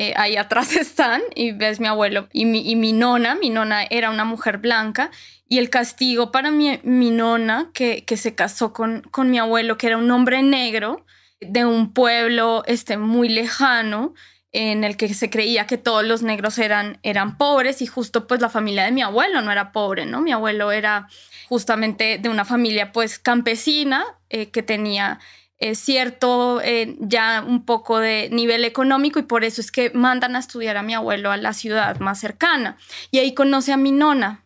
Eh, 0.00 0.14
ahí 0.14 0.36
atrás 0.36 0.76
están 0.76 1.22
y 1.34 1.50
ves 1.50 1.80
mi 1.80 1.88
abuelo 1.88 2.28
y 2.32 2.44
mi, 2.44 2.60
y 2.70 2.76
mi 2.76 2.92
nona, 2.92 3.34
mi 3.34 3.50
nona 3.50 3.82
era 3.82 4.10
una 4.10 4.24
mujer 4.24 4.58
blanca 4.58 5.10
y 5.48 5.58
el 5.58 5.70
castigo 5.70 6.30
para 6.30 6.52
mi, 6.52 6.78
mi 6.84 7.10
nona 7.10 7.72
que, 7.74 8.04
que 8.04 8.16
se 8.16 8.36
casó 8.36 8.72
con, 8.72 9.02
con 9.10 9.28
mi 9.28 9.40
abuelo, 9.40 9.76
que 9.76 9.88
era 9.88 9.96
un 9.96 10.08
hombre 10.12 10.40
negro 10.44 11.04
de 11.40 11.64
un 11.64 11.92
pueblo 11.92 12.62
este, 12.66 12.96
muy 12.96 13.28
lejano, 13.28 14.14
en 14.52 14.84
el 14.84 14.96
que 14.96 15.12
se 15.14 15.30
creía 15.30 15.66
que 15.66 15.78
todos 15.78 16.04
los 16.04 16.22
negros 16.22 16.58
eran, 16.58 17.00
eran 17.02 17.36
pobres 17.36 17.82
y 17.82 17.86
justo 17.86 18.28
pues 18.28 18.40
la 18.40 18.48
familia 18.48 18.84
de 18.84 18.92
mi 18.92 19.02
abuelo 19.02 19.42
no 19.42 19.50
era 19.50 19.72
pobre, 19.72 20.06
¿no? 20.06 20.20
Mi 20.20 20.30
abuelo 20.30 20.70
era 20.70 21.08
justamente 21.48 22.18
de 22.18 22.28
una 22.28 22.44
familia 22.44 22.92
pues 22.92 23.18
campesina 23.18 24.04
eh, 24.30 24.50
que 24.50 24.62
tenía 24.62 25.18
eh, 25.58 25.74
cierto 25.74 26.60
eh, 26.62 26.96
ya 27.00 27.44
un 27.46 27.64
poco 27.64 27.98
de 27.98 28.28
nivel 28.30 28.64
económico 28.64 29.18
y 29.18 29.22
por 29.22 29.44
eso 29.44 29.60
es 29.60 29.72
que 29.72 29.90
mandan 29.90 30.36
a 30.36 30.38
estudiar 30.38 30.76
a 30.76 30.82
mi 30.82 30.94
abuelo 30.94 31.32
a 31.32 31.36
la 31.36 31.52
ciudad 31.52 31.98
más 32.00 32.20
cercana 32.20 32.76
y 33.10 33.18
ahí 33.18 33.34
conoce 33.34 33.72
a 33.72 33.76
mi 33.76 33.92
nona. 33.92 34.44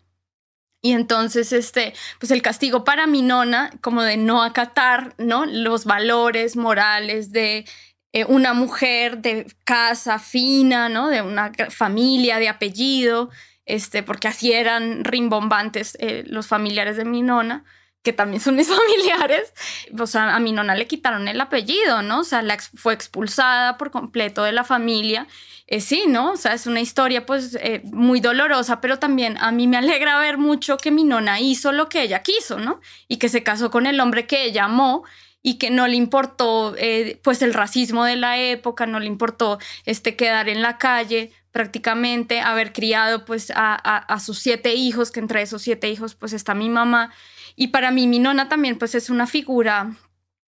Y 0.85 0.93
entonces, 0.93 1.53
este, 1.53 1.95
pues 2.19 2.33
el 2.33 2.43
castigo 2.43 2.83
para 2.83 3.07
mi 3.07 3.23
nona, 3.23 3.71
como 3.81 4.03
de 4.03 4.17
no 4.17 4.43
acatar, 4.43 5.15
¿no? 5.17 5.47
Los 5.47 5.85
valores 5.85 6.57
morales 6.57 7.31
de 7.31 7.67
eh, 8.13 8.25
una 8.25 8.53
mujer 8.53 9.19
de 9.19 9.47
casa 9.65 10.19
fina, 10.19 10.89
¿no? 10.89 11.09
De 11.09 11.23
una 11.23 11.53
familia, 11.71 12.39
de 12.39 12.49
apellido, 12.49 13.31
este, 13.65 14.03
porque 14.03 14.29
así 14.29 14.53
eran 14.53 15.05
rimbombantes 15.05 15.97
eh, 16.01 16.25
los 16.27 16.49
familiares 16.49 16.97
de 16.97 17.05
mi 17.05 17.23
nona, 17.23 17.65
que 18.03 18.13
también 18.13 18.41
son 18.41 18.57
mis 18.57 18.69
familiares. 18.77 19.53
O 19.99 20.07
sea, 20.07 20.35
a 20.35 20.41
mi 20.41 20.53
nona 20.53 20.75
le 20.75 20.87
quitaron 20.87 21.29
el 21.29 21.41
apellido, 21.41 22.03
¿no? 22.03 22.21
O 22.21 22.25
sea, 22.25 22.43
la 22.43 22.59
fue 22.75 22.95
expulsada 22.95 23.79
por 23.79 23.91
completo 23.91 24.43
de 24.43 24.53
la 24.53 24.65
familia. 24.65 25.27
Eh, 25.67 25.81
sí, 25.81 26.05
¿no? 26.07 26.33
O 26.33 26.37
sea, 26.37 26.53
es 26.53 26.67
una 26.67 26.81
historia 26.81 27.25
pues 27.25 27.57
muy 27.85 28.21
dolorosa, 28.21 28.81
pero 28.81 28.99
también 28.99 29.39
a 29.39 29.53
mí 29.53 29.67
me 29.67 29.79
alegra 29.79 30.19
ver 30.19 30.37
mucho 30.37 30.77
que 30.77 30.91
mi 30.91 31.05
nona 31.05 31.41
hizo 31.41 31.73
lo 31.73 31.89
que 31.89 32.03
ella 32.03 32.23
quiso, 32.23 32.59
¿no? 32.59 32.81
Y 33.09 33.17
que 33.17 33.29
se 33.29 33.43
casó 33.43 33.71
con 33.71 33.87
el 33.87 33.99
hombre 34.01 34.27
que 34.27 34.45
ella 34.45 34.65
amó 34.65 35.05
y 35.43 35.59
que 35.59 35.71
no 35.71 35.89
le 35.89 35.97
importó 35.97 36.75
eh, 36.79 37.21
pues 37.23 37.43
el 37.43 37.53
racismo 37.53 38.05
de 38.05 38.17
la 38.17 38.39
época, 38.39 38.87
no 38.87 39.01
le 39.01 39.07
importó 39.07 39.59
este, 39.85 40.15
quedar 40.17 40.49
en 40.49 40.63
la 40.63 40.79
calle 40.79 41.33
prácticamente, 41.51 42.41
haber 42.41 42.73
criado 42.73 43.25
pues 43.25 43.53
a, 43.55 43.75
a, 43.75 44.21
sus 44.21 44.39
siete 44.39 44.73
hijos, 44.75 45.11
que 45.11 45.21
entre 45.21 45.43
esos 45.43 45.61
siete 45.61 45.91
hijos 45.91 46.15
pues 46.15 46.33
está 46.33 46.55
mi 46.55 46.71
mamá. 46.71 47.13
Y 47.57 47.69
para 47.69 47.91
mí 47.91 48.07
mi 48.07 48.19
nona 48.19 48.49
también 48.49 48.79
pues 48.79 48.95
es 48.95 49.11
una 49.11 49.27
figura 49.27 49.97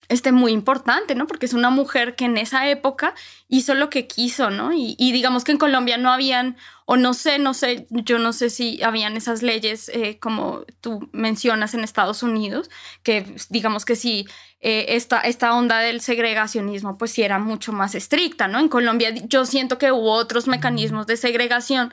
este, 0.07 0.31
muy 0.31 0.51
importante, 0.51 1.15
¿no? 1.15 1.25
Porque 1.27 1.45
es 1.47 1.53
una 1.53 1.69
mujer 1.69 2.15
que 2.15 2.25
en 2.25 2.37
esa 2.37 2.69
época 2.69 3.15
hizo 3.47 3.73
lo 3.73 3.89
que 3.89 4.07
quiso, 4.07 4.49
¿no? 4.51 4.71
Y, 4.71 4.95
digamos 4.97 5.43
que 5.43 5.51
en 5.51 5.57
Colombia 5.57 5.97
no 5.97 6.11
habían, 6.11 6.57
o 6.85 6.95
no 6.95 7.13
sé, 7.13 7.39
no 7.39 7.53
sé, 7.53 7.87
yo 7.89 8.19
no 8.19 8.33
sé 8.33 8.49
si 8.49 8.83
habían 8.83 9.17
esas 9.17 9.41
leyes 9.41 9.89
eh, 9.89 10.19
como 10.19 10.63
tú 10.81 11.09
mencionas 11.11 11.73
en 11.73 11.83
Estados 11.83 12.21
Unidos, 12.21 12.69
que 13.01 13.25
digamos 13.49 13.85
que 13.85 13.95
sí, 13.95 14.27
eh, 14.59 14.85
esta, 14.89 15.21
esta 15.21 15.55
onda 15.55 15.79
del 15.79 16.01
segregacionismo 16.01 16.97
pues 16.97 17.11
sí 17.11 17.23
era 17.23 17.39
mucho 17.39 17.71
más 17.71 17.95
estricta, 17.95 18.47
¿no? 18.47 18.59
En 18.59 18.69
Colombia 18.69 19.11
yo 19.27 19.45
siento 19.45 19.77
que 19.77 19.91
hubo 19.91 20.11
otros 20.11 20.47
mecanismos 20.47 21.07
de 21.07 21.17
segregación 21.17 21.91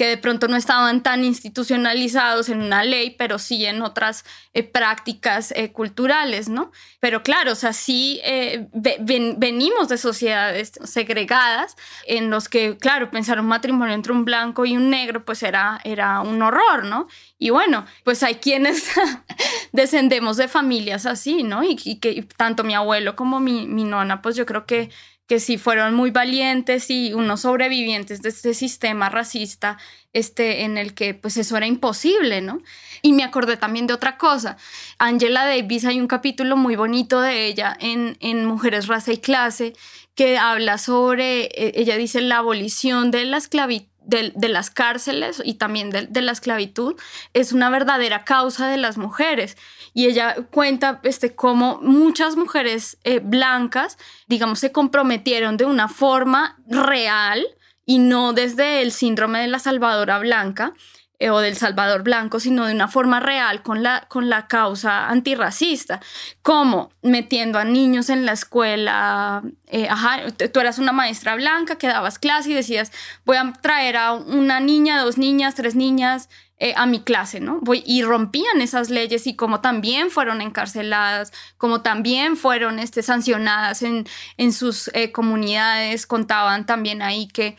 que 0.00 0.06
de 0.06 0.16
pronto 0.16 0.48
no 0.48 0.56
estaban 0.56 1.02
tan 1.02 1.26
institucionalizados 1.26 2.48
en 2.48 2.62
una 2.62 2.84
ley, 2.84 3.10
pero 3.18 3.38
sí 3.38 3.66
en 3.66 3.82
otras 3.82 4.24
eh, 4.54 4.62
prácticas 4.62 5.52
eh, 5.54 5.72
culturales, 5.72 6.48
¿no? 6.48 6.72
Pero 7.00 7.22
claro, 7.22 7.52
o 7.52 7.54
sea, 7.54 7.74
sí 7.74 8.18
eh, 8.24 8.66
venimos 8.72 9.90
de 9.90 9.98
sociedades 9.98 10.72
segregadas 10.84 11.76
en 12.06 12.30
los 12.30 12.48
que, 12.48 12.78
claro, 12.78 13.10
pensar 13.10 13.38
un 13.40 13.48
matrimonio 13.48 13.92
entre 13.94 14.14
un 14.14 14.24
blanco 14.24 14.64
y 14.64 14.74
un 14.74 14.88
negro, 14.88 15.22
pues 15.26 15.42
era, 15.42 15.82
era 15.84 16.22
un 16.22 16.40
horror, 16.40 16.86
¿no? 16.86 17.06
Y 17.36 17.50
bueno, 17.50 17.84
pues 18.02 18.22
hay 18.22 18.36
quienes 18.36 18.88
descendemos 19.72 20.38
de 20.38 20.48
familias 20.48 21.04
así, 21.04 21.42
¿no? 21.42 21.62
Y, 21.62 21.76
que 21.76 22.26
tanto 22.38 22.64
mi 22.64 22.72
abuelo 22.72 23.16
como 23.16 23.38
mi, 23.38 23.66
mi 23.66 23.84
nona, 23.84 24.22
pues 24.22 24.34
yo 24.34 24.46
creo 24.46 24.64
que 24.64 24.88
que 25.30 25.38
sí 25.38 25.58
fueron 25.58 25.94
muy 25.94 26.10
valientes 26.10 26.90
y 26.90 27.14
unos 27.14 27.42
sobrevivientes 27.42 28.20
de 28.20 28.30
este 28.30 28.52
sistema 28.52 29.10
racista 29.10 29.78
este, 30.12 30.64
en 30.64 30.76
el 30.76 30.92
que 30.92 31.14
pues 31.14 31.36
eso 31.36 31.56
era 31.56 31.68
imposible, 31.68 32.40
¿no? 32.40 32.60
Y 33.00 33.12
me 33.12 33.22
acordé 33.22 33.56
también 33.56 33.86
de 33.86 33.94
otra 33.94 34.18
cosa. 34.18 34.56
Angela 34.98 35.46
Davis, 35.46 35.84
hay 35.84 36.00
un 36.00 36.08
capítulo 36.08 36.56
muy 36.56 36.74
bonito 36.74 37.20
de 37.20 37.46
ella 37.46 37.76
en, 37.78 38.16
en 38.18 38.44
Mujeres, 38.44 38.88
Raza 38.88 39.12
y 39.12 39.18
Clase 39.18 39.74
que 40.16 40.36
habla 40.36 40.78
sobre, 40.78 41.44
eh, 41.44 41.74
ella 41.76 41.96
dice, 41.96 42.20
la 42.22 42.38
abolición 42.38 43.12
de 43.12 43.24
la 43.24 43.36
esclavitud 43.36 43.89
de, 44.02 44.48
las 44.48 44.70
cárceles 44.70 45.40
y 45.44 45.54
también 45.54 45.90
de, 45.90 46.22
la 46.22 46.32
esclavitud 46.32 46.96
es 47.34 47.52
una 47.52 47.70
verdadera 47.70 48.24
causa 48.24 48.68
de 48.68 48.76
las 48.76 48.98
mujeres. 48.98 49.56
Y 49.94 50.06
ella 50.06 50.36
cuenta 50.50 51.00
este, 51.02 51.34
cómo 51.34 51.78
muchas 51.82 52.36
mujeres 52.36 52.98
eh, 53.04 53.20
blancas, 53.20 53.98
digamos, 54.26 54.58
se 54.58 54.72
comprometieron 54.72 55.56
de 55.56 55.64
una 55.64 55.88
forma 55.88 56.58
real 56.66 57.46
y 57.86 57.98
no 57.98 58.32
desde 58.32 58.82
el 58.82 58.92
síndrome 58.92 59.40
de 59.40 59.48
la 59.48 59.58
salvadora 59.58 60.18
blanca, 60.18 60.74
eh, 61.22 61.28
o 61.28 61.40
del 61.40 61.54
Salvador 61.54 62.02
Blanco, 62.02 62.40
sino 62.40 62.64
de 62.64 62.72
una 62.72 62.88
forma 62.88 63.20
real 63.20 63.62
con 63.62 63.82
la, 63.82 64.06
con 64.08 64.30
la 64.30 64.46
causa 64.46 65.10
antirracista, 65.10 66.00
como 66.40 66.92
metiendo 67.02 67.58
a 67.58 67.64
niños 67.64 68.08
en 68.08 68.24
la 68.24 68.32
escuela. 68.32 69.42
Eh, 69.66 69.86
ajá, 69.90 70.22
tú 70.50 70.60
eras 70.60 70.78
una 70.78 70.92
maestra 70.92 71.34
blanca 71.34 71.76
que 71.76 71.88
dabas 71.88 72.18
clase 72.18 72.50
y 72.50 72.54
decías, 72.54 72.90
voy 73.26 73.36
a 73.36 73.52
traer 73.60 73.98
a 73.98 74.12
una 74.12 74.60
niña, 74.60 74.98
dos 75.02 75.18
niñas, 75.18 75.54
tres 75.54 75.74
niñas. 75.74 76.30
Eh, 76.62 76.74
a 76.76 76.84
mi 76.84 77.00
clase, 77.00 77.40
¿no? 77.40 77.58
Voy, 77.62 77.82
y 77.86 78.02
rompían 78.02 78.60
esas 78.60 78.90
leyes 78.90 79.26
y 79.26 79.34
como 79.34 79.62
también 79.62 80.10
fueron 80.10 80.42
encarceladas, 80.42 81.32
como 81.56 81.80
también 81.80 82.36
fueron 82.36 82.78
este, 82.78 83.02
sancionadas 83.02 83.80
en, 83.80 84.06
en 84.36 84.52
sus 84.52 84.90
comunidades, 85.14 86.06
contaban 86.06 86.66
también 86.66 87.00
ahí 87.00 87.28
que 87.28 87.56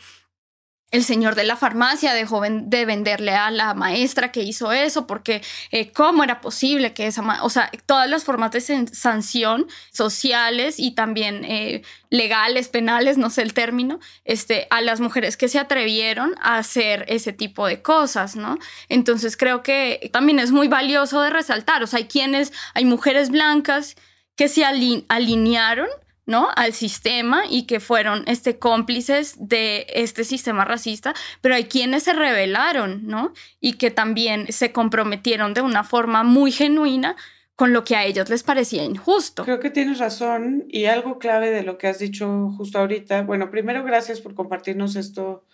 el 0.92 1.04
señor 1.04 1.34
de 1.34 1.44
la 1.44 1.56
farmacia 1.56 2.12
dejó 2.12 2.42
de 2.42 2.84
venderle 2.84 3.32
a 3.32 3.50
la 3.50 3.72
maestra 3.72 4.30
que 4.30 4.42
hizo 4.42 4.72
eso, 4.72 5.06
porque 5.06 5.42
eh, 5.70 5.90
cómo 5.90 6.22
era 6.22 6.42
posible 6.42 6.92
que 6.92 7.06
esa, 7.06 7.42
o 7.42 7.48
sea, 7.48 7.70
todas 7.86 8.08
las 8.08 8.24
formas 8.24 8.52
de 8.52 8.60
sanción 8.60 9.66
sociales 9.90 10.78
y 10.78 10.92
también 10.92 11.44
eh, 11.44 11.82
legales, 12.10 12.68
penales, 12.68 13.16
no 13.16 13.30
sé 13.30 13.40
el 13.40 13.54
término, 13.54 14.00
este, 14.24 14.66
a 14.68 14.82
las 14.82 15.00
mujeres 15.00 15.38
que 15.38 15.48
se 15.48 15.58
atrevieron 15.58 16.34
a 16.42 16.58
hacer 16.58 17.06
ese 17.08 17.32
tipo 17.32 17.66
de 17.66 17.80
cosas, 17.80 18.36
¿no? 18.36 18.58
Entonces 18.90 19.38
creo 19.38 19.62
que 19.62 20.10
también 20.12 20.38
es 20.38 20.52
muy 20.52 20.68
valioso 20.68 21.22
de 21.22 21.30
resaltar, 21.30 21.82
o 21.82 21.86
sea, 21.86 21.98
hay 21.98 22.06
quienes, 22.06 22.52
hay 22.74 22.84
mujeres 22.84 23.30
blancas 23.30 23.96
que 24.36 24.48
se 24.48 24.64
alinearon 24.64 25.88
¿no? 26.26 26.48
al 26.54 26.72
sistema 26.72 27.42
y 27.48 27.66
que 27.66 27.80
fueron 27.80 28.22
este, 28.26 28.58
cómplices 28.58 29.36
de 29.38 29.86
este 29.88 30.24
sistema 30.24 30.64
racista, 30.64 31.14
pero 31.40 31.54
hay 31.54 31.64
quienes 31.64 32.04
se 32.04 32.12
rebelaron, 32.12 33.06
¿no? 33.06 33.32
Y 33.60 33.74
que 33.74 33.90
también 33.90 34.52
se 34.52 34.72
comprometieron 34.72 35.54
de 35.54 35.62
una 35.62 35.84
forma 35.84 36.22
muy 36.22 36.52
genuina 36.52 37.16
con 37.56 37.72
lo 37.72 37.84
que 37.84 37.96
a 37.96 38.04
ellos 38.04 38.28
les 38.30 38.42
parecía 38.42 38.84
injusto. 38.84 39.44
Creo 39.44 39.60
que 39.60 39.70
tienes 39.70 39.98
razón 39.98 40.64
y 40.68 40.86
algo 40.86 41.18
clave 41.18 41.50
de 41.50 41.62
lo 41.62 41.78
que 41.78 41.88
has 41.88 41.98
dicho 41.98 42.52
justo 42.56 42.78
ahorita. 42.78 43.22
Bueno, 43.22 43.50
primero 43.50 43.84
gracias 43.84 44.20
por 44.20 44.34
compartirnos 44.34 44.96
esto 44.96 45.44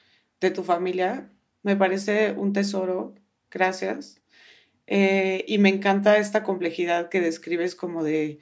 de 0.41 0.51
tu 0.51 0.63
familia. 0.63 1.31
Me 1.63 1.77
parece 1.77 2.33
un 2.33 2.53
tesoro. 2.53 3.15
Gracias. 3.51 4.23
Eh, 4.87 5.45
y 5.47 5.59
me 5.59 5.69
encanta 5.69 6.17
esta 6.17 6.43
complejidad 6.43 7.09
que 7.09 7.21
describes 7.21 7.75
como 7.75 8.03
de 8.03 8.39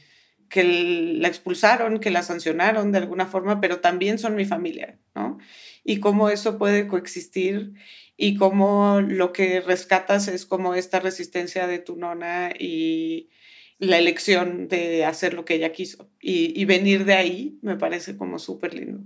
que 0.49 0.64
la 0.64 1.28
expulsaron, 1.28 2.01
que 2.01 2.11
la 2.11 2.22
sancionaron 2.22 2.92
de 2.92 2.99
alguna 2.99 3.26
forma, 3.26 3.61
pero 3.61 3.80
también 3.80 4.18
son 4.18 4.36
mi 4.36 4.44
familia, 4.44 4.99
¿no? 5.14 5.38
Y 5.84 6.01
cómo 6.01 6.30
eso 6.30 6.59
puede 6.59 6.88
coexistir 6.88 7.74
y 8.16 8.36
cómo 8.36 9.01
lo 9.01 9.32
que 9.32 9.61
rescatas 9.61 10.28
es 10.28 10.47
como 10.47 10.74
esta 10.74 11.01
resistencia 11.01 11.66
de 11.66 11.78
tu 11.78 11.97
nona 11.97 12.51
y 12.59 13.30
la 13.78 13.99
elección 13.99 14.68
de 14.68 15.05
hacer 15.05 15.34
lo 15.34 15.44
que 15.44 15.55
ella 15.55 15.72
quiso. 15.72 16.11
Y, 16.20 16.64
venir 16.64 17.05
de 17.05 17.14
ahí 17.14 17.59
me 17.62 17.76
parece 17.76 18.16
como 18.16 18.38
súper 18.38 18.74
lindo. 18.74 19.01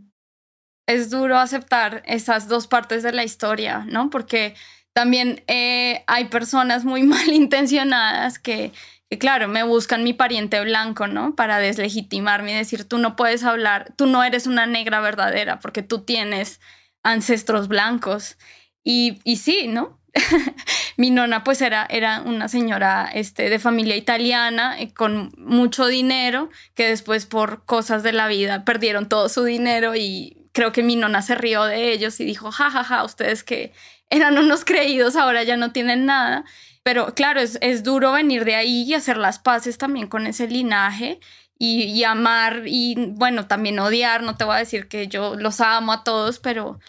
Es 0.86 1.10
duro 1.10 1.38
aceptar 1.38 2.02
esas 2.06 2.48
dos 2.48 2.66
partes 2.66 3.02
de 3.02 3.12
la 3.12 3.24
historia, 3.24 3.84
¿no? 3.88 4.10
Porque 4.10 4.54
también 4.92 5.42
eh, 5.48 6.04
hay 6.06 6.26
personas 6.26 6.84
muy 6.84 7.02
malintencionadas 7.04 8.38
que 8.38 8.72
y 8.72 8.99
claro, 9.18 9.48
me 9.48 9.62
buscan 9.62 10.04
mi 10.04 10.12
pariente 10.12 10.60
blanco, 10.60 11.06
¿no? 11.06 11.34
Para 11.34 11.58
deslegitimarme 11.58 12.52
y 12.52 12.56
decir, 12.56 12.84
tú 12.84 12.98
no 12.98 13.16
puedes 13.16 13.44
hablar, 13.44 13.92
tú 13.96 14.06
no 14.06 14.22
eres 14.22 14.46
una 14.46 14.66
negra 14.66 15.00
verdadera 15.00 15.58
porque 15.60 15.82
tú 15.82 16.02
tienes 16.02 16.60
ancestros 17.02 17.68
blancos. 17.68 18.38
Y, 18.84 19.20
y 19.24 19.36
sí, 19.36 19.66
¿no? 19.68 20.00
mi 20.96 21.10
nona 21.10 21.44
pues 21.44 21.62
era, 21.62 21.86
era 21.88 22.22
una 22.22 22.48
señora 22.48 23.10
este, 23.12 23.48
de 23.48 23.58
familia 23.58 23.96
italiana 23.96 24.80
eh, 24.80 24.92
con 24.92 25.32
mucho 25.36 25.86
dinero 25.86 26.48
que 26.74 26.88
después 26.88 27.26
por 27.26 27.64
cosas 27.64 28.02
de 28.02 28.12
la 28.12 28.28
vida 28.28 28.64
perdieron 28.64 29.08
todo 29.08 29.28
su 29.28 29.44
dinero 29.44 29.94
y 29.94 30.48
creo 30.52 30.72
que 30.72 30.82
mi 30.82 30.96
nona 30.96 31.22
se 31.22 31.34
rió 31.34 31.64
de 31.64 31.92
ellos 31.92 32.18
y 32.20 32.24
dijo, 32.24 32.50
jajaja, 32.50 32.84
ja, 32.84 32.96
ja, 32.96 33.04
ustedes 33.04 33.44
que 33.44 33.72
eran 34.08 34.36
unos 34.38 34.64
creídos 34.64 35.16
ahora 35.16 35.42
ya 35.44 35.56
no 35.56 35.72
tienen 35.72 36.06
nada. 36.06 36.44
Pero 36.90 37.14
claro, 37.14 37.38
es, 37.38 37.56
es 37.60 37.84
duro 37.84 38.10
venir 38.10 38.44
de 38.44 38.56
ahí 38.56 38.82
y 38.82 38.94
hacer 38.94 39.16
las 39.16 39.38
paces 39.38 39.78
también 39.78 40.08
con 40.08 40.26
ese 40.26 40.48
linaje 40.48 41.20
y, 41.56 41.84
y, 41.84 42.02
amar 42.02 42.64
y 42.66 43.12
bueno, 43.12 43.46
también 43.46 43.78
odiar. 43.78 44.24
No 44.24 44.36
te 44.36 44.42
voy 44.42 44.56
a 44.56 44.58
decir 44.58 44.88
que 44.88 45.06
yo 45.06 45.36
los 45.36 45.60
amo 45.60 45.92
a 45.92 46.02
todos, 46.02 46.40
pero 46.40 46.80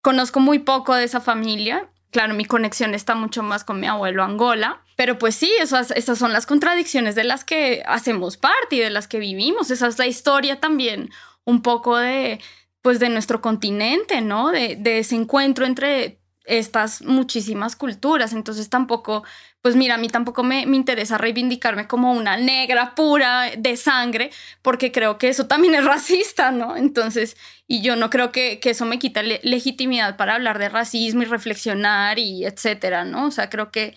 conozco 0.00 0.38
muy 0.38 0.60
poco 0.60 0.94
de 0.94 1.02
esa 1.02 1.20
familia. 1.20 1.90
Claro, 2.12 2.34
mi 2.34 2.44
conexión 2.44 2.94
está 2.94 3.16
mucho 3.16 3.42
más 3.42 3.64
con 3.64 3.80
mi 3.80 3.88
abuelo 3.88 4.22
Angola, 4.22 4.80
pero 4.94 5.18
pues 5.18 5.34
sí, 5.34 5.50
esas, 5.58 5.90
esas 5.90 6.20
son 6.20 6.32
las 6.32 6.46
contradicciones 6.46 7.16
de 7.16 7.24
las 7.24 7.42
que 7.42 7.82
hacemos 7.84 8.36
parte 8.36 8.76
y 8.76 8.78
de 8.78 8.90
las 8.90 9.08
que 9.08 9.18
vivimos. 9.18 9.72
Esa 9.72 9.88
es 9.88 9.98
la 9.98 10.06
historia 10.06 10.60
también 10.60 11.10
un 11.42 11.62
poco 11.62 11.96
de, 11.96 12.38
pues 12.80 13.00
de 13.00 13.08
nuestro 13.08 13.40
continente, 13.40 14.20
¿no? 14.20 14.52
De, 14.52 14.76
de 14.76 15.00
ese 15.00 15.16
encuentro 15.16 15.66
entre 15.66 16.17
estas 16.48 17.02
muchísimas 17.02 17.76
culturas. 17.76 18.32
Entonces 18.32 18.68
tampoco, 18.68 19.24
pues 19.62 19.76
mira, 19.76 19.94
a 19.94 19.98
mí 19.98 20.08
tampoco 20.08 20.42
me, 20.42 20.66
me, 20.66 20.76
interesa 20.76 21.18
reivindicarme 21.18 21.86
como 21.86 22.12
una 22.12 22.36
negra 22.36 22.94
pura 22.94 23.50
de 23.56 23.76
sangre, 23.76 24.30
porque 24.62 24.90
creo 24.90 25.18
que 25.18 25.28
eso 25.28 25.46
también 25.46 25.74
es 25.74 25.84
racista, 25.84 26.50
¿no? 26.50 26.76
Entonces, 26.76 27.36
y 27.66 27.82
yo 27.82 27.96
no 27.96 28.10
creo 28.10 28.32
que, 28.32 28.58
que 28.60 28.70
eso 28.70 28.86
me 28.86 28.98
quita 28.98 29.22
legitimidad 29.22 30.16
para 30.16 30.34
hablar 30.34 30.58
de 30.58 30.68
racismo 30.68 31.22
y 31.22 31.26
reflexionar 31.26 32.18
y 32.18 32.44
etcétera, 32.44 33.04
¿no? 33.04 33.26
O 33.26 33.30
sea, 33.30 33.50
creo 33.50 33.70
que 33.70 33.94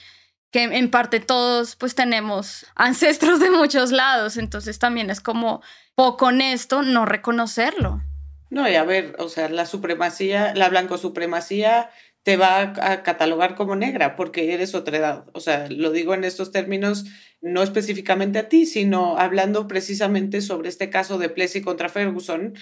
que 0.52 0.64
en 0.64 0.91
parte 0.91 1.20
todos 1.20 1.76
pues 1.78 1.95
tenemos 1.95 2.66
ancestros 2.76 3.39
de 3.39 3.49
muchos 3.49 3.91
lados, 3.91 4.38
entonces 4.38 4.78
también 4.78 5.10
es 5.10 5.22
como 5.22 5.62
poco 5.95 6.28
honesto 6.28 6.84
no 6.84 7.06
reconocerlo. 7.06 8.02
No, 8.49 8.70
y 8.70 8.76
a 8.76 8.84
ver, 8.84 9.16
o 9.18 9.30
sea, 9.30 9.47
la 9.47 9.66
supremacía, 9.66 10.54
la 10.54 10.68
blanco 10.68 10.97
supremacía 10.97 11.89
te 12.24 12.38
va 12.38 12.61
a 12.61 13.03
catalogar 13.03 13.55
como 13.55 13.76
negra 13.76 14.15
porque 14.15 14.53
eres 14.53 14.76
otra 14.76 14.97
edad. 14.97 15.26
O 15.34 15.39
sea, 15.39 15.67
lo 15.69 15.91
digo 15.91 16.13
en 16.13 16.24
estos 16.24 16.51
términos, 16.51 17.05
no 17.41 17.63
específicamente 17.63 18.39
a 18.39 18.49
ti, 18.49 18.65
sino 18.65 19.17
hablando 19.17 19.67
precisamente 19.67 20.41
sobre 20.41 20.69
este 20.69 20.89
caso 20.89 21.17
de 21.17 21.30
Plessy 21.30 21.61
contra 21.61 21.89
Ferguson 21.89 22.53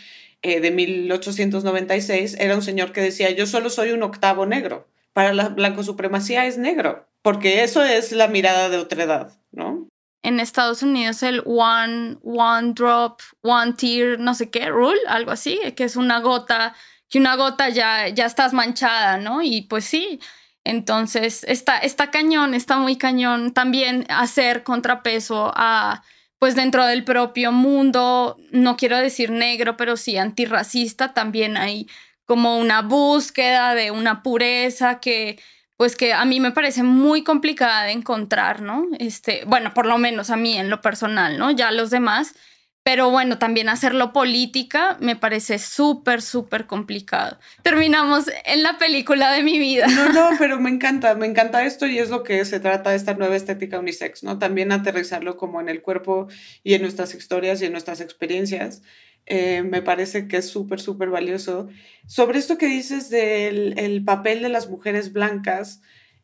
eh, 0.41 0.61
de 0.61 0.71
1896. 0.71 2.37
Era 2.39 2.55
un 2.55 2.61
señor 2.61 2.93
que 2.93 3.01
decía, 3.01 3.31
yo 3.31 3.45
solo 3.45 3.69
soy 3.69 3.91
un 3.91 4.03
octavo 4.03 4.45
negro. 4.45 4.87
Para 5.11 5.33
la 5.33 5.49
blanco 5.49 5.83
supremacía 5.83 6.45
es 6.45 6.57
negro, 6.57 7.09
porque 7.21 7.63
eso 7.63 7.83
es 7.83 8.11
la 8.13 8.27
mirada 8.27 8.69
de 8.69 8.77
otra 8.77 9.03
edad, 9.03 9.37
¿no? 9.51 9.87
En 10.21 10.39
Estados 10.39 10.83
Unidos 10.83 11.23
el 11.23 11.41
one, 11.45 12.17
one 12.23 12.73
drop, 12.73 13.21
one 13.41 13.73
tear, 13.73 14.19
no 14.19 14.35
sé 14.35 14.49
qué, 14.49 14.69
rule, 14.69 14.99
algo 15.07 15.31
así, 15.31 15.59
que 15.75 15.85
es 15.85 15.95
una 15.95 16.19
gota 16.19 16.75
que 17.09 17.19
una 17.19 17.35
gota 17.35 17.69
ya, 17.69 18.07
ya 18.09 18.25
estás 18.25 18.53
manchada, 18.53 19.17
¿no? 19.17 19.41
Y 19.41 19.63
pues 19.63 19.85
sí, 19.85 20.19
entonces 20.63 21.43
está, 21.47 21.79
está 21.79 22.11
cañón, 22.11 22.53
está 22.53 22.77
muy 22.77 22.97
cañón 22.97 23.53
también 23.53 24.05
hacer 24.09 24.63
contrapeso 24.63 25.51
a, 25.55 26.03
pues 26.37 26.55
dentro 26.55 26.85
del 26.85 27.03
propio 27.03 27.51
mundo, 27.51 28.37
no 28.51 28.77
quiero 28.77 28.97
decir 28.97 29.31
negro, 29.31 29.77
pero 29.77 29.97
sí 29.97 30.17
antirracista, 30.17 31.13
también 31.13 31.57
hay 31.57 31.87
como 32.25 32.57
una 32.59 32.81
búsqueda 32.83 33.73
de 33.73 33.91
una 33.91 34.21
pureza 34.21 34.99
que 34.99 35.39
pues 35.77 35.95
que 35.95 36.11
a 36.13 36.25
mí 36.25 36.41
me 36.41 36.51
parece 36.51 36.83
muy 36.83 37.23
complicada 37.23 37.83
de 37.83 37.93
encontrar, 37.93 38.61
¿no? 38.61 38.85
Este, 38.99 39.43
bueno, 39.45 39.73
por 39.73 39.85
lo 39.85 39.97
menos 39.97 40.29
a 40.29 40.35
mí 40.35 40.57
en 40.57 40.69
lo 40.69 40.81
personal, 40.81 41.37
¿no? 41.39 41.51
Ya 41.51 41.71
los 41.71 41.89
demás 41.89 42.35
pero 42.83 43.11
bueno, 43.11 43.37
también 43.37 43.69
hacerlo 43.69 44.13
política 44.13 44.97
me 44.99 45.15
parece 45.15 45.59
súper, 45.59 46.21
súper 46.21 46.65
complicado. 46.65 47.37
Terminamos 47.61 48.25
en 48.45 48.63
la 48.63 48.77
película 48.77 49.31
de 49.31 49.43
mi 49.43 49.59
vida. 49.59 49.87
No, 49.87 50.11
no, 50.11 50.29
pero 50.39 50.59
me 50.59 50.69
encanta, 50.69 51.13
me 51.15 51.27
encanta 51.27 51.63
esto 51.65 51.85
y 51.85 51.99
es 51.99 52.09
lo 52.09 52.23
que 52.23 52.43
se 52.45 52.59
trata 52.59 52.91
de 52.91 52.95
esta 52.95 53.13
nueva 53.13 53.35
estética 53.35 53.79
unisex, 53.79 54.23
¿no? 54.23 54.39
También 54.39 54.71
aterrizarlo 54.71 55.37
como 55.37 55.61
en 55.61 55.69
el 55.69 55.81
cuerpo 55.81 56.27
y 56.63 56.73
en 56.73 56.81
nuestras 56.81 57.13
historias 57.13 57.61
y 57.61 57.65
en 57.65 57.73
nuestras 57.73 58.01
experiencias. 58.01 58.81
eh, 59.25 59.61
me 59.61 59.83
parece 59.83 60.27
que 60.27 60.37
es 60.37 60.49
súper, 60.49 60.79
súper 60.79 61.09
valioso. 61.09 61.69
Sobre 62.07 62.39
esto 62.39 62.57
que 62.57 62.65
dices 62.65 63.09
del 63.11 63.77
el 63.77 64.03
papel 64.03 64.41
de 64.41 64.49
las 64.49 64.69
mujeres 64.69 65.13
blancas, 65.13 65.81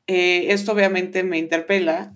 eh, 0.07 0.47
esto 0.49 0.71
obviamente 0.71 1.23
me 1.23 1.37
interpela 1.37 2.15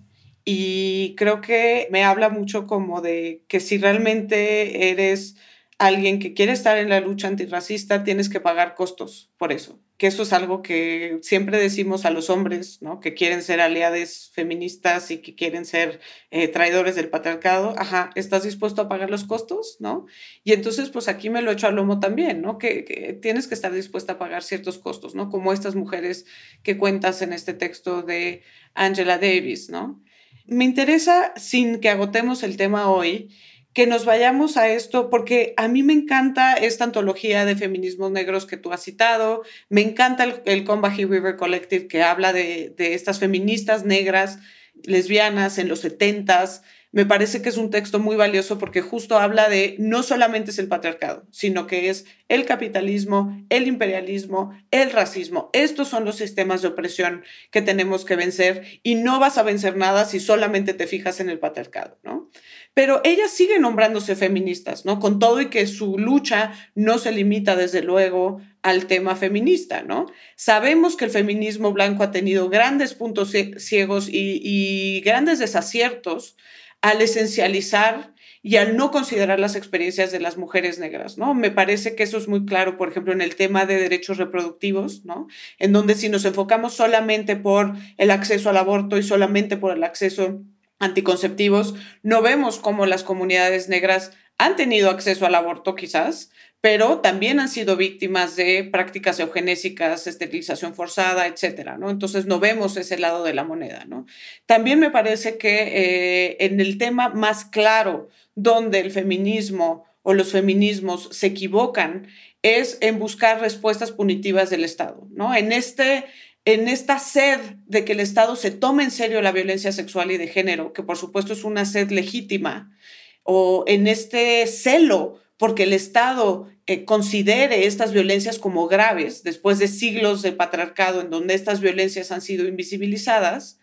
y 0.51 1.13
creo 1.15 1.41
que 1.41 1.87
me 1.91 2.03
habla 2.03 2.29
mucho 2.29 2.65
como 2.65 3.01
de 3.01 3.43
que 3.47 3.59
si 3.59 3.77
realmente 3.77 4.89
eres 4.89 5.35
alguien 5.77 6.17
que 6.17 6.33
quiere 6.33 6.53
estar 6.53 6.79
en 6.79 6.89
la 6.89 7.01
lucha 7.01 7.27
antirracista, 7.27 8.03
tienes 8.03 8.29
que 8.29 8.39
pagar 8.39 8.73
costos 8.73 9.29
por 9.37 9.51
eso. 9.51 9.79
Que 9.97 10.07
eso 10.07 10.23
es 10.23 10.33
algo 10.33 10.63
que 10.63 11.19
siempre 11.21 11.59
decimos 11.59 12.03
a 12.03 12.09
los 12.09 12.31
hombres, 12.31 12.81
¿no? 12.81 12.99
Que 12.99 13.13
quieren 13.13 13.43
ser 13.43 13.61
aliados 13.61 14.31
feministas 14.33 15.11
y 15.11 15.19
que 15.19 15.35
quieren 15.35 15.65
ser 15.65 15.99
eh, 16.31 16.47
traidores 16.47 16.95
del 16.95 17.09
patriarcado. 17.09 17.75
Ajá, 17.77 18.09
¿estás 18.15 18.41
dispuesto 18.41 18.81
a 18.81 18.89
pagar 18.89 19.11
los 19.11 19.25
costos, 19.25 19.77
no? 19.79 20.07
Y 20.43 20.53
entonces, 20.53 20.89
pues 20.89 21.07
aquí 21.09 21.29
me 21.29 21.43
lo 21.43 21.51
echo 21.51 21.67
al 21.67 21.75
lomo 21.75 21.99
también, 21.99 22.41
¿no? 22.41 22.57
Que, 22.57 22.85
que 22.85 23.13
tienes 23.13 23.45
que 23.45 23.53
estar 23.53 23.71
dispuesta 23.71 24.13
a 24.13 24.17
pagar 24.17 24.41
ciertos 24.41 24.79
costos, 24.79 25.13
¿no? 25.13 25.29
Como 25.29 25.53
estas 25.53 25.75
mujeres 25.75 26.25
que 26.63 26.79
cuentas 26.79 27.21
en 27.21 27.33
este 27.33 27.53
texto 27.53 28.01
de 28.01 28.41
Angela 28.73 29.19
Davis, 29.19 29.69
¿no? 29.69 30.01
Me 30.49 30.65
interesa, 30.65 31.33
sin 31.35 31.79
que 31.79 31.89
agotemos 31.89 32.43
el 32.43 32.57
tema 32.57 32.89
hoy, 32.89 33.29
que 33.73 33.85
nos 33.85 34.03
vayamos 34.03 34.57
a 34.57 34.67
esto, 34.67 35.09
porque 35.09 35.53
a 35.57 35.67
mí 35.67 35.83
me 35.83 35.93
encanta 35.93 36.53
esta 36.55 36.83
antología 36.83 37.45
de 37.45 37.55
feminismos 37.55 38.11
negros 38.11 38.45
que 38.45 38.57
tú 38.57 38.73
has 38.73 38.83
citado, 38.83 39.43
me 39.69 39.81
encanta 39.81 40.23
el, 40.23 40.41
el 40.45 40.63
Combahee 40.63 41.05
River 41.05 41.37
Collective 41.37 41.87
que 41.87 42.01
habla 42.01 42.33
de, 42.33 42.73
de 42.75 42.95
estas 42.95 43.19
feministas 43.19 43.85
negras, 43.85 44.39
lesbianas 44.83 45.59
en 45.59 45.67
los 45.67 45.81
setentas, 45.81 46.63
me 46.91 47.05
parece 47.05 47.41
que 47.41 47.49
es 47.49 47.57
un 47.57 47.69
texto 47.69 47.99
muy 47.99 48.15
valioso 48.15 48.57
porque 48.57 48.81
justo 48.81 49.19
habla 49.19 49.47
de 49.47 49.75
no 49.77 50.01
solamente 50.01 50.49
es 50.49 50.57
el 50.57 50.67
patriarcado, 50.67 51.23
sino 51.29 51.67
que 51.67 51.89
es 51.89 52.05
el 52.29 52.45
capitalismo, 52.45 53.45
el 53.49 53.67
imperialismo, 53.67 54.57
el 54.71 54.91
racismo. 54.91 55.51
Estos 55.53 55.87
son 55.87 56.03
los 56.03 56.15
sistemas 56.15 56.63
de 56.63 56.69
opresión 56.69 57.23
que 57.51 57.61
tenemos 57.61 58.05
que 58.05 58.15
vencer 58.15 58.79
y 58.81 58.95
no 58.95 59.19
vas 59.19 59.37
a 59.37 59.43
vencer 59.43 59.77
nada 59.77 60.05
si 60.05 60.19
solamente 60.19 60.73
te 60.73 60.87
fijas 60.87 61.19
en 61.19 61.29
el 61.29 61.37
patriarcado, 61.37 61.99
¿no? 62.03 62.29
Pero 62.73 63.01
ellas 63.03 63.31
siguen 63.31 63.61
nombrándose 63.61 64.15
feministas, 64.15 64.85
¿no? 64.85 64.99
Con 64.99 65.19
todo 65.19 65.41
y 65.41 65.49
que 65.49 65.67
su 65.67 65.97
lucha 65.99 66.53
no 66.73 66.97
se 66.97 67.11
limita 67.11 67.55
desde 67.55 67.83
luego 67.83 68.41
al 68.63 68.87
tema 68.87 69.15
feminista, 69.15 69.83
¿no? 69.83 70.07
Sabemos 70.35 70.95
que 70.95 71.05
el 71.05 71.11
feminismo 71.11 71.71
blanco 71.71 72.03
ha 72.03 72.11
tenido 72.11 72.49
grandes 72.49 72.95
puntos 72.95 73.31
ciegos 73.57 74.09
y, 74.09 74.39
y 74.43 75.01
grandes 75.01 75.39
desaciertos 75.39 76.35
al 76.81 77.01
esencializar 77.01 78.13
y 78.41 78.55
al 78.55 78.77
no 78.77 78.91
considerar 78.91 79.39
las 79.39 79.55
experiencias 79.55 80.11
de 80.11 80.19
las 80.19 80.37
mujeres 80.37 80.79
negras, 80.79 81.17
¿no? 81.17 81.33
Me 81.33 81.51
parece 81.51 81.95
que 81.95 82.03
eso 82.03 82.17
es 82.17 82.27
muy 82.29 82.45
claro, 82.45 82.77
por 82.77 82.89
ejemplo, 82.89 83.11
en 83.11 83.21
el 83.21 83.35
tema 83.35 83.65
de 83.65 83.75
derechos 83.75 84.17
reproductivos, 84.17 85.03
¿no? 85.03 85.27
En 85.57 85.73
donde 85.73 85.95
si 85.95 86.07
nos 86.07 86.23
enfocamos 86.23 86.73
solamente 86.73 87.35
por 87.35 87.73
el 87.97 88.11
acceso 88.11 88.49
al 88.49 88.57
aborto 88.57 88.97
y 88.97 89.03
solamente 89.03 89.57
por 89.57 89.75
el 89.75 89.83
acceso 89.83 90.41
anticonceptivos, 90.79 91.75
no 92.01 92.21
vemos 92.21 92.59
cómo 92.59 92.85
las 92.85 93.03
comunidades 93.03 93.67
negras 93.67 94.11
han 94.37 94.55
tenido 94.55 94.89
acceso 94.89 95.25
al 95.25 95.35
aborto 95.35 95.75
quizás, 95.75 96.31
pero 96.61 96.99
también 96.99 97.39
han 97.39 97.47
sido 97.47 97.77
víctimas 97.77 98.35
de 98.35 98.65
prácticas 98.65 99.19
eugenésicas, 99.19 100.07
esterilización 100.07 100.75
forzada, 100.75 101.27
etcétera, 101.27 101.77
¿no? 101.77 101.89
Entonces 101.89 102.25
no 102.25 102.39
vemos 102.39 102.75
ese 102.75 102.97
lado 102.97 103.23
de 103.23 103.33
la 103.33 103.45
moneda, 103.45 103.85
¿no? 103.85 104.05
También 104.45 104.79
me 104.79 104.91
parece 104.91 105.37
que 105.37 105.61
eh, 105.61 106.37
en 106.41 106.59
el 106.59 106.77
tema 106.77 107.09
más 107.09 107.45
claro 107.45 108.09
donde 108.35 108.79
el 108.79 108.91
feminismo 108.91 109.85
o 110.01 110.13
los 110.13 110.31
feminismos 110.31 111.09
se 111.11 111.27
equivocan 111.27 112.07
es 112.41 112.77
en 112.81 112.99
buscar 112.99 113.39
respuestas 113.39 113.91
punitivas 113.91 114.49
del 114.49 114.63
Estado, 114.65 115.07
¿no? 115.11 115.33
En 115.35 115.51
este 115.51 116.05
en 116.45 116.67
esta 116.67 116.99
sed 116.99 117.39
de 117.67 117.85
que 117.85 117.91
el 117.91 117.99
Estado 117.99 118.35
se 118.35 118.49
tome 118.51 118.83
en 118.83 118.91
serio 118.91 119.21
la 119.21 119.31
violencia 119.31 119.71
sexual 119.71 120.11
y 120.11 120.17
de 120.17 120.27
género, 120.27 120.73
que 120.73 120.83
por 120.83 120.97
supuesto 120.97 121.33
es 121.33 121.43
una 121.43 121.65
sed 121.65 121.91
legítima, 121.91 122.75
o 123.23 123.65
en 123.67 123.87
este 123.87 124.47
celo 124.47 125.19
porque 125.39 125.63
el 125.63 125.71
Estado 125.71 126.49
eh, 126.67 126.83
considere 126.83 127.65
estas 127.65 127.93
violencias 127.93 128.37
como 128.37 128.67
graves, 128.67 129.23
después 129.23 129.57
de 129.57 129.69
siglos 129.69 130.21
de 130.21 130.33
patriarcado 130.33 130.99
en 130.99 131.09
donde 131.09 131.33
estas 131.33 131.61
violencias 131.61 132.11
han 132.11 132.21
sido 132.21 132.45
invisibilizadas, 132.45 133.57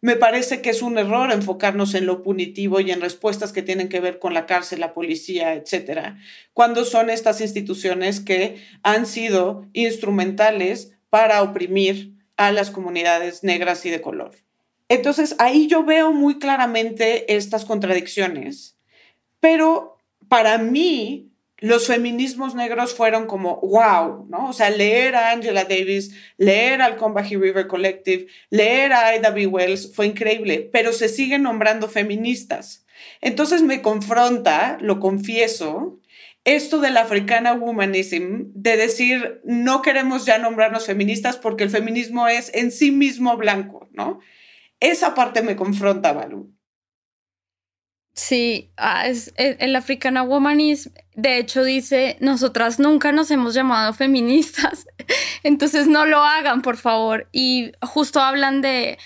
me 0.00 0.14
parece 0.14 0.62
que 0.62 0.70
es 0.70 0.82
un 0.82 0.98
error 0.98 1.32
enfocarnos 1.32 1.94
en 1.94 2.06
lo 2.06 2.22
punitivo 2.22 2.78
y 2.78 2.92
en 2.92 3.00
respuestas 3.00 3.52
que 3.52 3.62
tienen 3.62 3.88
que 3.88 3.98
ver 3.98 4.20
con 4.20 4.34
la 4.34 4.46
cárcel, 4.46 4.78
la 4.78 4.94
policía, 4.94 5.54
etcétera, 5.54 6.16
cuando 6.52 6.84
son 6.84 7.10
estas 7.10 7.40
instituciones 7.40 8.20
que 8.20 8.62
han 8.84 9.04
sido 9.04 9.66
instrumentales 9.72 10.92
para 11.10 11.42
oprimir 11.42 12.12
a 12.36 12.52
las 12.52 12.70
comunidades 12.70 13.42
negras 13.42 13.84
y 13.84 13.90
de 13.90 14.00
color. 14.00 14.30
Entonces, 14.88 15.34
ahí 15.40 15.66
yo 15.66 15.82
veo 15.82 16.12
muy 16.12 16.38
claramente 16.38 17.34
estas 17.34 17.64
contradicciones, 17.64 18.78
pero 19.40 19.95
para 20.28 20.58
mí, 20.58 21.30
los 21.58 21.86
feminismos 21.86 22.54
negros 22.54 22.94
fueron 22.94 23.26
como 23.26 23.60
wow, 23.60 24.26
¿no? 24.28 24.50
O 24.50 24.52
sea, 24.52 24.68
leer 24.70 25.14
a 25.16 25.30
Angela 25.30 25.64
Davis, 25.64 26.14
leer 26.36 26.82
al 26.82 26.96
Combahee 26.96 27.38
River 27.38 27.66
Collective, 27.66 28.26
leer 28.50 28.92
a 28.92 29.16
Ida 29.16 29.30
B. 29.30 29.46
Wells 29.46 29.94
fue 29.94 30.06
increíble, 30.06 30.68
pero 30.72 30.92
se 30.92 31.08
siguen 31.08 31.42
nombrando 31.42 31.88
feministas. 31.88 32.84
Entonces 33.20 33.62
me 33.62 33.80
confronta, 33.80 34.76
lo 34.80 35.00
confieso, 35.00 35.98
esto 36.44 36.80
del 36.80 36.96
africana 36.96 37.54
womanism, 37.54 38.52
de 38.54 38.76
decir 38.76 39.40
no 39.44 39.82
queremos 39.82 40.26
ya 40.26 40.38
nombrarnos 40.38 40.86
feministas 40.86 41.36
porque 41.36 41.64
el 41.64 41.70
feminismo 41.70 42.28
es 42.28 42.52
en 42.54 42.70
sí 42.70 42.92
mismo 42.92 43.36
blanco, 43.36 43.88
¿no? 43.92 44.20
Esa 44.78 45.14
parte 45.14 45.42
me 45.42 45.56
confronta, 45.56 46.12
Balu. 46.12 46.55
Sí, 48.16 48.70
ah, 48.78 49.06
es, 49.06 49.34
e, 49.36 49.58
el 49.60 49.76
Africana 49.76 50.22
Womanism, 50.22 50.90
de 51.14 51.36
hecho, 51.38 51.62
dice, 51.62 52.16
nosotras 52.20 52.78
nunca 52.78 53.12
nos 53.12 53.30
hemos 53.30 53.52
llamado 53.52 53.92
feministas, 53.92 54.86
entonces 55.42 55.86
no 55.86 56.06
lo 56.06 56.24
hagan, 56.24 56.62
por 56.62 56.78
favor. 56.78 57.28
Y 57.30 57.72
justo 57.82 58.20
hablan 58.20 58.62
de 58.62 58.98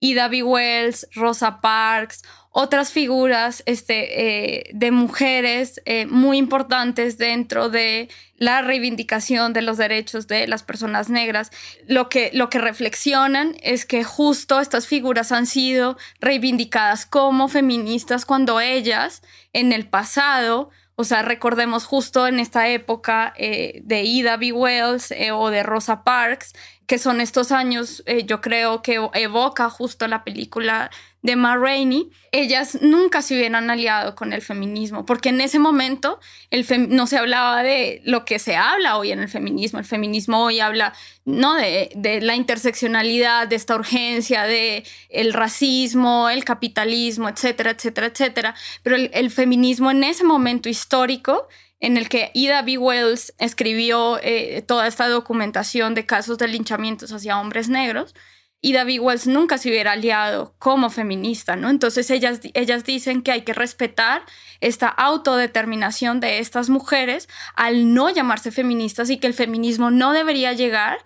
Ida 0.00 0.28
B. 0.28 0.42
Wells, 0.42 1.06
Rosa 1.14 1.60
Parks 1.60 2.22
otras 2.60 2.90
figuras 2.90 3.62
este, 3.66 4.58
eh, 4.58 4.70
de 4.72 4.90
mujeres 4.90 5.80
eh, 5.84 6.06
muy 6.06 6.38
importantes 6.38 7.16
dentro 7.16 7.68
de 7.68 8.08
la 8.36 8.62
reivindicación 8.62 9.52
de 9.52 9.62
los 9.62 9.76
derechos 9.76 10.26
de 10.26 10.48
las 10.48 10.64
personas 10.64 11.08
negras. 11.08 11.52
Lo 11.86 12.08
que, 12.08 12.30
lo 12.32 12.50
que 12.50 12.58
reflexionan 12.58 13.54
es 13.62 13.84
que 13.84 14.02
justo 14.02 14.58
estas 14.60 14.88
figuras 14.88 15.30
han 15.30 15.46
sido 15.46 15.96
reivindicadas 16.20 17.06
como 17.06 17.46
feministas 17.46 18.24
cuando 18.24 18.60
ellas 18.60 19.22
en 19.52 19.72
el 19.72 19.86
pasado 19.86 20.70
o 21.00 21.04
sea, 21.04 21.22
recordemos 21.22 21.84
justo 21.84 22.26
en 22.26 22.40
esta 22.40 22.66
época 22.68 23.32
eh, 23.36 23.82
de 23.84 24.02
Ida 24.02 24.36
B. 24.36 24.50
Wells 24.50 25.14
o 25.32 25.48
de 25.48 25.62
Rosa 25.62 26.02
Parks, 26.02 26.54
que 26.88 26.98
son 26.98 27.20
estos 27.20 27.52
años, 27.52 28.02
yo 28.24 28.40
creo 28.40 28.82
que 28.82 29.08
evoca 29.14 29.70
justo 29.70 30.08
la 30.08 30.24
película 30.24 30.90
de 31.22 31.34
Ma 31.34 31.56
Rainey, 31.56 32.10
ellas 32.30 32.78
nunca 32.80 33.22
se 33.22 33.34
hubieran 33.34 33.70
aliado 33.70 34.14
con 34.14 34.32
el 34.32 34.40
feminismo, 34.40 35.04
porque 35.04 35.30
en 35.30 35.40
ese 35.40 35.58
momento 35.58 36.20
el 36.50 36.64
no 36.88 37.06
se 37.06 37.18
hablaba 37.18 37.62
de 37.62 38.00
lo 38.04 38.24
que 38.24 38.38
se 38.38 38.54
habla 38.54 38.96
hoy 38.96 39.10
en 39.10 39.18
el 39.18 39.28
feminismo. 39.28 39.78
El 39.78 39.84
feminismo 39.84 40.44
hoy 40.44 40.60
habla 40.60 40.94
¿no? 41.24 41.54
de, 41.54 41.90
de 41.96 42.20
la 42.20 42.36
interseccionalidad, 42.36 43.48
de 43.48 43.56
esta 43.56 43.74
urgencia, 43.74 44.44
de 44.44 44.84
el 45.08 45.32
racismo, 45.32 46.28
el 46.28 46.44
capitalismo, 46.44 47.28
etcétera, 47.28 47.72
etcétera, 47.72 48.06
etcétera. 48.06 48.54
Pero 48.82 48.96
el, 48.96 49.30
feminismo 49.30 49.90
en 49.90 50.04
ese 50.04 50.24
momento 50.24 50.68
histórico 50.68 51.48
en 51.80 51.96
el 51.96 52.08
que 52.08 52.30
Ida 52.34 52.62
B. 52.62 52.78
Wells 52.78 53.34
escribió 53.38 54.18
eh, 54.22 54.62
toda 54.66 54.86
esta 54.86 55.08
documentación 55.08 55.94
de 55.94 56.06
casos 56.06 56.38
de 56.38 56.48
linchamientos 56.48 57.12
hacia 57.12 57.38
hombres 57.38 57.68
negros, 57.68 58.14
y 58.60 58.72
David 58.72 59.00
Wells 59.00 59.26
nunca 59.26 59.56
se 59.56 59.68
hubiera 59.68 59.92
aliado 59.92 60.54
como 60.58 60.90
feminista, 60.90 61.54
¿no? 61.54 61.70
Entonces 61.70 62.10
ellas, 62.10 62.40
ellas 62.54 62.84
dicen 62.84 63.22
que 63.22 63.30
hay 63.30 63.42
que 63.42 63.54
respetar 63.54 64.22
esta 64.60 64.88
autodeterminación 64.88 66.18
de 66.20 66.40
estas 66.40 66.68
mujeres 66.68 67.28
al 67.54 67.94
no 67.94 68.10
llamarse 68.10 68.50
feministas 68.50 69.10
y 69.10 69.18
que 69.18 69.28
el 69.28 69.34
feminismo 69.34 69.90
no 69.92 70.12
debería 70.12 70.52
llegar, 70.54 70.98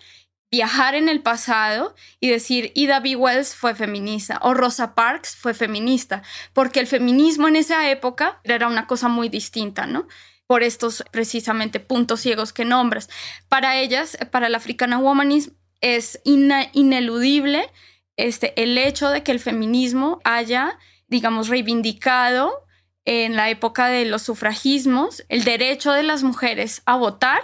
viajar 0.50 0.94
en 0.94 1.10
el 1.10 1.20
pasado 1.20 1.94
y 2.20 2.30
decir, 2.30 2.72
y 2.74 2.86
David 2.86 3.16
Wells 3.16 3.54
fue 3.54 3.74
feminista 3.74 4.38
o 4.42 4.54
Rosa 4.54 4.94
Parks 4.94 5.36
fue 5.36 5.52
feminista, 5.52 6.22
porque 6.54 6.80
el 6.80 6.86
feminismo 6.86 7.48
en 7.48 7.56
esa 7.56 7.90
época 7.90 8.40
era 8.44 8.66
una 8.66 8.86
cosa 8.86 9.08
muy 9.08 9.28
distinta, 9.28 9.86
¿no? 9.86 10.06
por 10.46 10.62
estos 10.62 11.02
precisamente 11.12 11.80
puntos 11.80 12.20
ciegos 12.20 12.52
que 12.52 12.66
nombras. 12.66 13.08
Para 13.48 13.78
ellas, 13.78 14.18
para 14.30 14.50
la 14.50 14.58
Africana 14.58 14.98
Womanism, 14.98 15.54
es 15.82 16.20
ineludible 16.24 17.70
este, 18.16 18.60
el 18.62 18.78
hecho 18.78 19.10
de 19.10 19.22
que 19.22 19.32
el 19.32 19.40
feminismo 19.40 20.20
haya, 20.24 20.78
digamos, 21.08 21.48
reivindicado 21.48 22.64
en 23.04 23.36
la 23.36 23.50
época 23.50 23.88
de 23.88 24.04
los 24.04 24.22
sufragismos, 24.22 25.24
el 25.28 25.44
derecho 25.44 25.92
de 25.92 26.04
las 26.04 26.22
mujeres 26.22 26.82
a 26.86 26.96
votar, 26.96 27.40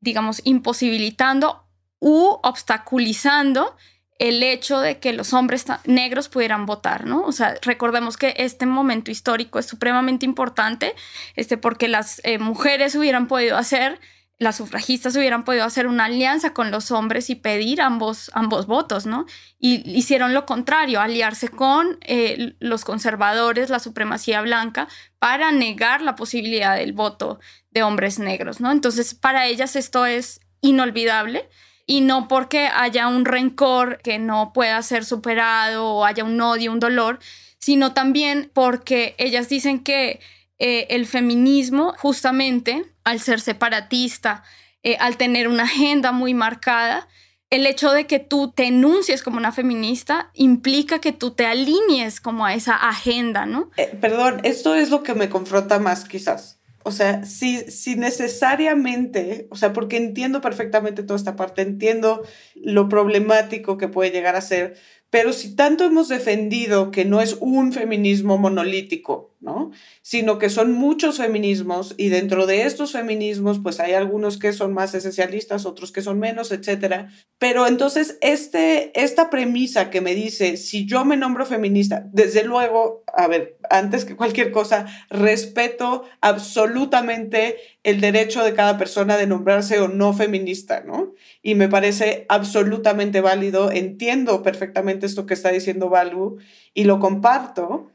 digamos, 0.00 0.40
imposibilitando 0.44 1.68
u 2.00 2.38
obstaculizando 2.42 3.76
el 4.18 4.42
hecho 4.42 4.80
de 4.80 4.98
que 4.98 5.12
los 5.12 5.34
hombres 5.34 5.66
negros 5.84 6.30
pudieran 6.30 6.64
votar, 6.64 7.04
¿no? 7.04 7.22
O 7.24 7.32
sea, 7.32 7.56
recordemos 7.60 8.16
que 8.16 8.34
este 8.38 8.64
momento 8.64 9.10
histórico 9.10 9.58
es 9.58 9.66
supremamente 9.66 10.24
importante, 10.24 10.94
este, 11.34 11.58
porque 11.58 11.88
las 11.88 12.22
eh, 12.24 12.38
mujeres 12.38 12.94
hubieran 12.94 13.28
podido 13.28 13.58
hacer 13.58 14.00
las 14.38 14.56
sufragistas 14.56 15.16
hubieran 15.16 15.44
podido 15.44 15.64
hacer 15.64 15.86
una 15.86 16.04
alianza 16.04 16.52
con 16.52 16.70
los 16.70 16.90
hombres 16.90 17.30
y 17.30 17.36
pedir 17.36 17.80
ambos, 17.80 18.30
ambos 18.34 18.66
votos, 18.66 19.06
¿no? 19.06 19.24
Y 19.58 19.90
hicieron 19.90 20.34
lo 20.34 20.44
contrario, 20.44 21.00
aliarse 21.00 21.48
con 21.48 21.98
eh, 22.02 22.54
los 22.58 22.84
conservadores, 22.84 23.70
la 23.70 23.78
supremacía 23.78 24.42
blanca, 24.42 24.88
para 25.18 25.52
negar 25.52 26.02
la 26.02 26.16
posibilidad 26.16 26.76
del 26.76 26.92
voto 26.92 27.40
de 27.70 27.82
hombres 27.82 28.18
negros, 28.18 28.60
¿no? 28.60 28.70
Entonces, 28.72 29.14
para 29.14 29.46
ellas 29.46 29.74
esto 29.74 30.04
es 30.04 30.40
inolvidable 30.60 31.48
y 31.86 32.02
no 32.02 32.28
porque 32.28 32.68
haya 32.68 33.08
un 33.08 33.24
rencor 33.24 34.00
que 34.02 34.18
no 34.18 34.52
pueda 34.52 34.82
ser 34.82 35.06
superado 35.06 35.86
o 35.86 36.04
haya 36.04 36.24
un 36.24 36.38
odio, 36.40 36.72
un 36.72 36.80
dolor, 36.80 37.20
sino 37.58 37.94
también 37.94 38.50
porque 38.52 39.14
ellas 39.18 39.48
dicen 39.48 39.82
que 39.82 40.20
eh, 40.58 40.86
el 40.90 41.06
feminismo 41.06 41.94
justamente 41.98 42.84
al 43.04 43.20
ser 43.20 43.40
separatista, 43.40 44.42
eh, 44.82 44.96
al 45.00 45.16
tener 45.16 45.48
una 45.48 45.64
agenda 45.64 46.12
muy 46.12 46.34
marcada, 46.34 47.08
el 47.50 47.66
hecho 47.66 47.92
de 47.92 48.06
que 48.06 48.18
tú 48.18 48.52
te 48.52 48.64
enuncies 48.64 49.22
como 49.22 49.36
una 49.36 49.52
feminista 49.52 50.30
implica 50.34 51.00
que 51.00 51.12
tú 51.12 51.30
te 51.30 51.46
alinees 51.46 52.20
como 52.20 52.44
a 52.44 52.54
esa 52.54 52.74
agenda, 52.74 53.46
¿no? 53.46 53.70
Eh, 53.76 53.96
perdón, 54.00 54.40
esto 54.42 54.74
es 54.74 54.90
lo 54.90 55.02
que 55.02 55.14
me 55.14 55.28
confronta 55.28 55.78
más 55.78 56.04
quizás. 56.04 56.60
O 56.82 56.92
sea, 56.92 57.24
si, 57.24 57.58
si 57.70 57.96
necesariamente, 57.96 59.48
o 59.50 59.56
sea, 59.56 59.72
porque 59.72 59.96
entiendo 59.96 60.40
perfectamente 60.40 61.02
toda 61.02 61.18
esta 61.18 61.34
parte, 61.34 61.62
entiendo 61.62 62.22
lo 62.54 62.88
problemático 62.88 63.76
que 63.76 63.88
puede 63.88 64.12
llegar 64.12 64.36
a 64.36 64.40
ser, 64.40 64.76
pero 65.10 65.32
si 65.32 65.54
tanto 65.56 65.84
hemos 65.84 66.08
defendido 66.08 66.90
que 66.90 67.04
no 67.04 67.20
es 67.20 67.36
un 67.40 67.72
feminismo 67.72 68.38
monolítico, 68.38 69.34
¿no? 69.46 69.70
Sino 70.02 70.38
que 70.38 70.50
son 70.50 70.72
muchos 70.72 71.18
feminismos 71.18 71.94
y 71.96 72.08
dentro 72.08 72.46
de 72.46 72.64
estos 72.64 72.92
feminismos 72.92 73.60
pues 73.62 73.80
hay 73.80 73.92
algunos 73.92 74.38
que 74.38 74.52
son 74.52 74.74
más 74.74 74.92
esencialistas, 74.94 75.64
otros 75.64 75.92
que 75.92 76.02
son 76.02 76.18
menos, 76.18 76.50
etcétera. 76.50 77.08
Pero 77.38 77.66
entonces 77.66 78.18
este, 78.20 78.90
esta 79.00 79.30
premisa 79.30 79.88
que 79.88 80.00
me 80.00 80.14
dice, 80.14 80.56
si 80.56 80.84
yo 80.84 81.04
me 81.04 81.16
nombro 81.16 81.46
feminista, 81.46 82.06
desde 82.12 82.44
luego, 82.44 83.04
a 83.14 83.28
ver, 83.28 83.56
antes 83.70 84.04
que 84.04 84.16
cualquier 84.16 84.50
cosa, 84.50 84.86
respeto 85.08 86.04
absolutamente 86.20 87.56
el 87.84 88.00
derecho 88.00 88.42
de 88.42 88.54
cada 88.54 88.78
persona 88.78 89.16
de 89.16 89.28
nombrarse 89.28 89.78
o 89.78 89.86
no 89.86 90.12
feminista, 90.12 90.80
¿no? 90.80 91.14
Y 91.40 91.54
me 91.54 91.68
parece 91.68 92.26
absolutamente 92.28 93.20
válido, 93.20 93.70
entiendo 93.70 94.42
perfectamente 94.42 95.06
esto 95.06 95.24
que 95.24 95.34
está 95.34 95.50
diciendo 95.50 95.88
Balu 95.88 96.38
y 96.74 96.84
lo 96.84 96.98
comparto, 96.98 97.92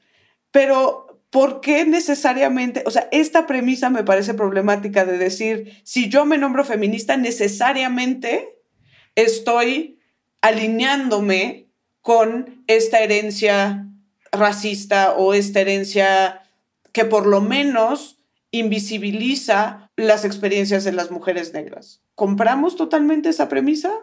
pero 0.52 1.11
¿por 1.32 1.62
qué 1.62 1.86
necesariamente, 1.86 2.84
o 2.86 2.92
sea, 2.92 3.08
esta 3.12 3.48
premisa 3.48 3.90
me 3.90 4.04
parece 4.04 4.36
problemática 4.36 5.06
de 5.06 5.18
decir, 5.18 5.82
si 5.84 6.10
yo 6.10 6.26
me 6.26 6.38
nombro 6.38 6.64
feminista, 6.64 7.18
necesariamente 7.18 8.60
estoy 9.16 10.00
alineándome 10.42 11.70
con 12.02 12.64
esta 12.68 13.00
herencia 13.00 13.88
racista 14.32 15.14
o 15.14 15.34
esta 15.34 15.62
herencia 15.62 16.42
que 16.92 17.06
por 17.06 17.26
lo 17.26 17.42
menos 17.42 18.20
invisibiliza 18.52 19.90
las 19.96 20.26
experiencias 20.26 20.84
de 20.84 20.92
las 20.92 21.12
mujeres 21.12 21.54
negras. 21.54 22.02
¿Compramos 22.16 22.76
totalmente 22.76 23.30
esa 23.30 23.48
premisa? 23.48 23.94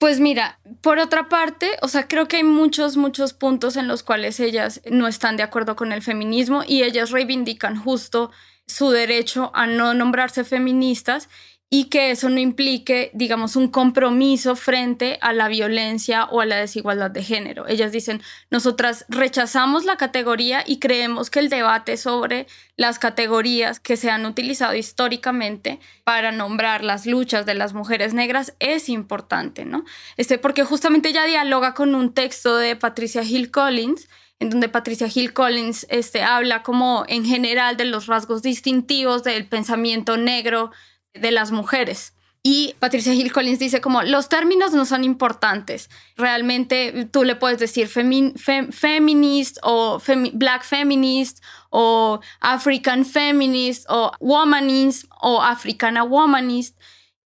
Pues 0.00 0.18
mira, 0.18 0.58
por 0.80 0.98
otra 0.98 1.28
parte, 1.28 1.76
o 1.82 1.88
sea, 1.88 2.08
creo 2.08 2.26
que 2.26 2.38
hay 2.38 2.42
muchos, 2.42 2.96
muchos 2.96 3.34
puntos 3.34 3.76
en 3.76 3.86
los 3.86 4.02
cuales 4.02 4.40
ellas 4.40 4.80
no 4.90 5.06
están 5.06 5.36
de 5.36 5.42
acuerdo 5.42 5.76
con 5.76 5.92
el 5.92 6.00
feminismo 6.00 6.62
y 6.66 6.84
ellas 6.84 7.10
reivindican 7.10 7.76
justo 7.76 8.30
su 8.66 8.88
derecho 8.88 9.50
a 9.52 9.66
no 9.66 9.92
nombrarse 9.92 10.42
feministas 10.44 11.28
y 11.72 11.84
que 11.84 12.10
eso 12.10 12.28
no 12.28 12.40
implique, 12.40 13.12
digamos, 13.14 13.54
un 13.54 13.68
compromiso 13.68 14.56
frente 14.56 15.18
a 15.20 15.32
la 15.32 15.46
violencia 15.46 16.24
o 16.24 16.40
a 16.40 16.46
la 16.46 16.56
desigualdad 16.56 17.12
de 17.12 17.22
género. 17.22 17.68
Ellas 17.68 17.92
dicen, 17.92 18.20
nosotras 18.50 19.04
rechazamos 19.08 19.84
la 19.84 19.96
categoría 19.96 20.64
y 20.66 20.80
creemos 20.80 21.30
que 21.30 21.38
el 21.38 21.48
debate 21.48 21.96
sobre 21.96 22.48
las 22.76 22.98
categorías 22.98 23.78
que 23.78 23.96
se 23.96 24.10
han 24.10 24.26
utilizado 24.26 24.74
históricamente 24.74 25.78
para 26.02 26.32
nombrar 26.32 26.82
las 26.82 27.06
luchas 27.06 27.46
de 27.46 27.54
las 27.54 27.72
mujeres 27.72 28.14
negras 28.14 28.52
es 28.58 28.88
importante, 28.88 29.64
¿no? 29.64 29.84
Este, 30.16 30.38
porque 30.38 30.64
justamente 30.64 31.10
ella 31.10 31.24
dialoga 31.24 31.74
con 31.74 31.94
un 31.94 32.12
texto 32.12 32.56
de 32.56 32.74
Patricia 32.74 33.22
Hill 33.22 33.52
Collins, 33.52 34.08
en 34.40 34.50
donde 34.50 34.68
Patricia 34.68 35.06
Hill 35.14 35.32
Collins 35.32 35.86
este, 35.88 36.22
habla 36.22 36.64
como 36.64 37.04
en 37.06 37.24
general 37.24 37.76
de 37.76 37.84
los 37.84 38.06
rasgos 38.06 38.42
distintivos 38.42 39.22
del 39.22 39.46
pensamiento 39.46 40.16
negro 40.16 40.72
de 41.14 41.30
las 41.30 41.50
mujeres. 41.50 42.14
Y 42.42 42.74
Patricia 42.78 43.12
Hill 43.12 43.32
Collins 43.32 43.58
dice 43.58 43.82
como 43.82 44.02
los 44.02 44.30
términos 44.30 44.72
no 44.72 44.86
son 44.86 45.04
importantes. 45.04 45.90
Realmente 46.16 47.06
tú 47.10 47.24
le 47.24 47.36
puedes 47.36 47.58
decir 47.58 47.88
feminist 47.88 49.58
o 49.62 50.00
black 50.32 50.64
feminist 50.64 51.44
o 51.68 52.20
African 52.40 53.04
feminist 53.04 53.84
o 53.90 54.12
womanist 54.20 55.04
o 55.20 55.42
africana 55.42 56.02
womanist. 56.02 56.78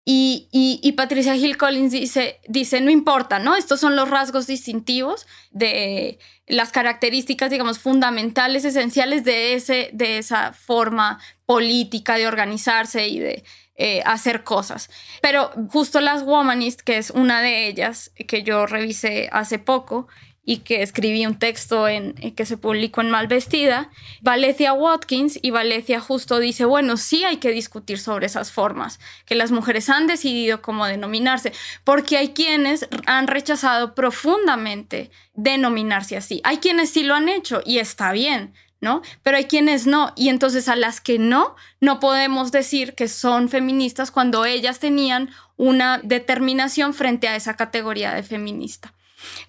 Y, 0.04 0.48
y, 0.52 0.92
Patricia 0.94 1.36
Hill 1.36 1.58
Collins 1.58 1.92
dice, 1.92 2.40
dice, 2.48 2.82
no 2.82 2.90
importa, 2.90 3.38
¿no? 3.38 3.56
Estos 3.56 3.80
son 3.80 3.96
los 3.96 4.10
rasgos 4.10 4.48
distintivos 4.48 5.28
de 5.52 6.18
las 6.48 6.72
características, 6.72 7.52
digamos, 7.52 7.78
fundamentales, 7.78 8.66
esenciales 8.66 9.24
de, 9.24 9.54
ese, 9.54 9.92
de 9.94 10.18
esa 10.18 10.54
forma 10.54 11.20
política 11.46 12.16
de 12.16 12.28
organizarse 12.28 13.08
y 13.08 13.20
de, 13.20 13.44
eh, 13.84 14.04
hacer 14.06 14.44
cosas. 14.44 14.92
Pero 15.24 15.50
justo 15.72 16.02
las 16.02 16.22
Womanist, 16.22 16.82
que 16.82 17.00
es 17.00 17.10
una 17.10 17.42
de 17.42 17.66
ellas, 17.66 18.12
que 18.28 18.44
yo 18.44 18.68
revisé 18.68 19.28
hace 19.32 19.58
poco 19.58 20.08
y 20.44 20.58
que 20.58 20.84
escribí 20.84 21.26
un 21.26 21.40
texto 21.40 21.88
en, 21.88 22.14
eh, 22.20 22.36
que 22.36 22.46
se 22.46 22.58
publicó 22.58 23.02
en 23.02 23.10
Malvestida, 23.10 23.90
Valecia 24.22 24.74
Watkins 24.74 25.40
y 25.42 25.50
Valecia 25.50 26.00
justo 26.00 26.38
dice, 26.38 26.66
bueno, 26.66 26.96
sí 26.96 27.24
hay 27.24 27.38
que 27.38 27.50
discutir 27.50 27.98
sobre 27.98 28.28
esas 28.28 28.52
formas, 28.52 29.00
que 29.26 29.34
las 29.34 29.50
mujeres 29.50 29.90
han 29.90 30.06
decidido 30.06 30.62
cómo 30.62 30.86
denominarse, 30.86 31.52
porque 31.84 32.18
hay 32.18 32.34
quienes 32.34 32.88
han 33.08 33.26
rechazado 33.26 33.96
profundamente 33.96 35.10
denominarse 35.34 36.18
así. 36.18 36.40
Hay 36.44 36.58
quienes 36.58 36.92
sí 36.92 37.02
lo 37.02 37.16
han 37.16 37.30
hecho 37.30 37.64
y 37.66 37.80
está 37.80 38.12
bien, 38.12 38.54
¿no? 38.82 39.02
Pero 39.24 39.38
hay 39.38 39.46
quienes 39.46 39.88
no, 39.88 40.12
y 40.18 40.30
entonces 40.30 40.68
a 40.68 40.76
las 40.76 41.00
que 41.00 41.20
no, 41.20 41.56
no 41.80 42.00
podemos 42.00 42.52
decir 42.52 42.96
que 42.96 43.08
son 43.08 43.48
feministas 43.48 44.12
cuando 44.12 44.44
ellas 44.44 44.80
tenían 44.80 45.30
una 45.56 46.00
determinación 46.04 46.94
frente 46.94 47.28
a 47.28 47.36
esa 47.36 47.56
categoría 47.56 48.14
de 48.14 48.24
feminista. 48.24 48.94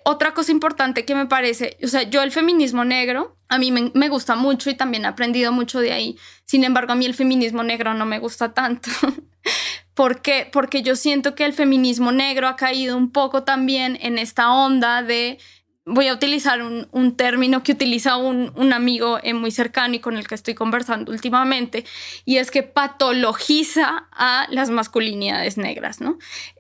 Otra 0.05 0.35
cosa 0.35 0.53
importante 0.53 1.05
que 1.05 1.15
me 1.15 1.27
parece, 1.27 1.79
o 1.83 1.89
sea, 1.89 2.03
yo 2.03 2.23
el 2.23 2.31
feminismo 2.31 2.85
negro, 2.85 3.37
a 3.49 3.59
mí 3.59 3.73
me, 3.73 4.09
gusta 4.09 4.35
mucho 4.35 4.69
y 4.69 4.75
también 4.75 5.05
he 5.05 5.09
aprendido 5.09 5.51
mucho 5.51 5.81
de 5.81 5.93
ahí. 5.93 6.19
Sin 6.45 6.65
embargo, 6.65 6.93
a 6.93 6.97
mí 6.97 7.07
el 7.07 7.15
feminismo 7.15 7.63
negro 7.63 7.95
no 7.95 8.05
me 8.05 8.19
gusta 8.19 8.53
tanto. 8.53 8.91
¿Por 9.95 10.23
qué? 10.23 10.49
Porque 10.51 10.83
yo 10.83 10.97
siento 10.97 11.35
que 11.35 11.45
el 11.45 11.53
feminismo 11.53 12.13
negro 12.13 12.49
ha 12.49 12.57
caído 12.57 12.97
un 12.97 13.13
poco 13.13 13.45
también 13.45 13.99
en 14.01 14.19
esta 14.19 14.53
onda 14.53 15.03
de 15.03 15.39
voy 15.85 16.09
a 16.09 16.15
utilizar 16.15 16.63
un, 16.63 17.17
término 17.17 17.63
que 17.63 17.73
utiliza 17.73 18.17
un, 18.17 18.73
amigo 18.73 19.19
eh, 19.23 19.35
muy 19.35 19.51
cercano 19.51 19.95
y 19.95 20.01
con 20.01 20.17
el 20.17 20.29
que 20.29 20.35
estoy 20.35 20.55
conversando 20.55 21.13
últimamente, 21.13 21.85
y 22.25 22.37
es 22.37 22.51
que 22.51 22.63
patologiza 22.63 24.09
a 24.13 24.47
las 24.51 24.71
masculinidades 24.71 25.57
negras, 25.57 26.01
¿no? 26.01 26.19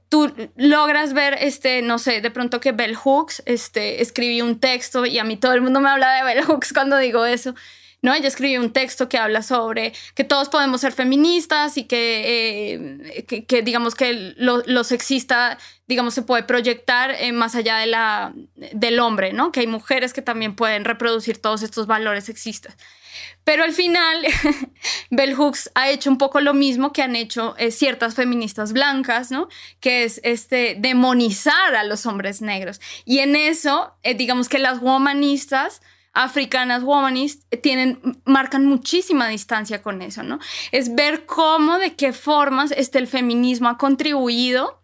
Tú 0.09 0.31
logras 0.57 1.15
ver, 1.15 1.39
este, 1.41 1.81
no 1.81 1.99
sé, 1.99 2.21
de 2.21 2.31
pronto 2.31 2.61
que 2.61 2.73
Bell 2.73 2.97
Hooks 2.97 3.43
este, 3.47 4.03
escribió 4.03 4.45
un 4.45 4.61
texto 4.61 5.07
y 5.07 5.19
a 5.19 5.25
mí 5.25 5.37
todo 5.39 5.55
el 5.55 5.63
mundo 5.63 5.81
me 5.81 5.89
habla 5.89 6.13
de 6.13 6.25
Bell 6.25 6.45
Hooks 6.45 6.73
cuando 6.75 6.99
digo 6.99 7.25
eso, 7.25 7.55
¿no? 8.03 8.13
Ella 8.13 8.27
escribió 8.27 8.61
un 8.61 8.73
texto 8.73 9.09
que 9.09 9.17
habla 9.17 9.43
sobre 9.43 9.93
que 10.15 10.25
todos 10.25 10.49
podemos 10.49 10.81
ser 10.81 10.93
feministas 10.93 11.79
y 11.79 11.85
que, 11.85 13.15
eh, 13.29 13.45
que, 13.47 13.63
digamos 13.63 13.95
que 13.95 14.35
lo, 14.37 14.85
sexista, 14.85 15.57
digamos, 15.87 16.13
se 16.13 16.23
puede 16.23 16.43
proyectar 16.43 17.13
eh, 17.13 17.33
más 17.33 17.55
allá 17.55 17.79
de 17.79 17.87
la, 17.87 18.33
del 18.57 18.99
hombre, 18.99 19.33
¿no? 19.33 19.53
Que 19.53 19.61
hay 19.61 19.69
mujeres 19.69 20.13
que 20.13 20.21
también 20.21 20.57
pueden 20.57 20.85
reproducir 20.85 21.41
todos 21.41 21.63
estos 21.63 21.87
valores 21.87 22.25
sexistas. 22.25 22.77
Pero 23.45 23.63
al 23.63 23.73
final, 23.73 24.25
Bell 25.11 25.35
Hooks 25.35 25.71
ha 25.75 25.89
hecho 25.91 26.11
un 26.11 26.19
poco 26.19 26.41
lo 26.41 26.55
mismo 26.55 26.93
que 26.93 27.03
han 27.03 27.15
hecho 27.15 27.55
eh, 27.57 27.71
ciertas 27.71 28.15
feministas 28.15 28.73
blancas, 28.73 29.31
¿no? 29.31 29.49
Que 29.79 30.03
es 30.03 30.21
este, 30.25 30.75
demonizar 30.77 31.77
a 31.77 31.85
los 31.85 32.05
hombres 32.07 32.43
negros. 32.43 32.81
Y 33.05 33.21
en 33.21 33.37
eso, 33.37 33.95
digamos 34.17 34.49
que 34.49 34.59
las 34.59 34.81
womanistas 34.81 35.83
africanas 36.13 36.83
womanist 36.83 37.45
tienen, 37.63 38.21
marcan 38.25 38.67
muchísima 38.67 39.29
distancia 39.29 39.83
con 39.83 40.03
eso, 40.03 40.23
¿no? 40.23 40.39
Es 40.71 40.95
ver 40.95 41.27
cómo, 41.27 41.79
de 41.79 41.95
qué 41.95 42.13
formas 42.13 42.73
este, 42.73 42.99
el 42.99 43.07
feminismo 43.07 43.69
ha 43.69 43.79
contribuido 43.79 44.83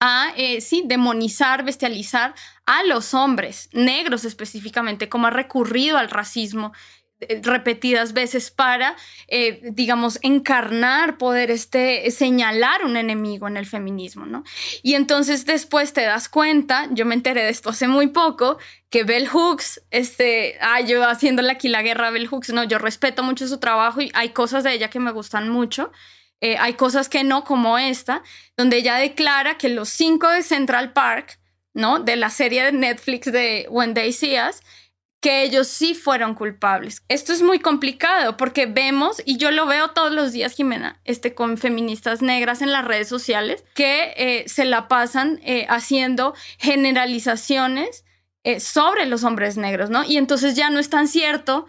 a, 0.00 0.32
eh, 0.36 0.62
sí, 0.62 0.82
demonizar, 0.86 1.62
bestializar 1.62 2.34
a 2.64 2.82
los 2.84 3.12
hombres, 3.12 3.68
negros 3.72 4.24
específicamente, 4.24 5.10
cómo 5.10 5.26
ha 5.26 5.30
recurrido 5.30 5.98
al 5.98 6.08
racismo 6.08 6.72
eh, 6.72 6.99
repetidas 7.42 8.12
veces 8.12 8.50
para, 8.50 8.96
eh, 9.28 9.60
digamos, 9.72 10.18
encarnar, 10.22 11.18
poder 11.18 11.50
este, 11.50 12.10
señalar 12.10 12.84
un 12.84 12.96
enemigo 12.96 13.46
en 13.46 13.56
el 13.56 13.66
feminismo, 13.66 14.26
¿no? 14.26 14.42
Y 14.82 14.94
entonces 14.94 15.44
después 15.44 15.92
te 15.92 16.02
das 16.02 16.28
cuenta, 16.28 16.88
yo 16.92 17.04
me 17.04 17.14
enteré 17.14 17.42
de 17.42 17.50
esto 17.50 17.70
hace 17.70 17.88
muy 17.88 18.08
poco, 18.08 18.58
que 18.88 19.04
Bell 19.04 19.28
Hooks, 19.28 19.82
este, 19.90 20.56
ah, 20.60 20.80
yo 20.80 21.06
haciéndole 21.08 21.52
aquí 21.52 21.68
la 21.68 21.82
guerra 21.82 22.08
a 22.08 22.10
Bell 22.10 22.26
Hooks, 22.26 22.52
no, 22.52 22.64
yo 22.64 22.78
respeto 22.78 23.22
mucho 23.22 23.46
su 23.46 23.58
trabajo 23.58 24.00
y 24.00 24.10
hay 24.14 24.30
cosas 24.30 24.64
de 24.64 24.72
ella 24.72 24.90
que 24.90 25.00
me 25.00 25.12
gustan 25.12 25.48
mucho. 25.48 25.92
Eh, 26.40 26.56
hay 26.58 26.72
cosas 26.72 27.10
que 27.10 27.22
no, 27.22 27.44
como 27.44 27.76
esta, 27.76 28.22
donde 28.56 28.78
ella 28.78 28.96
declara 28.96 29.58
que 29.58 29.68
los 29.68 29.90
cinco 29.90 30.28
de 30.28 30.42
Central 30.42 30.94
Park, 30.94 31.38
¿no? 31.74 32.00
De 32.00 32.16
la 32.16 32.30
serie 32.30 32.64
de 32.64 32.72
Netflix 32.72 33.30
de 33.30 33.66
When 33.68 33.94
They 33.94 34.12
See 34.12 34.36
Us, 34.40 34.62
que 35.20 35.42
ellos 35.42 35.68
sí 35.68 35.94
fueron 35.94 36.34
culpables. 36.34 37.02
Esto 37.08 37.32
es 37.32 37.42
muy 37.42 37.58
complicado 37.58 38.38
porque 38.38 38.64
vemos, 38.64 39.22
y 39.26 39.36
yo 39.36 39.50
lo 39.50 39.66
veo 39.66 39.90
todos 39.90 40.10
los 40.10 40.32
días, 40.32 40.54
Jimena, 40.54 40.98
este, 41.04 41.34
con 41.34 41.58
feministas 41.58 42.22
negras 42.22 42.62
en 42.62 42.72
las 42.72 42.86
redes 42.86 43.08
sociales, 43.08 43.62
que 43.74 44.14
eh, 44.16 44.44
se 44.48 44.64
la 44.64 44.88
pasan 44.88 45.38
eh, 45.44 45.66
haciendo 45.68 46.34
generalizaciones 46.58 48.04
eh, 48.44 48.60
sobre 48.60 49.04
los 49.04 49.22
hombres 49.22 49.58
negros, 49.58 49.90
¿no? 49.90 50.04
Y 50.04 50.16
entonces 50.16 50.56
ya 50.56 50.70
no 50.70 50.78
es 50.78 50.88
tan 50.90 51.06
cierto 51.06 51.66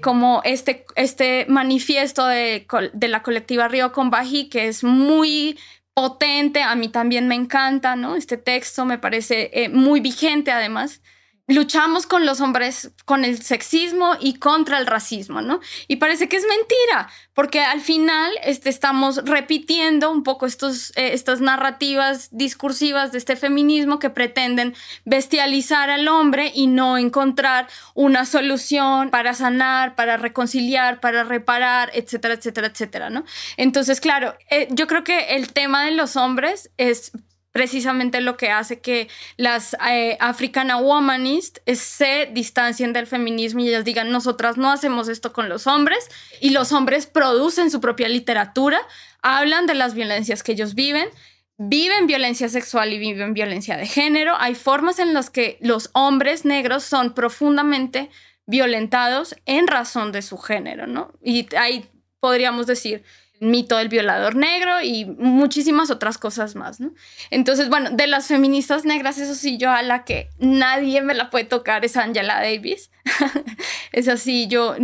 como 0.00 0.40
este, 0.44 0.86
este 0.94 1.44
manifiesto 1.50 2.24
de, 2.24 2.66
de, 2.94 3.08
la 3.08 3.22
colectiva 3.22 3.68
Río 3.68 3.92
con 3.92 4.08
Bají, 4.08 4.48
que 4.48 4.68
es 4.68 4.82
muy 4.82 5.58
potente, 5.92 6.62
a 6.62 6.74
mí 6.76 6.88
también 6.88 7.28
me 7.28 7.34
encanta, 7.34 7.94
¿no? 7.94 8.16
Este 8.16 8.38
texto 8.38 8.86
me 8.86 8.96
parece 8.96 9.68
muy 9.70 10.00
vigente 10.00 10.50
además 10.50 11.02
luchamos 11.48 12.06
con 12.06 12.26
los 12.26 12.40
hombres, 12.40 12.90
con 13.04 13.24
el 13.24 13.42
sexismo 13.42 14.16
y 14.20 14.34
contra 14.34 14.78
el 14.78 14.86
racismo, 14.86 15.42
¿no? 15.42 15.60
Y 15.86 15.96
parece 15.96 16.28
que 16.28 16.36
es 16.36 16.44
mentira, 16.48 17.08
porque 17.34 17.60
al 17.60 17.80
final 17.80 18.32
este, 18.42 18.68
estamos 18.68 19.24
repitiendo 19.24 20.10
un 20.10 20.24
poco 20.24 20.46
estos, 20.46 20.90
eh, 20.96 21.12
estas 21.12 21.40
narrativas 21.40 22.28
discursivas 22.32 23.12
de 23.12 23.18
este 23.18 23.36
feminismo 23.36 24.00
que 24.00 24.10
pretenden 24.10 24.74
bestializar 25.04 25.88
al 25.90 26.08
hombre 26.08 26.50
y 26.52 26.66
no 26.66 26.98
encontrar 26.98 27.68
una 27.94 28.26
solución 28.26 29.10
para 29.10 29.32
sanar, 29.34 29.94
para 29.94 30.16
reconciliar, 30.16 31.00
para 31.00 31.22
reparar, 31.22 31.90
etcétera, 31.94 32.34
etcétera, 32.34 32.66
etcétera, 32.68 33.10
¿no? 33.10 33.24
Entonces, 33.56 34.00
claro, 34.00 34.34
eh, 34.50 34.66
yo 34.70 34.88
creo 34.88 35.04
que 35.04 35.36
el 35.36 35.52
tema 35.52 35.84
de 35.84 35.92
los 35.92 36.16
hombres 36.16 36.70
es 36.76 37.12
precisamente 37.56 38.20
lo 38.20 38.36
que 38.36 38.50
hace 38.50 38.80
que 38.80 39.08
las 39.38 39.74
eh, 39.88 40.18
Africana 40.20 40.76
Womanist 40.76 41.56
se 41.72 42.28
distancien 42.30 42.92
del 42.92 43.06
feminismo 43.06 43.60
y 43.60 43.68
ellas 43.68 43.82
digan, 43.82 44.12
nosotras 44.12 44.58
no 44.58 44.70
hacemos 44.70 45.08
esto 45.08 45.32
con 45.32 45.48
los 45.48 45.66
hombres 45.66 46.10
y 46.42 46.50
los 46.50 46.72
hombres 46.72 47.06
producen 47.06 47.70
su 47.70 47.80
propia 47.80 48.08
literatura, 48.08 48.78
hablan 49.22 49.64
de 49.64 49.72
las 49.72 49.94
violencias 49.94 50.42
que 50.42 50.52
ellos 50.52 50.74
viven, 50.74 51.08
viven 51.56 52.06
violencia 52.06 52.50
sexual 52.50 52.92
y 52.92 52.98
viven 52.98 53.32
violencia 53.32 53.78
de 53.78 53.86
género. 53.86 54.34
Hay 54.38 54.54
formas 54.54 54.98
en 54.98 55.14
las 55.14 55.30
que 55.30 55.56
los 55.62 55.88
hombres 55.94 56.44
negros 56.44 56.84
son 56.84 57.14
profundamente 57.14 58.10
violentados 58.44 59.34
en 59.46 59.66
razón 59.66 60.12
de 60.12 60.20
su 60.20 60.36
género, 60.36 60.86
¿no? 60.86 61.10
Y 61.22 61.48
ahí 61.56 61.86
podríamos 62.20 62.66
decir, 62.66 63.02
mito 63.40 63.76
del 63.76 63.88
violador 63.88 64.34
negro 64.34 64.80
y 64.82 65.04
muchísimas 65.04 65.90
otras 65.90 66.18
cosas 66.18 66.54
más, 66.54 66.80
¿no? 66.80 66.92
Entonces, 67.30 67.68
bueno, 67.68 67.90
de 67.90 68.06
las 68.06 68.26
feministas 68.26 68.84
negras, 68.84 69.18
eso 69.18 69.34
sí, 69.34 69.58
yo 69.58 69.70
a 69.70 69.82
la 69.82 70.04
que 70.04 70.30
nadie 70.38 71.02
me 71.02 71.14
la 71.14 71.30
puede 71.30 71.44
tocar 71.44 71.84
es 71.84 71.96
Angela 71.96 72.40
Davis. 72.40 72.90
es 73.92 74.08
así, 74.08 74.46
yo 74.48 74.76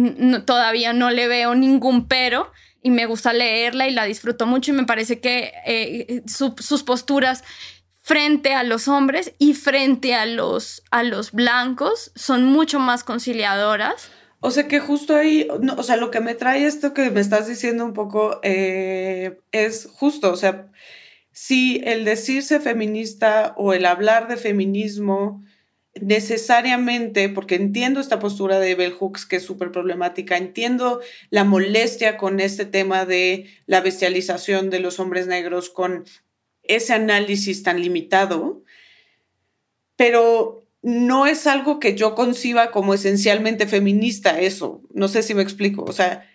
todavía 0.45 0.93
no 0.93 1.11
le 1.11 1.29
veo 1.29 1.55
ningún 1.55 2.09
pero 2.09 2.53
y 2.83 2.91
me 2.91 3.07
gusta 3.07 3.33
leerla 3.33 3.87
y 3.87 3.93
la 3.93 4.05
disfruto 4.05 4.47
mucho 4.47 4.73
y 4.73 4.75
me 4.75 4.85
parece 4.85 5.21
que 5.21 5.53
eh, 5.67 6.23
sus 6.27 6.83
posturas 6.83 7.45
frente 8.03 8.53
a 8.55 8.65
los 8.65 8.89
hombres 8.89 9.33
y 9.39 9.55
frente 9.55 10.15
a 10.15 10.27
los, 10.27 10.83
a 10.91 11.05
los 11.05 11.31
blancos 11.33 12.11
son 12.17 12.45
mucho 12.45 12.81
más 12.81 13.05
conciliadoras 13.05 14.11
o 14.45 14.51
sea 14.51 14.67
que 14.67 14.81
justo 14.81 15.15
ahí, 15.15 15.47
o 15.77 15.83
sea, 15.85 15.97
lo 15.97 16.11
que 16.11 16.21
me 16.21 16.35
trae 16.35 16.67
esto 16.67 16.93
que 16.93 17.11
me 17.11 17.21
estás 17.21 17.47
diciendo 17.47 17.85
un 17.85 17.93
poco 17.93 18.41
eh, 18.43 19.39
es 19.53 19.87
justo, 19.87 20.33
o 20.33 20.37
sea, 20.37 20.69
si 21.31 21.81
el 21.85 22.05
decirse 22.05 22.59
feminista 22.59 23.55
o 23.57 23.73
el 23.73 23.87
hablar 23.87 24.27
de 24.27 24.37
feminismo 24.37 25.45
necesariamente, 26.01 27.29
porque 27.29 27.55
entiendo 27.55 28.01
esta 28.01 28.19
postura 28.19 28.59
de 28.59 28.75
Bell 28.75 28.95
Hooks 28.95 29.27
que 29.27 29.37
es 29.37 29.45
súper 29.45 29.71
problemática, 29.71 30.37
entiendo 30.37 31.01
la 31.31 31.45
molestia 31.45 32.17
con 32.17 32.41
este 32.41 32.65
tema 32.65 33.05
de 33.05 33.47
la 33.67 33.81
bestialización 33.81 34.71
de 34.71 34.81
los 34.81 34.99
hombres 34.99 35.29
negros 35.29 35.71
con 35.71 36.05
ese 36.65 36.95
análisis 36.95 37.63
tan 37.63 37.81
limitado, 37.81 38.65
pero 39.95 40.62
no 40.83 41.27
es 41.27 41.47
algo 41.47 41.79
que 41.79 41.95
yo 41.95 42.15
conciba 42.15 42.73
como 42.73 42.95
esencialmente 42.95 43.67
feminista, 43.67 44.41
eso. 44.41 44.83
No 44.93 45.09
sé 45.09 45.23
si 45.23 45.35
me 45.35 45.43
explico. 45.43 45.85
O 45.85 45.93
sea, 45.93 46.29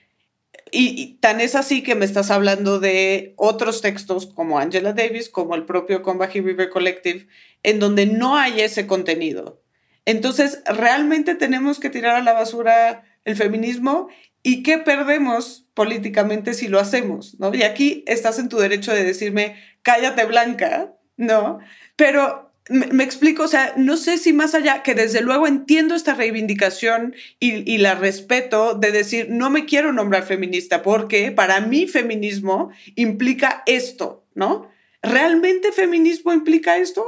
y, 0.71 1.17
tan 1.19 1.41
es 1.41 1.55
así 1.55 1.83
que 1.83 1.95
me 1.95 2.05
estás 2.05 2.31
hablando 2.31 2.79
de 2.79 3.33
otros 3.37 3.81
textos 3.81 4.25
como 4.25 4.59
Angela 4.59 4.93
Davis, 4.93 5.29
como 5.29 5.55
el 5.55 5.65
propio 5.65 6.01
Combahee 6.01 6.41
River 6.41 6.69
Collective, 6.69 7.27
en 7.63 7.79
donde 7.79 8.05
no 8.05 8.37
hay 8.37 8.61
ese 8.61 8.87
contenido. 8.87 9.61
Entonces, 10.05 10.61
realmente 10.65 11.35
tenemos 11.35 11.79
que 11.79 11.89
tirar 11.89 12.15
a 12.15 12.23
la 12.23 12.33
basura 12.33 13.03
el 13.25 13.35
feminismo 13.35 14.07
y 14.43 14.63
qué 14.63 14.77
perdemos 14.77 15.67
políticamente 15.73 16.53
si 16.53 16.69
lo 16.69 16.79
hacemos, 16.79 17.37
¿no? 17.39 17.53
Y 17.53 17.63
aquí 17.63 18.05
estás 18.07 18.39
en 18.39 18.47
tu 18.47 18.57
derecho 18.57 18.93
de 18.93 19.03
decirme, 19.03 19.57
cállate 19.81 20.25
blanca, 20.25 20.93
¿no? 21.17 21.59
Pero 21.97 22.46
me, 22.69 23.03
explico, 23.03 23.43
o 23.43 23.47
sea, 23.47 23.73
no 23.77 23.97
sé 23.97 24.17
si 24.17 24.33
más 24.33 24.55
allá, 24.55 24.83
que 24.83 24.95
desde 24.95 25.21
luego 25.21 25.47
entiendo 25.47 25.95
esta 25.95 26.13
reivindicación 26.13 27.15
y, 27.39 27.77
la 27.77 27.95
respeto 27.95 28.73
de 28.73 28.91
decir, 28.91 29.27
no 29.29 29.49
me 29.49 29.65
quiero 29.65 29.93
nombrar 29.93 30.23
feminista 30.23 30.81
porque 30.81 31.31
para 31.31 31.61
mí 31.61 31.87
feminismo 31.87 32.71
implica 32.95 33.63
esto, 33.65 34.25
¿no? 34.35 34.69
¿Realmente 35.01 35.71
feminismo 35.71 36.33
implica 36.33 36.77
esto? 36.77 37.05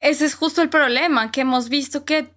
Ese 0.00 0.26
es 0.26 0.34
justo 0.34 0.62
el 0.62 0.68
problema, 0.68 1.30
que 1.30 1.42
hemos 1.42 1.68
visto 1.68 2.04
que 2.04 2.28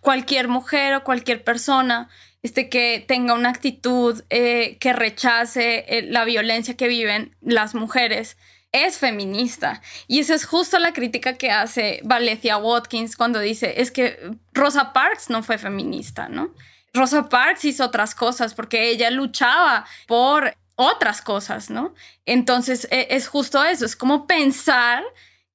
cualquier 0.00 0.48
mujer 0.48 0.94
o 0.94 1.04
cualquier 1.04 1.44
persona 1.44 2.08
este, 2.42 2.68
que 2.68 3.04
tenga 3.06 3.34
una 3.34 3.50
actitud 3.50 4.22
eh, 4.30 4.78
que 4.78 4.92
rechace 4.92 5.84
eh, 5.88 6.02
la 6.02 6.24
violencia 6.24 6.76
que 6.76 6.86
viven 6.86 7.36
las 7.40 7.74
mujeres, 7.74 8.36
es 8.84 8.98
feminista. 8.98 9.80
Y 10.06 10.20
esa 10.20 10.34
es 10.34 10.44
justo 10.44 10.78
la 10.78 10.92
crítica 10.92 11.34
que 11.34 11.50
hace 11.50 12.00
Valencia 12.04 12.58
Watkins 12.58 13.16
cuando 13.16 13.40
dice, 13.40 13.80
es 13.80 13.90
que 13.90 14.18
Rosa 14.52 14.92
Parks 14.92 15.30
no 15.30 15.42
fue 15.42 15.58
feminista, 15.58 16.28
¿no? 16.28 16.50
Rosa 16.92 17.28
Parks 17.28 17.64
hizo 17.64 17.84
otras 17.84 18.14
cosas 18.14 18.54
porque 18.54 18.90
ella 18.90 19.10
luchaba 19.10 19.86
por 20.06 20.56
otras 20.76 21.22
cosas, 21.22 21.70
¿no? 21.70 21.94
Entonces 22.24 22.86
e, 22.90 23.08
es 23.10 23.28
justo 23.28 23.64
eso, 23.64 23.84
es 23.86 23.96
como 23.96 24.26
pensar 24.26 25.02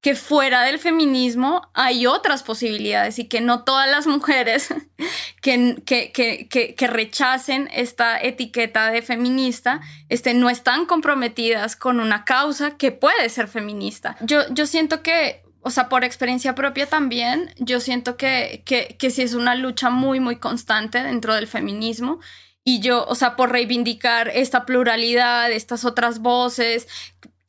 que 0.02 0.16
fuera 0.16 0.64
del 0.64 0.80
feminismo 0.80 1.70
hay 1.74 2.08
otras 2.08 2.42
posibilidades 2.42 3.20
y 3.20 3.26
que 3.26 3.40
no 3.40 3.64
todas 3.64 3.88
las 3.90 4.08
mujeres 4.08 4.74
que, 5.42 5.82
que, 5.84 6.88
rechacen 6.88 7.70
esta 7.72 8.20
etiqueta 8.20 8.92
de 8.92 9.04
feminista 9.04 9.80
este, 10.10 10.34
no 10.34 10.50
están 10.50 10.88
comprometidas 10.88 11.76
con 11.76 12.00
una 12.00 12.26
causa 12.26 12.78
que 12.78 12.92
puede 12.92 13.30
ser 13.30 13.48
feminista. 13.48 14.18
Yo, 14.22 14.42
yo 14.50 14.66
siento 14.66 15.04
que, 15.04 15.44
o 15.62 15.70
sea, 15.70 15.88
por 15.88 16.04
experiencia 16.04 16.56
propia 16.56 16.88
también, 16.88 17.54
yo 17.60 17.80
siento 17.80 18.18
que, 18.18 18.64
que, 18.66 18.96
que 18.98 19.12
sí 19.12 19.22
es 19.22 19.36
una 19.36 19.54
lucha 19.54 19.92
muy, 19.92 20.20
muy 20.20 20.38
constante 20.38 21.04
dentro 21.04 21.36
del 21.36 21.46
feminismo 21.46 22.20
y 22.64 22.80
yo, 22.80 23.06
o 23.06 23.16
sea, 23.16 23.36
por 23.36 23.52
reivindicar 23.52 24.30
esta 24.30 24.66
pluralidad, 24.66 25.52
estas 25.52 25.86
otras 25.86 26.20
voces, 26.20 26.88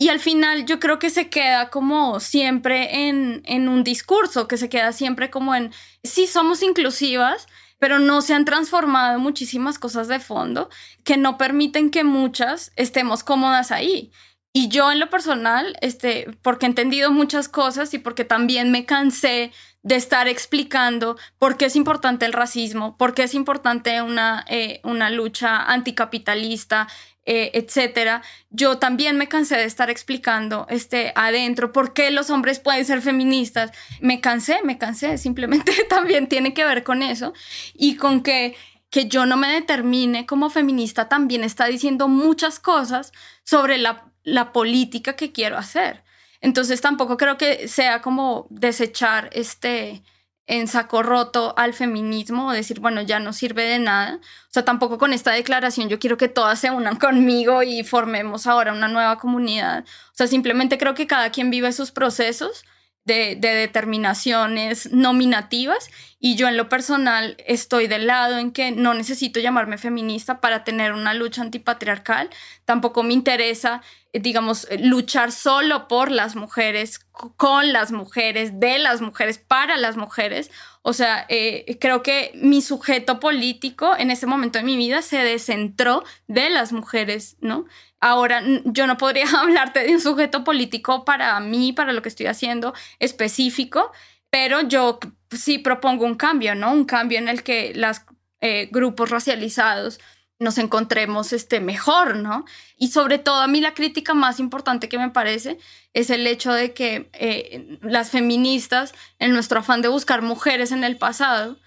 y 0.02 0.08
al 0.08 0.18
final 0.18 0.66
yo 0.66 0.80
creo 0.80 0.98
que 0.98 1.10
se 1.10 1.28
queda 1.28 1.70
como 1.70 2.18
siempre 2.18 3.06
en, 3.06 3.68
un 3.68 3.84
discurso, 3.84 4.48
que 4.48 4.56
se 4.56 4.68
queda 4.68 4.90
siempre 4.90 5.30
como 5.30 5.54
en, 5.54 5.70
sí, 6.02 6.26
somos 6.26 6.64
inclusivas, 6.64 7.46
pero 7.78 8.00
no 8.00 8.20
se 8.20 8.34
han 8.34 8.44
transformado 8.44 9.20
muchísimas 9.20 9.78
cosas 9.78 10.08
de 10.08 10.18
fondo 10.18 10.70
que 11.04 11.16
no 11.16 11.38
permiten 11.38 11.92
que 11.92 12.02
muchas 12.02 12.72
estemos 12.74 13.22
cómodas 13.22 13.70
ahí. 13.70 14.10
Y 14.52 14.68
yo 14.68 14.92
en 14.92 15.00
lo 15.00 15.08
personal, 15.08 15.76
este, 15.80 16.26
porque 16.42 16.66
he 16.66 16.68
entendido 16.68 17.10
muchas 17.10 17.48
cosas 17.48 17.94
y 17.94 17.98
porque 17.98 18.24
también 18.24 18.70
me 18.70 18.84
cansé 18.84 19.50
de 19.82 19.96
estar 19.96 20.28
explicando 20.28 21.16
por 21.38 21.56
qué 21.56 21.66
es 21.66 21.76
importante 21.76 22.26
el 22.26 22.34
racismo, 22.34 22.96
por 22.96 23.14
qué 23.14 23.24
es 23.24 23.34
importante 23.34 24.02
una, 24.02 24.44
eh, 24.48 24.80
una 24.84 25.10
lucha 25.10 25.56
anticapitalista, 25.56 26.86
eh, 27.24 27.50
etcétera. 27.54 28.22
Yo 28.50 28.78
también 28.78 29.16
me 29.16 29.28
cansé 29.28 29.56
de 29.56 29.64
estar 29.64 29.90
explicando 29.90 30.66
este, 30.68 31.12
adentro 31.16 31.72
por 31.72 31.94
qué 31.94 32.10
los 32.10 32.30
hombres 32.30 32.60
pueden 32.60 32.84
ser 32.84 33.00
feministas. 33.00 33.70
Me 34.00 34.20
cansé, 34.20 34.60
me 34.64 34.76
cansé, 34.76 35.18
simplemente 35.18 35.72
también 35.88 36.28
tiene 36.28 36.52
que 36.52 36.64
ver 36.64 36.84
con 36.84 37.02
eso 37.02 37.32
y 37.74 37.96
con 37.96 38.22
que 38.22 38.54
que 38.90 39.08
yo 39.08 39.24
no 39.24 39.38
me 39.38 39.48
determine 39.48 40.26
como 40.26 40.50
feminista 40.50 41.08
también 41.08 41.44
está 41.44 41.64
diciendo 41.64 42.08
muchas 42.08 42.60
cosas 42.60 43.10
sobre 43.42 43.78
la 43.78 44.11
la 44.24 44.52
política 44.52 45.14
que 45.14 45.32
quiero 45.32 45.58
hacer. 45.58 46.02
Entonces 46.40 46.80
tampoco 46.80 47.16
creo 47.16 47.38
que 47.38 47.68
sea 47.68 48.02
como 48.02 48.46
desechar 48.50 49.30
este 49.32 50.02
en 50.46 50.66
saco 50.66 51.02
roto 51.02 51.54
al 51.56 51.72
feminismo 51.72 52.48
o 52.48 52.52
decir, 52.52 52.80
bueno, 52.80 53.00
ya 53.00 53.20
no 53.20 53.32
sirve 53.32 53.64
de 53.64 53.78
nada. 53.78 54.16
O 54.16 54.52
sea, 54.52 54.64
tampoco 54.64 54.98
con 54.98 55.12
esta 55.12 55.30
declaración 55.30 55.88
yo 55.88 55.98
quiero 55.98 56.16
que 56.16 56.28
todas 56.28 56.58
se 56.58 56.70
unan 56.70 56.96
conmigo 56.96 57.62
y 57.62 57.84
formemos 57.84 58.46
ahora 58.46 58.72
una 58.72 58.88
nueva 58.88 59.18
comunidad. 59.18 59.84
O 59.84 60.14
sea, 60.14 60.26
simplemente 60.26 60.78
creo 60.78 60.94
que 60.94 61.06
cada 61.06 61.30
quien 61.30 61.50
vive 61.50 61.72
sus 61.72 61.92
procesos 61.92 62.64
de, 63.04 63.36
determinaciones 63.36 64.92
nominativas 64.92 65.90
y 66.20 66.36
yo 66.36 66.48
en 66.48 66.56
lo 66.56 66.68
personal 66.68 67.36
estoy 67.46 67.86
del 67.88 68.06
lado 68.06 68.38
en 68.38 68.52
que 68.52 68.70
no 68.70 68.94
necesito 68.94 69.40
llamarme 69.40 69.78
feminista 69.78 70.40
para 70.40 70.64
tener 70.64 70.92
una 70.92 71.14
lucha 71.14 71.42
antipatriarcal, 71.42 72.30
tampoco 72.64 73.02
me 73.02 73.14
interesa, 73.14 73.82
digamos, 74.12 74.68
luchar 74.78 75.32
solo 75.32 75.88
por 75.88 76.10
las 76.10 76.36
mujeres, 76.36 77.00
con 77.36 77.72
las 77.72 77.92
mujeres, 77.92 78.60
de 78.60 78.78
las 78.78 79.00
mujeres, 79.00 79.38
para 79.38 79.76
las 79.76 79.96
mujeres. 79.96 80.50
O 80.82 80.92
sea, 80.92 81.24
eh, 81.28 81.78
creo 81.80 82.02
que 82.02 82.32
mi 82.34 82.60
sujeto 82.60 83.20
político 83.20 83.96
en 83.96 84.10
ese 84.10 84.26
momento 84.26 84.58
de 84.58 84.64
mi 84.64 84.76
vida 84.76 85.00
se 85.00 85.18
descentró 85.18 86.04
de 86.26 86.50
las 86.50 86.72
mujeres, 86.72 87.36
¿no? 87.40 87.64
Ahora, 88.00 88.42
yo 88.64 88.86
no 88.86 88.98
podría 88.98 89.26
hablarte 89.40 89.84
de 89.84 89.94
un 89.94 90.00
sujeto 90.00 90.44
político 90.44 91.04
para 91.04 91.38
mí, 91.40 91.72
para 91.72 91.92
lo 91.92 92.02
que 92.02 92.08
estoy 92.08 92.26
haciendo 92.26 92.74
específico, 92.98 93.92
pero 94.28 94.60
yo 94.62 94.98
sí 95.30 95.58
propongo 95.58 96.04
un 96.04 96.16
cambio, 96.16 96.54
¿no? 96.54 96.72
Un 96.72 96.84
cambio 96.84 97.18
en 97.18 97.28
el 97.28 97.42
que 97.42 97.72
los 97.74 98.02
eh, 98.40 98.68
grupos 98.72 99.10
racializados 99.10 100.00
nos 100.42 100.58
encontremos 100.58 101.32
este, 101.32 101.60
mejor, 101.60 102.16
¿no? 102.16 102.44
Y 102.76 102.88
sobre 102.88 103.18
todo 103.18 103.40
a 103.40 103.46
mí 103.46 103.60
la 103.60 103.74
crítica 103.74 104.12
más 104.12 104.40
importante 104.40 104.88
que 104.88 104.98
me 104.98 105.10
parece 105.10 105.58
es 105.94 106.10
el 106.10 106.26
hecho 106.26 106.52
de 106.52 106.74
que 106.74 107.08
eh, 107.14 107.78
las 107.82 108.10
feministas, 108.10 108.92
en 109.18 109.32
nuestro 109.32 109.60
afán 109.60 109.82
de 109.82 109.88
buscar 109.88 110.22
mujeres 110.22 110.72
en 110.72 110.84
el 110.84 110.98
pasado, 110.98 111.58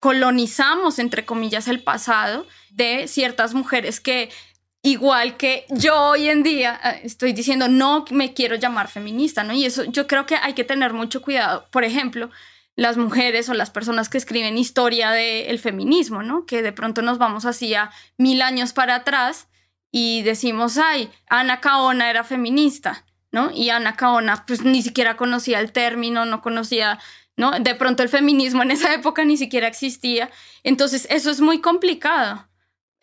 colonizamos, 0.00 0.98
entre 0.98 1.24
comillas, 1.24 1.68
el 1.68 1.82
pasado 1.82 2.46
de 2.70 3.08
ciertas 3.08 3.54
mujeres 3.54 4.00
que 4.00 4.30
igual 4.82 5.38
que 5.38 5.64
yo 5.70 5.98
hoy 5.98 6.28
en 6.28 6.42
día 6.42 6.78
eh, 6.84 7.00
estoy 7.04 7.32
diciendo 7.32 7.68
no 7.68 8.04
me 8.10 8.34
quiero 8.34 8.56
llamar 8.56 8.88
feminista, 8.88 9.42
¿no? 9.44 9.54
Y 9.54 9.64
eso 9.64 9.84
yo 9.84 10.06
creo 10.06 10.26
que 10.26 10.36
hay 10.36 10.52
que 10.52 10.64
tener 10.64 10.92
mucho 10.92 11.22
cuidado. 11.22 11.66
Por 11.70 11.84
ejemplo, 11.84 12.30
las 12.76 12.96
mujeres 12.96 13.48
o 13.48 13.54
las 13.54 13.70
personas 13.70 14.08
que 14.08 14.18
escriben 14.18 14.58
historia 14.58 15.10
del 15.10 15.58
feminismo, 15.58 16.22
¿no? 16.22 16.46
Que 16.46 16.62
de 16.62 16.72
pronto 16.72 17.02
nos 17.02 17.18
vamos 17.18 17.44
así 17.44 17.74
a 17.74 17.90
mil 18.18 18.42
años 18.42 18.72
para 18.72 18.96
atrás 18.96 19.48
y 19.90 20.22
decimos, 20.22 20.76
ay, 20.76 21.10
Ana 21.28 21.60
Caona 21.60 22.10
era 22.10 22.24
feminista, 22.24 23.04
¿no? 23.30 23.50
Y 23.52 23.70
Ana 23.70 23.96
Caona 23.96 24.44
pues 24.46 24.62
ni 24.62 24.82
siquiera 24.82 25.16
conocía 25.16 25.60
el 25.60 25.72
término, 25.72 26.24
no 26.24 26.42
conocía 26.42 26.98
¿no? 27.36 27.50
De 27.58 27.74
pronto 27.74 28.04
el 28.04 28.08
feminismo 28.08 28.62
en 28.62 28.70
esa 28.70 28.94
época 28.94 29.24
ni 29.24 29.36
siquiera 29.36 29.66
existía. 29.66 30.30
Entonces, 30.62 31.08
eso 31.10 31.30
es 31.30 31.40
muy 31.40 31.60
complicado 31.60 32.46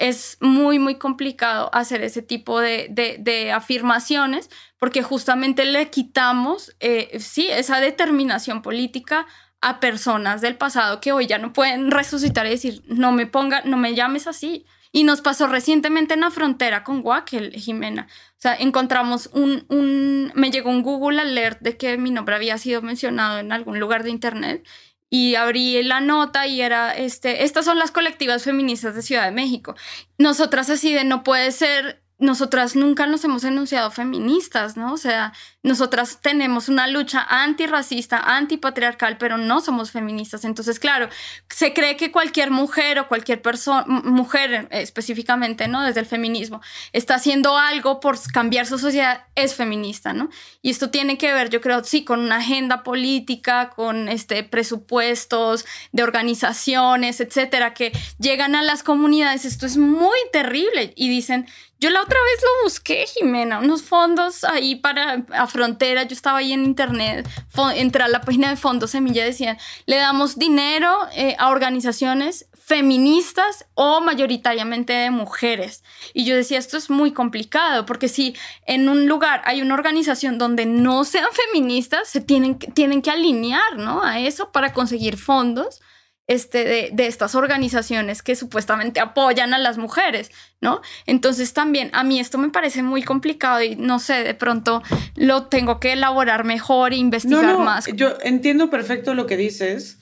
es 0.01 0.37
muy, 0.41 0.79
muy 0.79 0.95
complicado 0.95 1.69
hacer 1.73 2.01
ese 2.01 2.23
tipo 2.23 2.59
de, 2.59 3.51
afirmaciones 3.53 4.49
porque 4.79 5.03
justamente 5.03 5.63
le 5.63 5.91
quitamos, 5.91 6.75
eh, 6.79 7.19
sí, 7.19 7.47
esa 7.49 7.79
determinación 7.79 8.63
política 8.63 9.27
a 9.61 9.79
personas 9.79 10.41
del 10.41 10.57
pasado 10.57 10.99
que 10.99 11.11
hoy 11.11 11.27
ya 11.27 11.37
no 11.37 11.53
pueden 11.53 11.91
resucitar 11.91 12.45
y 12.47 12.49
decir, 12.49 12.81
no 12.87 13.11
me 13.11 13.27
ponga, 13.27 13.61
no 13.63 13.77
me 13.77 13.95
llames 13.95 14.27
así. 14.27 14.65
Y 14.93 15.05
nos 15.05 15.21
pasó 15.21 15.47
recientemente 15.47 16.15
en 16.15 16.21
la 16.21 16.31
frontera 16.31 16.83
con 16.83 17.01
Guaquel, 17.01 17.53
Jimena. 17.53 18.07
O 18.31 18.41
sea, 18.41 18.55
encontramos 18.55 19.29
un, 19.31 19.63
un, 19.69 20.33
me 20.35 20.51
llegó 20.51 20.69
un 20.69 20.81
Google 20.81 21.21
Alert 21.21 21.61
de 21.61 21.77
que 21.77 21.97
mi 21.97 22.11
nombre 22.11 22.35
había 22.35 22.57
sido 22.57 22.81
mencionado 22.81 23.39
en 23.39 23.53
algún 23.53 23.79
lugar 23.79 24.03
de 24.03 24.09
internet 24.09 24.67
y 25.09 25.35
abrí 25.35 25.83
la 25.83 26.01
nota 26.01 26.47
y 26.47 26.61
era, 26.61 26.95
este, 26.95 27.43
estas 27.43 27.65
son 27.65 27.77
las 27.77 27.91
colectivas 27.91 28.43
feministas 28.43 28.95
de 28.95 29.01
Ciudad 29.01 29.25
de 29.25 29.31
México. 29.31 29.75
Nosotras 30.17 30.69
así 30.69 30.93
de 30.93 31.03
no 31.03 31.23
puede 31.23 31.51
ser 31.51 32.00
nosotras 32.21 32.75
nunca 32.75 33.07
nos 33.07 33.23
hemos 33.23 33.43
enunciado 33.43 33.89
feministas, 33.89 34.77
¿no? 34.77 34.93
O 34.93 34.97
sea, 34.97 35.33
nosotras 35.63 36.19
tenemos 36.21 36.69
una 36.69 36.85
lucha 36.87 37.25
antirracista, 37.27 38.19
antipatriarcal, 38.19 39.17
pero 39.17 39.39
no 39.39 39.59
somos 39.59 39.91
feministas. 39.91 40.45
Entonces, 40.45 40.79
claro, 40.79 41.09
se 41.49 41.73
cree 41.73 41.97
que 41.97 42.11
cualquier 42.11 42.51
mujer 42.51 42.99
o 42.99 43.07
cualquier 43.07 43.41
persona, 43.41 43.85
mujer 43.87 44.67
específicamente, 44.69 45.67
¿no? 45.67 45.81
Desde 45.81 45.99
el 45.99 46.05
feminismo, 46.05 46.61
está 46.93 47.15
haciendo 47.15 47.57
algo 47.57 47.99
por 47.99 48.19
cambiar 48.31 48.67
su 48.67 48.77
sociedad, 48.77 49.25
es 49.33 49.55
feminista, 49.55 50.13
¿no? 50.13 50.29
Y 50.61 50.69
esto 50.69 50.91
tiene 50.91 51.17
que 51.17 51.33
ver, 51.33 51.49
yo 51.49 51.59
creo, 51.59 51.83
sí, 51.83 52.03
con 52.03 52.19
una 52.19 52.37
agenda 52.37 52.83
política, 52.83 53.71
con 53.71 54.09
este 54.09 54.43
presupuestos 54.43 55.65
de 55.91 56.03
organizaciones, 56.03 57.19
etcétera, 57.19 57.73
que 57.73 57.91
llegan 58.19 58.53
a 58.53 58.61
las 58.61 58.83
comunidades. 58.83 59.45
Esto 59.45 59.65
es 59.65 59.77
muy 59.77 60.17
terrible 60.31 60.93
y 60.95 61.09
dicen, 61.09 61.47
yo 61.81 61.89
la 61.89 62.03
otra 62.03 62.19
vez 62.23 62.43
lo 62.43 62.63
busqué, 62.63 63.05
Jimena, 63.07 63.57
unos 63.57 63.81
fondos 63.81 64.43
ahí 64.43 64.75
para 64.75 65.25
a 65.33 65.47
frontera. 65.47 66.03
Yo 66.03 66.13
estaba 66.13 66.37
ahí 66.37 66.53
en 66.53 66.63
internet, 66.63 67.27
entré 67.75 68.03
a 68.03 68.07
la 68.07 68.21
página 68.21 68.51
de 68.51 68.55
Fondos 68.55 68.91
Semilla, 68.91 69.25
decían, 69.25 69.57
le 69.87 69.95
damos 69.95 70.37
dinero 70.37 70.95
eh, 71.15 71.35
a 71.39 71.49
organizaciones 71.49 72.45
feministas 72.53 73.65
o 73.73 73.99
mayoritariamente 73.99 74.93
de 74.93 75.09
mujeres. 75.09 75.83
Y 76.13 76.23
yo 76.23 76.35
decía, 76.35 76.59
esto 76.59 76.77
es 76.77 76.91
muy 76.91 77.13
complicado, 77.13 77.87
porque 77.87 78.07
si 78.07 78.35
en 78.67 78.87
un 78.87 79.07
lugar 79.07 79.41
hay 79.45 79.63
una 79.63 79.73
organización 79.73 80.37
donde 80.37 80.67
no 80.67 81.03
sean 81.03 81.29
feministas, 81.31 82.07
se 82.07 82.21
tienen, 82.21 82.59
tienen 82.59 83.01
que 83.01 83.09
alinear 83.09 83.77
¿no? 83.77 84.03
a 84.03 84.19
eso 84.19 84.51
para 84.51 84.71
conseguir 84.71 85.17
fondos 85.17 85.81
este, 86.31 86.91
de, 86.93 87.07
estas 87.07 87.35
organizaciones 87.35 88.21
que 88.21 88.37
supuestamente 88.37 89.01
apoyan 89.01 89.53
a 89.53 89.59
las 89.59 89.77
mujeres, 89.77 90.31
¿no? 90.61 90.81
Entonces 91.05 91.51
también 91.51 91.89
a 91.91 92.05
mí 92.05 92.21
esto 92.21 92.37
me 92.37 92.49
parece 92.49 92.83
muy 92.83 93.03
complicado 93.03 93.61
y 93.61 93.75
no 93.75 93.99
sé, 93.99 94.23
de 94.23 94.33
pronto 94.33 94.81
lo 95.15 95.47
tengo 95.47 95.81
que 95.81 95.91
elaborar 95.91 96.45
mejor 96.45 96.93
e 96.93 96.95
investigar 96.95 97.57
más. 97.57 97.87
Yo 97.93 98.13
entiendo 98.23 98.69
perfecto 98.69 99.13
lo 99.13 99.27
que 99.27 99.35
dices. 99.35 99.99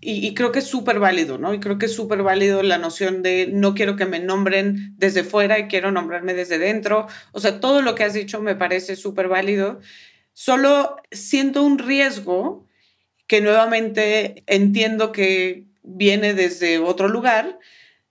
Y, 0.00 0.24
y, 0.26 0.34
creo 0.34 0.52
que 0.52 0.58
es 0.58 0.66
súper 0.66 0.98
válido, 1.00 1.38
¿no? 1.38 1.54
Y 1.54 1.60
creo 1.60 1.78
que 1.78 1.86
es 1.86 1.94
súper 1.94 2.22
válido 2.22 2.62
la 2.62 2.76
noción 2.76 3.22
de 3.22 3.48
no 3.50 3.74
quiero 3.74 3.96
que 3.96 4.04
me 4.04 4.20
nombren 4.20 4.94
desde 4.98 5.24
fuera 5.24 5.58
y 5.58 5.66
quiero 5.66 5.92
nombrarme 5.92 6.34
desde 6.34 6.58
dentro. 6.58 7.06
O 7.32 7.40
sea, 7.40 7.58
todo 7.58 7.80
lo 7.80 7.94
que 7.94 8.04
has 8.04 8.12
dicho 8.12 8.42
me 8.42 8.54
parece 8.54 8.96
súper 8.96 9.28
válido. 9.28 9.80
Solo 10.34 10.96
siento 11.10 11.62
un 11.62 11.78
riesgo 11.78 12.63
que 13.34 13.40
nuevamente 13.40 14.44
entiendo 14.46 15.10
que 15.10 15.66
viene 15.82 16.34
desde 16.34 16.78
otro 16.78 17.08
lugar, 17.08 17.58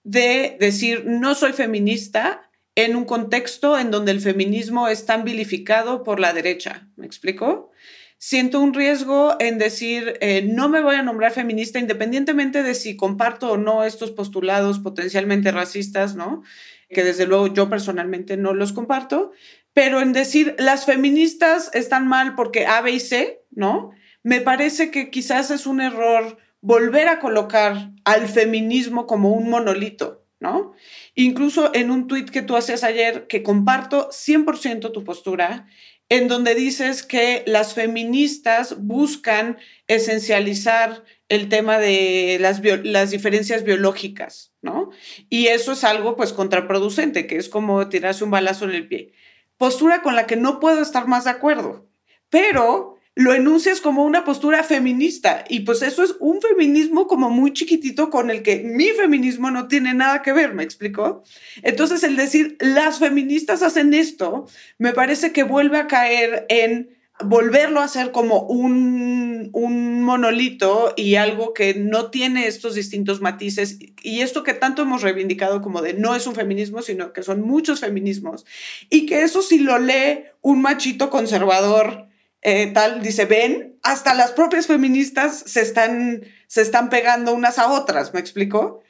de 0.03 0.57
decir, 0.59 1.05
no 1.05 1.33
soy 1.33 1.53
feminista 1.53 2.49
en 2.75 2.97
un 2.97 3.05
contexto 3.05 3.79
en 3.79 3.89
donde 3.89 4.11
el 4.11 4.19
feminismo 4.19 4.89
es 4.89 5.05
tan 5.05 5.23
vilificado 5.23 6.03
por 6.03 6.19
la 6.19 6.33
derecha. 6.33 6.89
¿Me 6.97 7.05
explico? 7.05 7.71
Siento 8.17 8.59
un 8.59 8.73
riesgo 8.73 9.37
en 9.39 9.59
decir, 9.59 10.17
eh, 10.19 10.41
no 10.45 10.67
me 10.67 10.81
voy 10.81 10.97
a 10.97 11.03
nombrar 11.03 11.31
feminista 11.31 11.79
independientemente 11.79 12.61
de 12.61 12.75
si 12.75 12.97
comparto 12.97 13.49
o 13.49 13.55
no 13.55 13.85
estos 13.85 14.11
postulados 14.11 14.79
potencialmente 14.79 15.53
racistas, 15.53 16.17
¿no? 16.17 16.43
Que 16.89 17.05
desde 17.05 17.27
luego 17.27 17.47
yo 17.47 17.69
personalmente 17.69 18.35
no 18.35 18.53
los 18.53 18.73
comparto, 18.73 19.31
pero 19.71 20.01
en 20.01 20.11
decir, 20.11 20.53
las 20.59 20.83
feministas 20.85 21.71
están 21.73 22.09
mal 22.09 22.35
porque 22.35 22.65
A, 22.65 22.81
B 22.81 22.91
y 22.91 22.99
C, 22.99 23.39
¿no? 23.51 23.93
Me 24.23 24.41
parece 24.41 24.89
que 24.89 25.09
quizás 25.09 25.51
es 25.51 25.65
un 25.67 25.81
error 25.81 26.37
volver 26.61 27.09
a 27.09 27.19
colocar 27.19 27.91
al 28.05 28.27
feminismo 28.27 29.05
como 29.05 29.31
un 29.33 29.49
monolito, 29.49 30.25
¿no? 30.39 30.73
Incluso 31.13 31.71
en 31.75 31.91
un 31.91 32.07
tuit 32.07 32.29
que 32.29 32.41
tú 32.41 32.55
hacías 32.55 32.83
ayer, 32.83 33.27
que 33.27 33.43
comparto 33.43 34.09
100% 34.11 34.91
tu 34.93 35.03
postura, 35.03 35.67
en 36.07 36.27
donde 36.27 36.55
dices 36.55 37.03
que 37.03 37.43
las 37.47 37.73
feministas 37.73 38.77
buscan 38.79 39.57
esencializar 39.87 41.03
el 41.27 41.49
tema 41.49 41.79
de 41.79 42.37
las, 42.39 42.61
las 42.83 43.11
diferencias 43.11 43.63
biológicas, 43.63 44.53
¿no? 44.61 44.91
Y 45.29 45.47
eso 45.47 45.73
es 45.73 45.83
algo 45.83 46.15
pues 46.15 46.31
contraproducente, 46.31 47.27
que 47.27 47.37
es 47.37 47.49
como 47.49 47.89
tirarse 47.89 48.23
un 48.23 48.31
balazo 48.31 48.65
en 48.65 48.71
el 48.71 48.87
pie. 48.87 49.13
postura 49.57 50.01
con 50.01 50.15
la 50.15 50.27
que 50.27 50.35
no 50.35 50.59
puedo 50.59 50.81
estar 50.81 51.07
más 51.07 51.23
de 51.23 51.31
acuerdo, 51.31 51.89
pero 52.29 52.92
lo 53.15 53.33
enuncias 53.33 53.79
como 53.79 54.03
una 54.03 54.25
postura 54.25 54.63
feminista. 54.63 55.45
Y 55.47 55.61
pues 55.61 55.81
eso 55.81 56.03
es 56.03 56.15
un 56.19 56.41
feminismo 56.41 57.07
como 57.07 57.29
muy 57.29 57.53
chiquitito 57.53 58.09
con 58.09 58.31
el 58.31 58.41
que 58.41 58.59
mi 58.63 58.89
feminismo 58.89 59.51
no 59.51 59.67
tiene 59.67 59.93
nada 59.93 60.21
que 60.21 60.33
ver, 60.33 60.53
¿me 60.53 60.63
explico? 60.63 61.23
Entonces 61.61 62.03
el 62.03 62.15
decir 62.15 62.57
las 62.59 62.99
feministas 62.99 63.61
hacen 63.61 63.93
esto 63.93 64.47
me 64.77 64.93
parece 64.93 65.31
que 65.31 65.43
vuelve 65.43 65.77
a 65.77 65.87
caer 65.87 66.45
en 66.49 66.89
volverlo 67.23 67.79
a 67.79 67.83
hacer 67.83 68.11
como 68.11 68.41
un, 68.41 69.49
un, 69.53 70.01
monolito 70.01 70.93
y 70.97 71.15
algo 71.15 71.53
que 71.53 71.75
no 71.75 72.09
tiene 72.09 72.47
estos 72.47 72.73
distintos 72.73 73.21
matices. 73.21 73.77
Y 74.01 74.21
esto 74.21 74.43
que 74.43 74.55
tanto 74.55 74.81
hemos 74.81 75.03
reivindicado 75.03 75.61
como 75.61 75.83
de 75.83 75.93
no 75.93 76.15
es 76.15 76.25
un 76.25 76.33
feminismo, 76.33 76.81
sino 76.81 77.13
que 77.13 77.21
son 77.21 77.41
muchos 77.41 77.79
feminismos. 77.79 78.45
Y 78.89 79.05
que 79.05 79.21
eso 79.21 79.43
si 79.43 79.59
lo 79.59 79.77
lee 79.77 80.25
un 80.41 80.61
machito 80.61 81.11
conservador 81.11 82.07
eh, 82.43 82.67
tal, 82.73 83.01
dice, 83.01 83.25
ven, 83.25 83.79
hasta 83.83 84.13
las 84.13 84.31
propias 84.31 84.67
feministas 84.67 85.43
se 85.45 85.61
están, 85.61 86.23
se 86.47 86.61
están 86.61 86.89
pegando 86.89 87.33
unas 87.33 87.57
a 87.57 87.71
otras, 87.71 88.13
¿me 88.13 88.19
explico? 88.19 88.83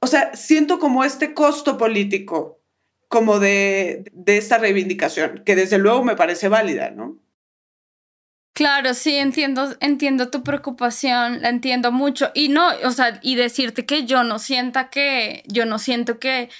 O 0.00 0.06
sea, 0.06 0.34
siento 0.34 0.78
como 0.78 1.04
este 1.04 1.34
costo 1.34 1.78
político 1.78 2.60
como 3.08 3.38
de, 3.38 4.04
de 4.12 4.36
esta 4.36 4.58
reivindicación, 4.58 5.42
que 5.44 5.56
desde 5.56 5.78
luego 5.78 6.04
me 6.04 6.16
parece 6.16 6.48
válida, 6.48 6.90
¿no? 6.90 7.18
Claro, 8.58 8.92
sí, 8.92 9.14
entiendo, 9.14 9.76
entiendo 9.80 10.30
tu 10.30 10.42
preocupación, 10.42 11.42
la 11.42 11.48
entiendo 11.48 11.92
mucho. 11.92 12.32
Y 12.34 12.48
no, 12.48 12.68
o 12.84 12.90
sea, 12.90 13.20
y 13.22 13.36
decirte 13.36 13.86
que 13.86 14.04
yo 14.04 14.24
no 14.24 14.38
sienta 14.40 14.90
que, 14.90 15.44
yo 15.46 15.64
no 15.64 15.78
siento 15.78 16.18
que 16.18 16.50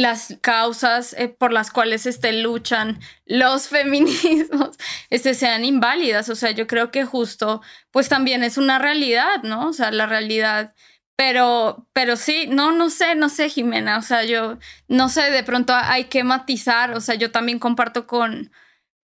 las 0.00 0.38
causas 0.40 1.14
eh, 1.18 1.28
por 1.28 1.52
las 1.52 1.70
cuales 1.70 2.06
este, 2.06 2.32
luchan 2.32 3.00
los 3.26 3.68
feminismos 3.68 4.76
este, 5.10 5.34
sean 5.34 5.64
inválidas. 5.64 6.28
O 6.28 6.34
sea, 6.34 6.50
yo 6.52 6.66
creo 6.66 6.90
que 6.90 7.04
justo, 7.04 7.62
pues 7.90 8.08
también 8.08 8.42
es 8.42 8.56
una 8.58 8.78
realidad, 8.78 9.42
¿no? 9.42 9.68
O 9.68 9.72
sea, 9.72 9.90
la 9.90 10.06
realidad. 10.06 10.74
Pero, 11.16 11.86
pero 11.92 12.16
sí, 12.16 12.46
no, 12.48 12.72
no 12.72 12.88
sé, 12.88 13.14
no 13.14 13.28
sé, 13.28 13.50
Jimena. 13.50 13.98
O 13.98 14.02
sea, 14.02 14.24
yo 14.24 14.58
no 14.88 15.08
sé, 15.10 15.30
de 15.30 15.44
pronto 15.44 15.74
hay 15.74 16.04
que 16.04 16.24
matizar. 16.24 16.92
O 16.92 17.00
sea, 17.00 17.14
yo 17.16 17.30
también 17.30 17.58
comparto 17.58 18.06
con, 18.06 18.50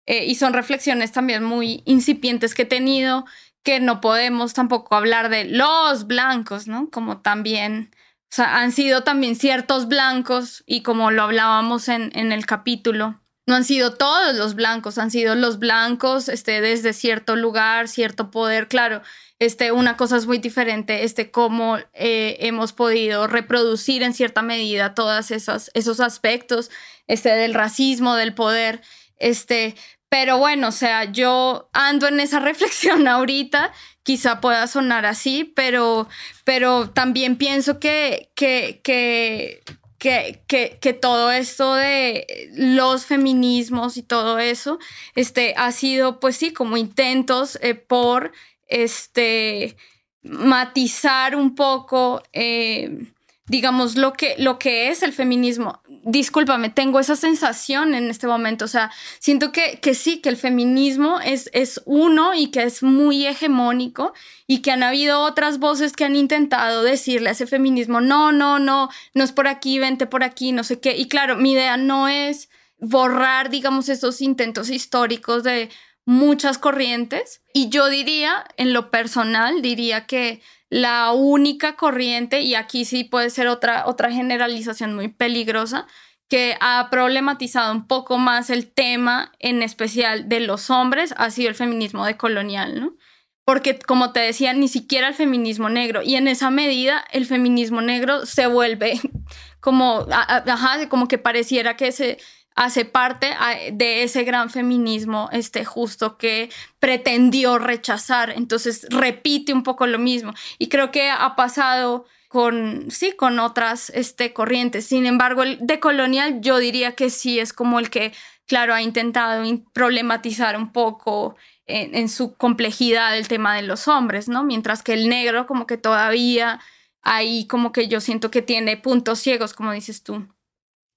eh, 0.07 0.27
y 0.27 0.35
son 0.35 0.53
reflexiones 0.53 1.13
también 1.13 1.43
muy 1.43 1.83
incipientes 1.87 2.55
que 2.55 2.63
he 2.63 2.67
tenido, 2.67 3.25
que 3.63 3.81
no 3.81 4.01
podemos 4.03 4.53
tampoco 4.55 4.95
hablar 4.95 5.31
de 5.31 5.45
los 5.45 6.07
blancos, 6.07 6.67
¿no? 6.69 6.91
Como 6.91 7.21
también, 7.23 7.95
o 8.33 8.35
sea, 8.35 8.61
han 8.61 8.73
sido 8.73 9.03
también 9.03 9.37
ciertos 9.37 9.89
blancos 9.89 10.63
y 10.65 10.83
como 10.83 11.11
lo 11.11 11.25
hablábamos 11.25 11.91
en, 11.91 12.11
en 12.15 12.33
el 12.33 12.47
capítulo, 12.47 13.21
no 13.47 13.57
han 13.57 13.65
sido 13.65 13.93
todos 13.93 14.35
los 14.37 14.55
blancos, 14.55 14.97
han 14.97 15.11
sido 15.11 15.35
los 15.35 15.59
blancos 15.59 16.31
este, 16.31 16.63
desde 16.63 16.95
cierto 16.95 17.37
lugar, 17.37 17.89
cierto 17.89 18.31
poder, 18.31 18.69
claro. 18.69 19.03
Este, 19.39 19.71
una 19.71 19.99
cosa 19.99 20.17
es 20.17 20.27
muy 20.27 20.39
diferente, 20.39 21.05
este, 21.05 21.31
cómo 21.31 21.77
eh, 21.93 22.39
hemos 22.41 22.73
podido 22.73 23.27
reproducir 23.27 24.03
en 24.03 24.15
cierta 24.15 24.41
medida 24.41 24.95
todos 24.95 25.31
esos 25.31 26.01
aspectos 26.01 26.71
este, 27.09 27.29
del 27.29 27.53
racismo, 27.53 28.15
del 28.15 28.33
poder. 28.33 28.81
Este, 29.19 29.75
pero 30.13 30.37
bueno, 30.37 30.69
o 30.69 30.73
sea, 30.73 31.11
yo 31.11 31.71
ando 31.73 32.07
en 32.07 32.21
esa 32.21 32.39
reflexión 32.51 33.09
ahorita, 33.09 33.73
quizá 34.03 34.43
pueda 34.43 34.67
sonar 34.67 35.07
así, 35.07 35.51
pero, 35.57 36.07
pero 36.45 36.91
también 36.91 37.37
pienso 37.37 37.81
que, 37.81 38.31
que, 38.35 38.83
que, 38.85 39.63
que, 39.97 40.79
que, 40.79 40.93
todo 40.93 41.33
esto 41.33 41.77
de 41.77 42.51
los 42.55 43.07
feminismos 43.07 43.97
y 43.97 44.03
todo 44.03 44.39
eso, 44.39 44.79
este, 45.15 45.55
ha 45.57 45.73
sido, 45.73 46.21
pues 46.21 46.37
sí, 46.37 46.53
como 46.53 46.77
intentos 46.77 47.59
eh, 47.63 47.75
por, 47.75 48.33
este, 48.67 49.79
matizar 50.23 51.37
un 51.37 51.55
poco, 51.55 52.23
eh, 52.35 53.07
digamos, 53.47 53.97
lo 53.97 54.13
que, 54.13 54.35
lo 54.37 54.59
que 54.59 54.89
es 54.91 55.03
el 55.03 55.15
feminismo. 55.15 55.82
Discúlpame, 56.05 56.69
tengo 56.69 56.99
esa 56.99 57.15
sensación 57.15 57.95
en 57.95 58.11
este 58.11 58.27
momento. 58.27 58.65
O 58.65 58.69
sea, 58.69 58.91
siento 59.21 59.53
que, 59.53 59.79
que 59.81 59.95
sí, 59.95 60.19
que 60.19 60.29
el 60.29 60.37
feminismo 60.37 61.21
es, 61.21 61.49
es 61.53 61.81
uno 61.85 62.35
y 62.35 62.51
que 62.51 62.65
es 62.65 62.83
muy 62.83 63.25
hegemónico 63.27 64.13
y 64.49 64.63
que 64.63 64.73
han 64.73 64.83
habido 64.83 65.21
otras 65.21 65.61
voces 65.61 65.93
que 65.93 66.05
han 66.05 66.17
intentado 66.17 66.83
decirle 66.83 67.29
a 67.29 67.33
ese 67.33 67.47
feminismo, 67.47 68.01
no, 68.01 68.33
no, 68.33 68.59
no, 68.59 68.89
no 69.15 69.25
es 69.25 69.31
por 69.31 69.47
aquí, 69.47 69.79
vente 69.79 70.07
por 70.07 70.25
aquí, 70.25 70.51
no 70.51 70.65
sé 70.65 70.81
qué. 70.81 70.97
Y 70.97 71.07
claro, 71.07 71.37
mi 71.37 71.53
idea 71.53 71.77
no 71.77 72.09
es 72.09 72.49
borrar, 72.79 73.49
digamos, 73.49 73.89
esos 73.89 74.21
intentos 74.21 74.71
históricos 74.71 75.45
de 75.45 75.71
muchas 76.05 76.59
corrientes. 76.59 77.43
Y 77.55 77.69
yo 77.69 77.89
diría, 77.89 78.45
en 78.57 78.73
lo 78.73 78.91
personal, 78.91 79.63
diría 79.63 80.07
que 80.07 80.43
la 80.73 81.13
única 81.13 81.77
corriente, 81.77 82.41
y 82.41 82.55
aquí 82.55 82.87
sí 82.87 83.05
puede 83.05 83.29
ser 83.29 83.47
otra, 83.47 83.87
otra 83.87 84.11
generalización 84.11 84.95
muy 84.95 85.09
peligrosa, 85.09 85.87
que 86.31 86.57
ha 86.63 86.89
problematizado 86.91 87.71
un 87.73 87.87
poco 87.87 88.17
más 88.17 88.49
el 88.49 88.73
tema, 88.73 89.33
en 89.39 89.63
especial 89.63 90.31
de 90.31 90.41
los 90.41 90.71
hombres, 90.71 91.13
ha 91.19 91.31
sido 91.31 91.51
el 91.51 91.55
feminismo 91.55 92.07
decolonial, 92.07 92.81
¿no? 92.81 92.97
Porque, 93.45 93.79
como 93.81 94.15
te 94.15 94.21
decía, 94.21 94.55
ni 94.55 94.67
siquiera 94.67 95.09
el 95.09 95.15
feminismo 95.15 95.69
negro. 95.69 96.01
Y 96.03 96.15
en 96.15 96.27
esa 96.27 96.49
medida, 96.49 97.05
el 97.13 97.27
feminismo 97.27 97.83
negro 97.83 98.25
se 98.25 98.47
vuelve 98.47 98.99
como, 99.61 100.07
ajá, 100.11 100.89
como 100.89 101.07
que 101.07 101.19
pareciera 101.19 101.77
que 101.77 101.93
se, 101.93 102.17
hace 102.55 102.85
parte 102.85 103.31
de 103.73 104.03
ese 104.03 104.25
gran 104.25 104.51
feminismo 104.51 105.29
este 105.33 105.65
justo 105.65 106.19
que 106.19 106.51
pretendió 106.79 107.59
rechazar. 107.59 108.31
Entonces 108.31 108.87
repite 108.91 109.53
un 109.53 109.63
poco 109.63 109.87
lo 109.87 109.99
mismo. 109.99 110.35
Y 110.59 110.69
creo 110.69 110.91
que 110.91 111.11
ha 111.11 111.35
pasado 111.37 112.07
con 112.29 112.91
sí 112.91 113.13
con 113.13 113.39
otras 113.39 113.91
este 113.91 114.33
corrientes. 114.33 114.87
Sin 114.87 115.07
embargo 115.07 115.43
el 115.43 115.59
decolonial 115.61 116.41
yo 116.41 116.59
diría 116.59 116.93
que 116.93 117.11
sí 117.11 117.39
es 117.39 117.53
como 117.53 117.79
el 117.79 117.91
que 117.91 118.13
claro 118.47 118.75
ha 118.75 118.83
intentado 118.83 119.45
problematizar 119.73 120.57
un 120.57 120.73
poco 120.73 121.37
en, 121.67 121.95
en 121.95 122.09
su 122.09 122.35
complejidad 122.35 123.17
el 123.17 123.29
tema 123.29 123.55
de 123.55 123.63
los 123.63 123.87
hombres 123.89 124.29
no 124.29 124.43
mientras 124.43 124.83
que 124.83 124.95
el 124.95 125.09
negro 125.09 125.47
como 125.47 125.67
que 125.67 125.77
todavía 125.77 126.61
ahí 127.03 127.47
como 127.47 127.73
que 127.73 127.89
yo 127.89 128.01
siento 128.01 128.31
que 128.31 128.43
tiene 128.43 128.77
puntos 128.77 129.21
ciegos 129.21 129.55
como 129.55 129.73
dices 129.73 130.03
tú 130.03 130.27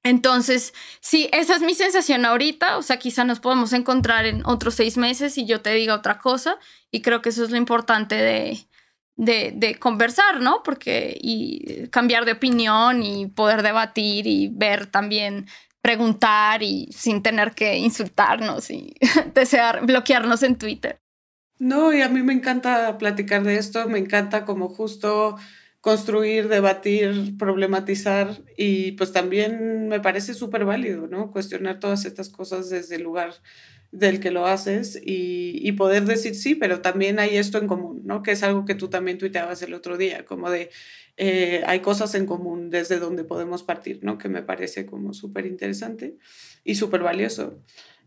entonces, 0.06 0.76
sí, 1.02 1.30
esa 1.34 1.56
es 1.56 1.64
mi 1.64 1.74
sensación 1.74 2.26
ahorita. 2.26 2.78
O 2.78 2.84
sea, 2.84 2.98
quizá 2.98 3.24
nos 3.24 3.40
podemos 3.40 3.74
encontrar 3.74 4.28
en 4.28 4.46
otros 4.46 4.76
seis 4.76 4.98
meses 4.98 5.36
y 5.40 5.48
yo 5.48 5.62
te 5.62 5.72
diga 5.72 5.96
otra 5.96 6.20
cosa. 6.20 6.60
Y 6.92 7.02
creo 7.02 7.24
que 7.24 7.30
eso 7.30 7.44
es 7.44 7.50
lo 7.50 7.58
importante 7.58 8.14
de, 8.14 8.68
de, 9.16 9.80
conversar, 9.80 10.42
¿no? 10.42 10.62
Porque 10.64 11.18
y 11.20 11.88
cambiar 11.88 12.26
de 12.26 12.34
opinión 12.34 13.02
y 13.02 13.26
poder 13.26 13.64
debatir 13.64 14.28
y 14.28 14.48
ver 14.48 14.86
también, 14.86 15.48
preguntar 15.82 16.62
y 16.62 16.88
sin 16.92 17.24
tener 17.24 17.54
que 17.54 17.76
insultarnos 17.78 18.70
y 18.70 18.94
desear 19.34 19.88
bloquearnos 19.88 20.44
en 20.44 20.56
Twitter. 20.56 21.00
No, 21.58 21.92
y 21.92 22.04
a 22.04 22.10
mí 22.10 22.22
me 22.22 22.34
encanta 22.34 23.00
platicar 23.00 23.42
de 23.42 23.58
esto, 23.58 23.90
me 23.90 23.98
encanta 23.98 24.46
como 24.46 24.70
justo 24.70 25.38
construir, 25.86 26.48
debatir, 26.48 27.38
problematizar 27.38 28.42
y 28.58 28.94
pues 28.94 29.12
también 29.12 29.88
me 29.88 30.00
parece 30.00 30.34
súper 30.34 30.66
válido, 30.66 31.06
¿no? 31.06 31.30
Cuestionar 31.30 31.80
todas 31.80 32.06
estas 32.06 32.30
cosas 32.30 32.72
desde 32.72 32.96
el 32.96 33.04
lugar 33.04 33.36
del 33.92 34.20
que 34.20 34.32
lo 34.32 34.48
haces 34.48 35.00
y, 35.06 35.72
poder 35.74 36.06
decir 36.06 36.34
sí, 36.34 36.56
pero 36.56 36.82
también 36.82 37.20
hay 37.20 37.38
esto 37.38 37.60
en 37.60 37.68
común, 37.68 38.02
¿no? 38.04 38.24
Que 38.24 38.32
es 38.32 38.42
algo 38.42 38.66
que 38.66 38.74
tú 38.74 38.88
también 38.88 39.20
tuiteabas 39.20 39.62
el 39.62 39.76
otro 39.76 39.96
día, 39.96 40.26
como 40.26 40.50
de 40.50 40.72
eh, 41.18 41.62
hay 41.68 41.82
cosas 41.82 42.16
en 42.16 42.26
común 42.26 42.72
desde 42.72 42.98
donde 42.98 43.24
podemos 43.24 43.62
partir, 43.62 44.00
¿no? 44.02 44.18
Que 44.18 44.28
me 44.28 44.42
parece 44.42 44.88
como 44.88 45.14
súper 45.14 45.46
interesante 45.46 46.18
y 46.64 46.74
súper 46.74 47.04
valioso. 47.04 47.60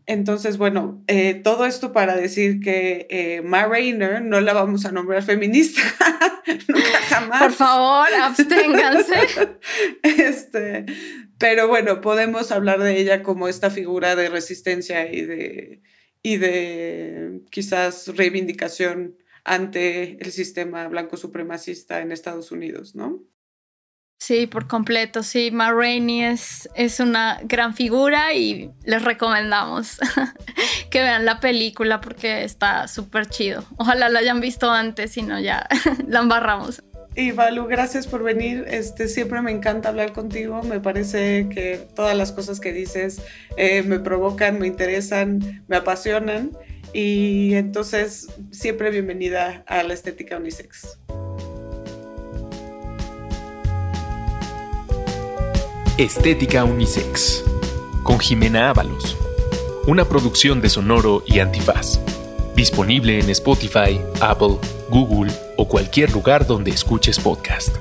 Entonces, 0.09 0.57
bueno, 0.57 1.03
eh, 1.05 1.35
todo 1.35 1.67
esto 1.67 1.93
para 1.93 2.15
decir 2.15 2.61
que 2.61 3.05
eh, 3.11 3.43
Ma 3.43 3.67
Rainer 3.67 4.23
no 4.23 4.41
la 4.41 4.53
vamos 4.53 4.83
a 4.85 4.91
nombrar 4.91 5.21
feminista, 5.21 5.83
nunca 6.67 6.97
jamás. 7.09 7.43
Por 7.43 7.51
favor, 7.51 8.07
absténganse. 8.19 9.13
este, 10.01 10.87
pero 11.37 11.67
bueno, 11.67 12.01
podemos 12.01 12.51
hablar 12.51 12.79
de 12.79 12.97
ella 12.97 13.21
como 13.21 13.47
esta 13.47 13.69
figura 13.69 14.15
de 14.15 14.29
resistencia 14.29 15.13
y 15.13 15.21
de, 15.21 15.83
y 16.23 16.37
de 16.37 17.41
quizás 17.51 18.07
reivindicación 18.07 19.15
ante 19.43 20.17
el 20.23 20.31
sistema 20.31 20.87
blanco 20.87 21.17
supremacista 21.17 22.01
en 22.01 22.11
Estados 22.11 22.51
Unidos, 22.51 22.95
¿no? 22.95 23.23
Sí, 24.19 24.47
por 24.47 24.67
completo, 24.67 25.23
sí. 25.23 25.49
Ma 25.49 25.71
Rainey 25.71 26.25
es, 26.25 26.69
es 26.75 26.99
una 26.99 27.39
gran 27.43 27.73
figura 27.73 28.33
y 28.33 28.69
les 28.83 29.01
recomendamos 29.01 29.97
que 30.91 31.01
vean 31.01 31.25
la 31.25 31.39
película 31.39 32.01
porque 32.01 32.43
está 32.43 32.87
súper 32.89 33.27
chido. 33.27 33.63
Ojalá 33.77 34.09
la 34.09 34.19
hayan 34.19 34.41
visto 34.41 34.69
antes, 34.69 35.11
si 35.11 35.21
no 35.21 35.39
ya 35.39 35.65
la 36.07 36.19
embarramos. 36.19 36.83
Y 37.15 37.31
Valu, 37.31 37.65
gracias 37.65 38.07
por 38.07 38.21
venir. 38.21 38.65
Este, 38.67 39.07
siempre 39.07 39.41
me 39.41 39.51
encanta 39.51 39.89
hablar 39.89 40.11
contigo. 40.11 40.61
Me 40.63 40.79
parece 40.79 41.47
que 41.49 41.87
todas 41.95 42.15
las 42.15 42.31
cosas 42.31 42.59
que 42.59 42.73
dices 42.73 43.21
eh, 43.57 43.83
me 43.83 43.99
provocan, 43.99 44.59
me 44.59 44.67
interesan, 44.67 45.63
me 45.67 45.77
apasionan. 45.77 46.51
Y 46.93 47.55
entonces, 47.55 48.27
siempre 48.51 48.91
bienvenida 48.91 49.63
a 49.65 49.81
la 49.83 49.93
estética 49.93 50.37
unisex. 50.37 50.99
Estética 55.99 56.63
Unisex, 56.63 57.43
con 58.03 58.19
Jimena 58.19 58.69
Ábalos. 58.69 59.17
Una 59.85 60.05
producción 60.05 60.61
de 60.61 60.69
Sonoro 60.69 61.23
y 61.25 61.39
Antifaz. 61.39 61.99
Disponible 62.55 63.19
en 63.19 63.29
Spotify, 63.31 63.99
Apple, 64.21 64.59
Google 64.89 65.29
o 65.57 65.67
cualquier 65.67 66.13
lugar 66.13 66.47
donde 66.47 66.71
escuches 66.71 67.19
podcast. 67.19 67.75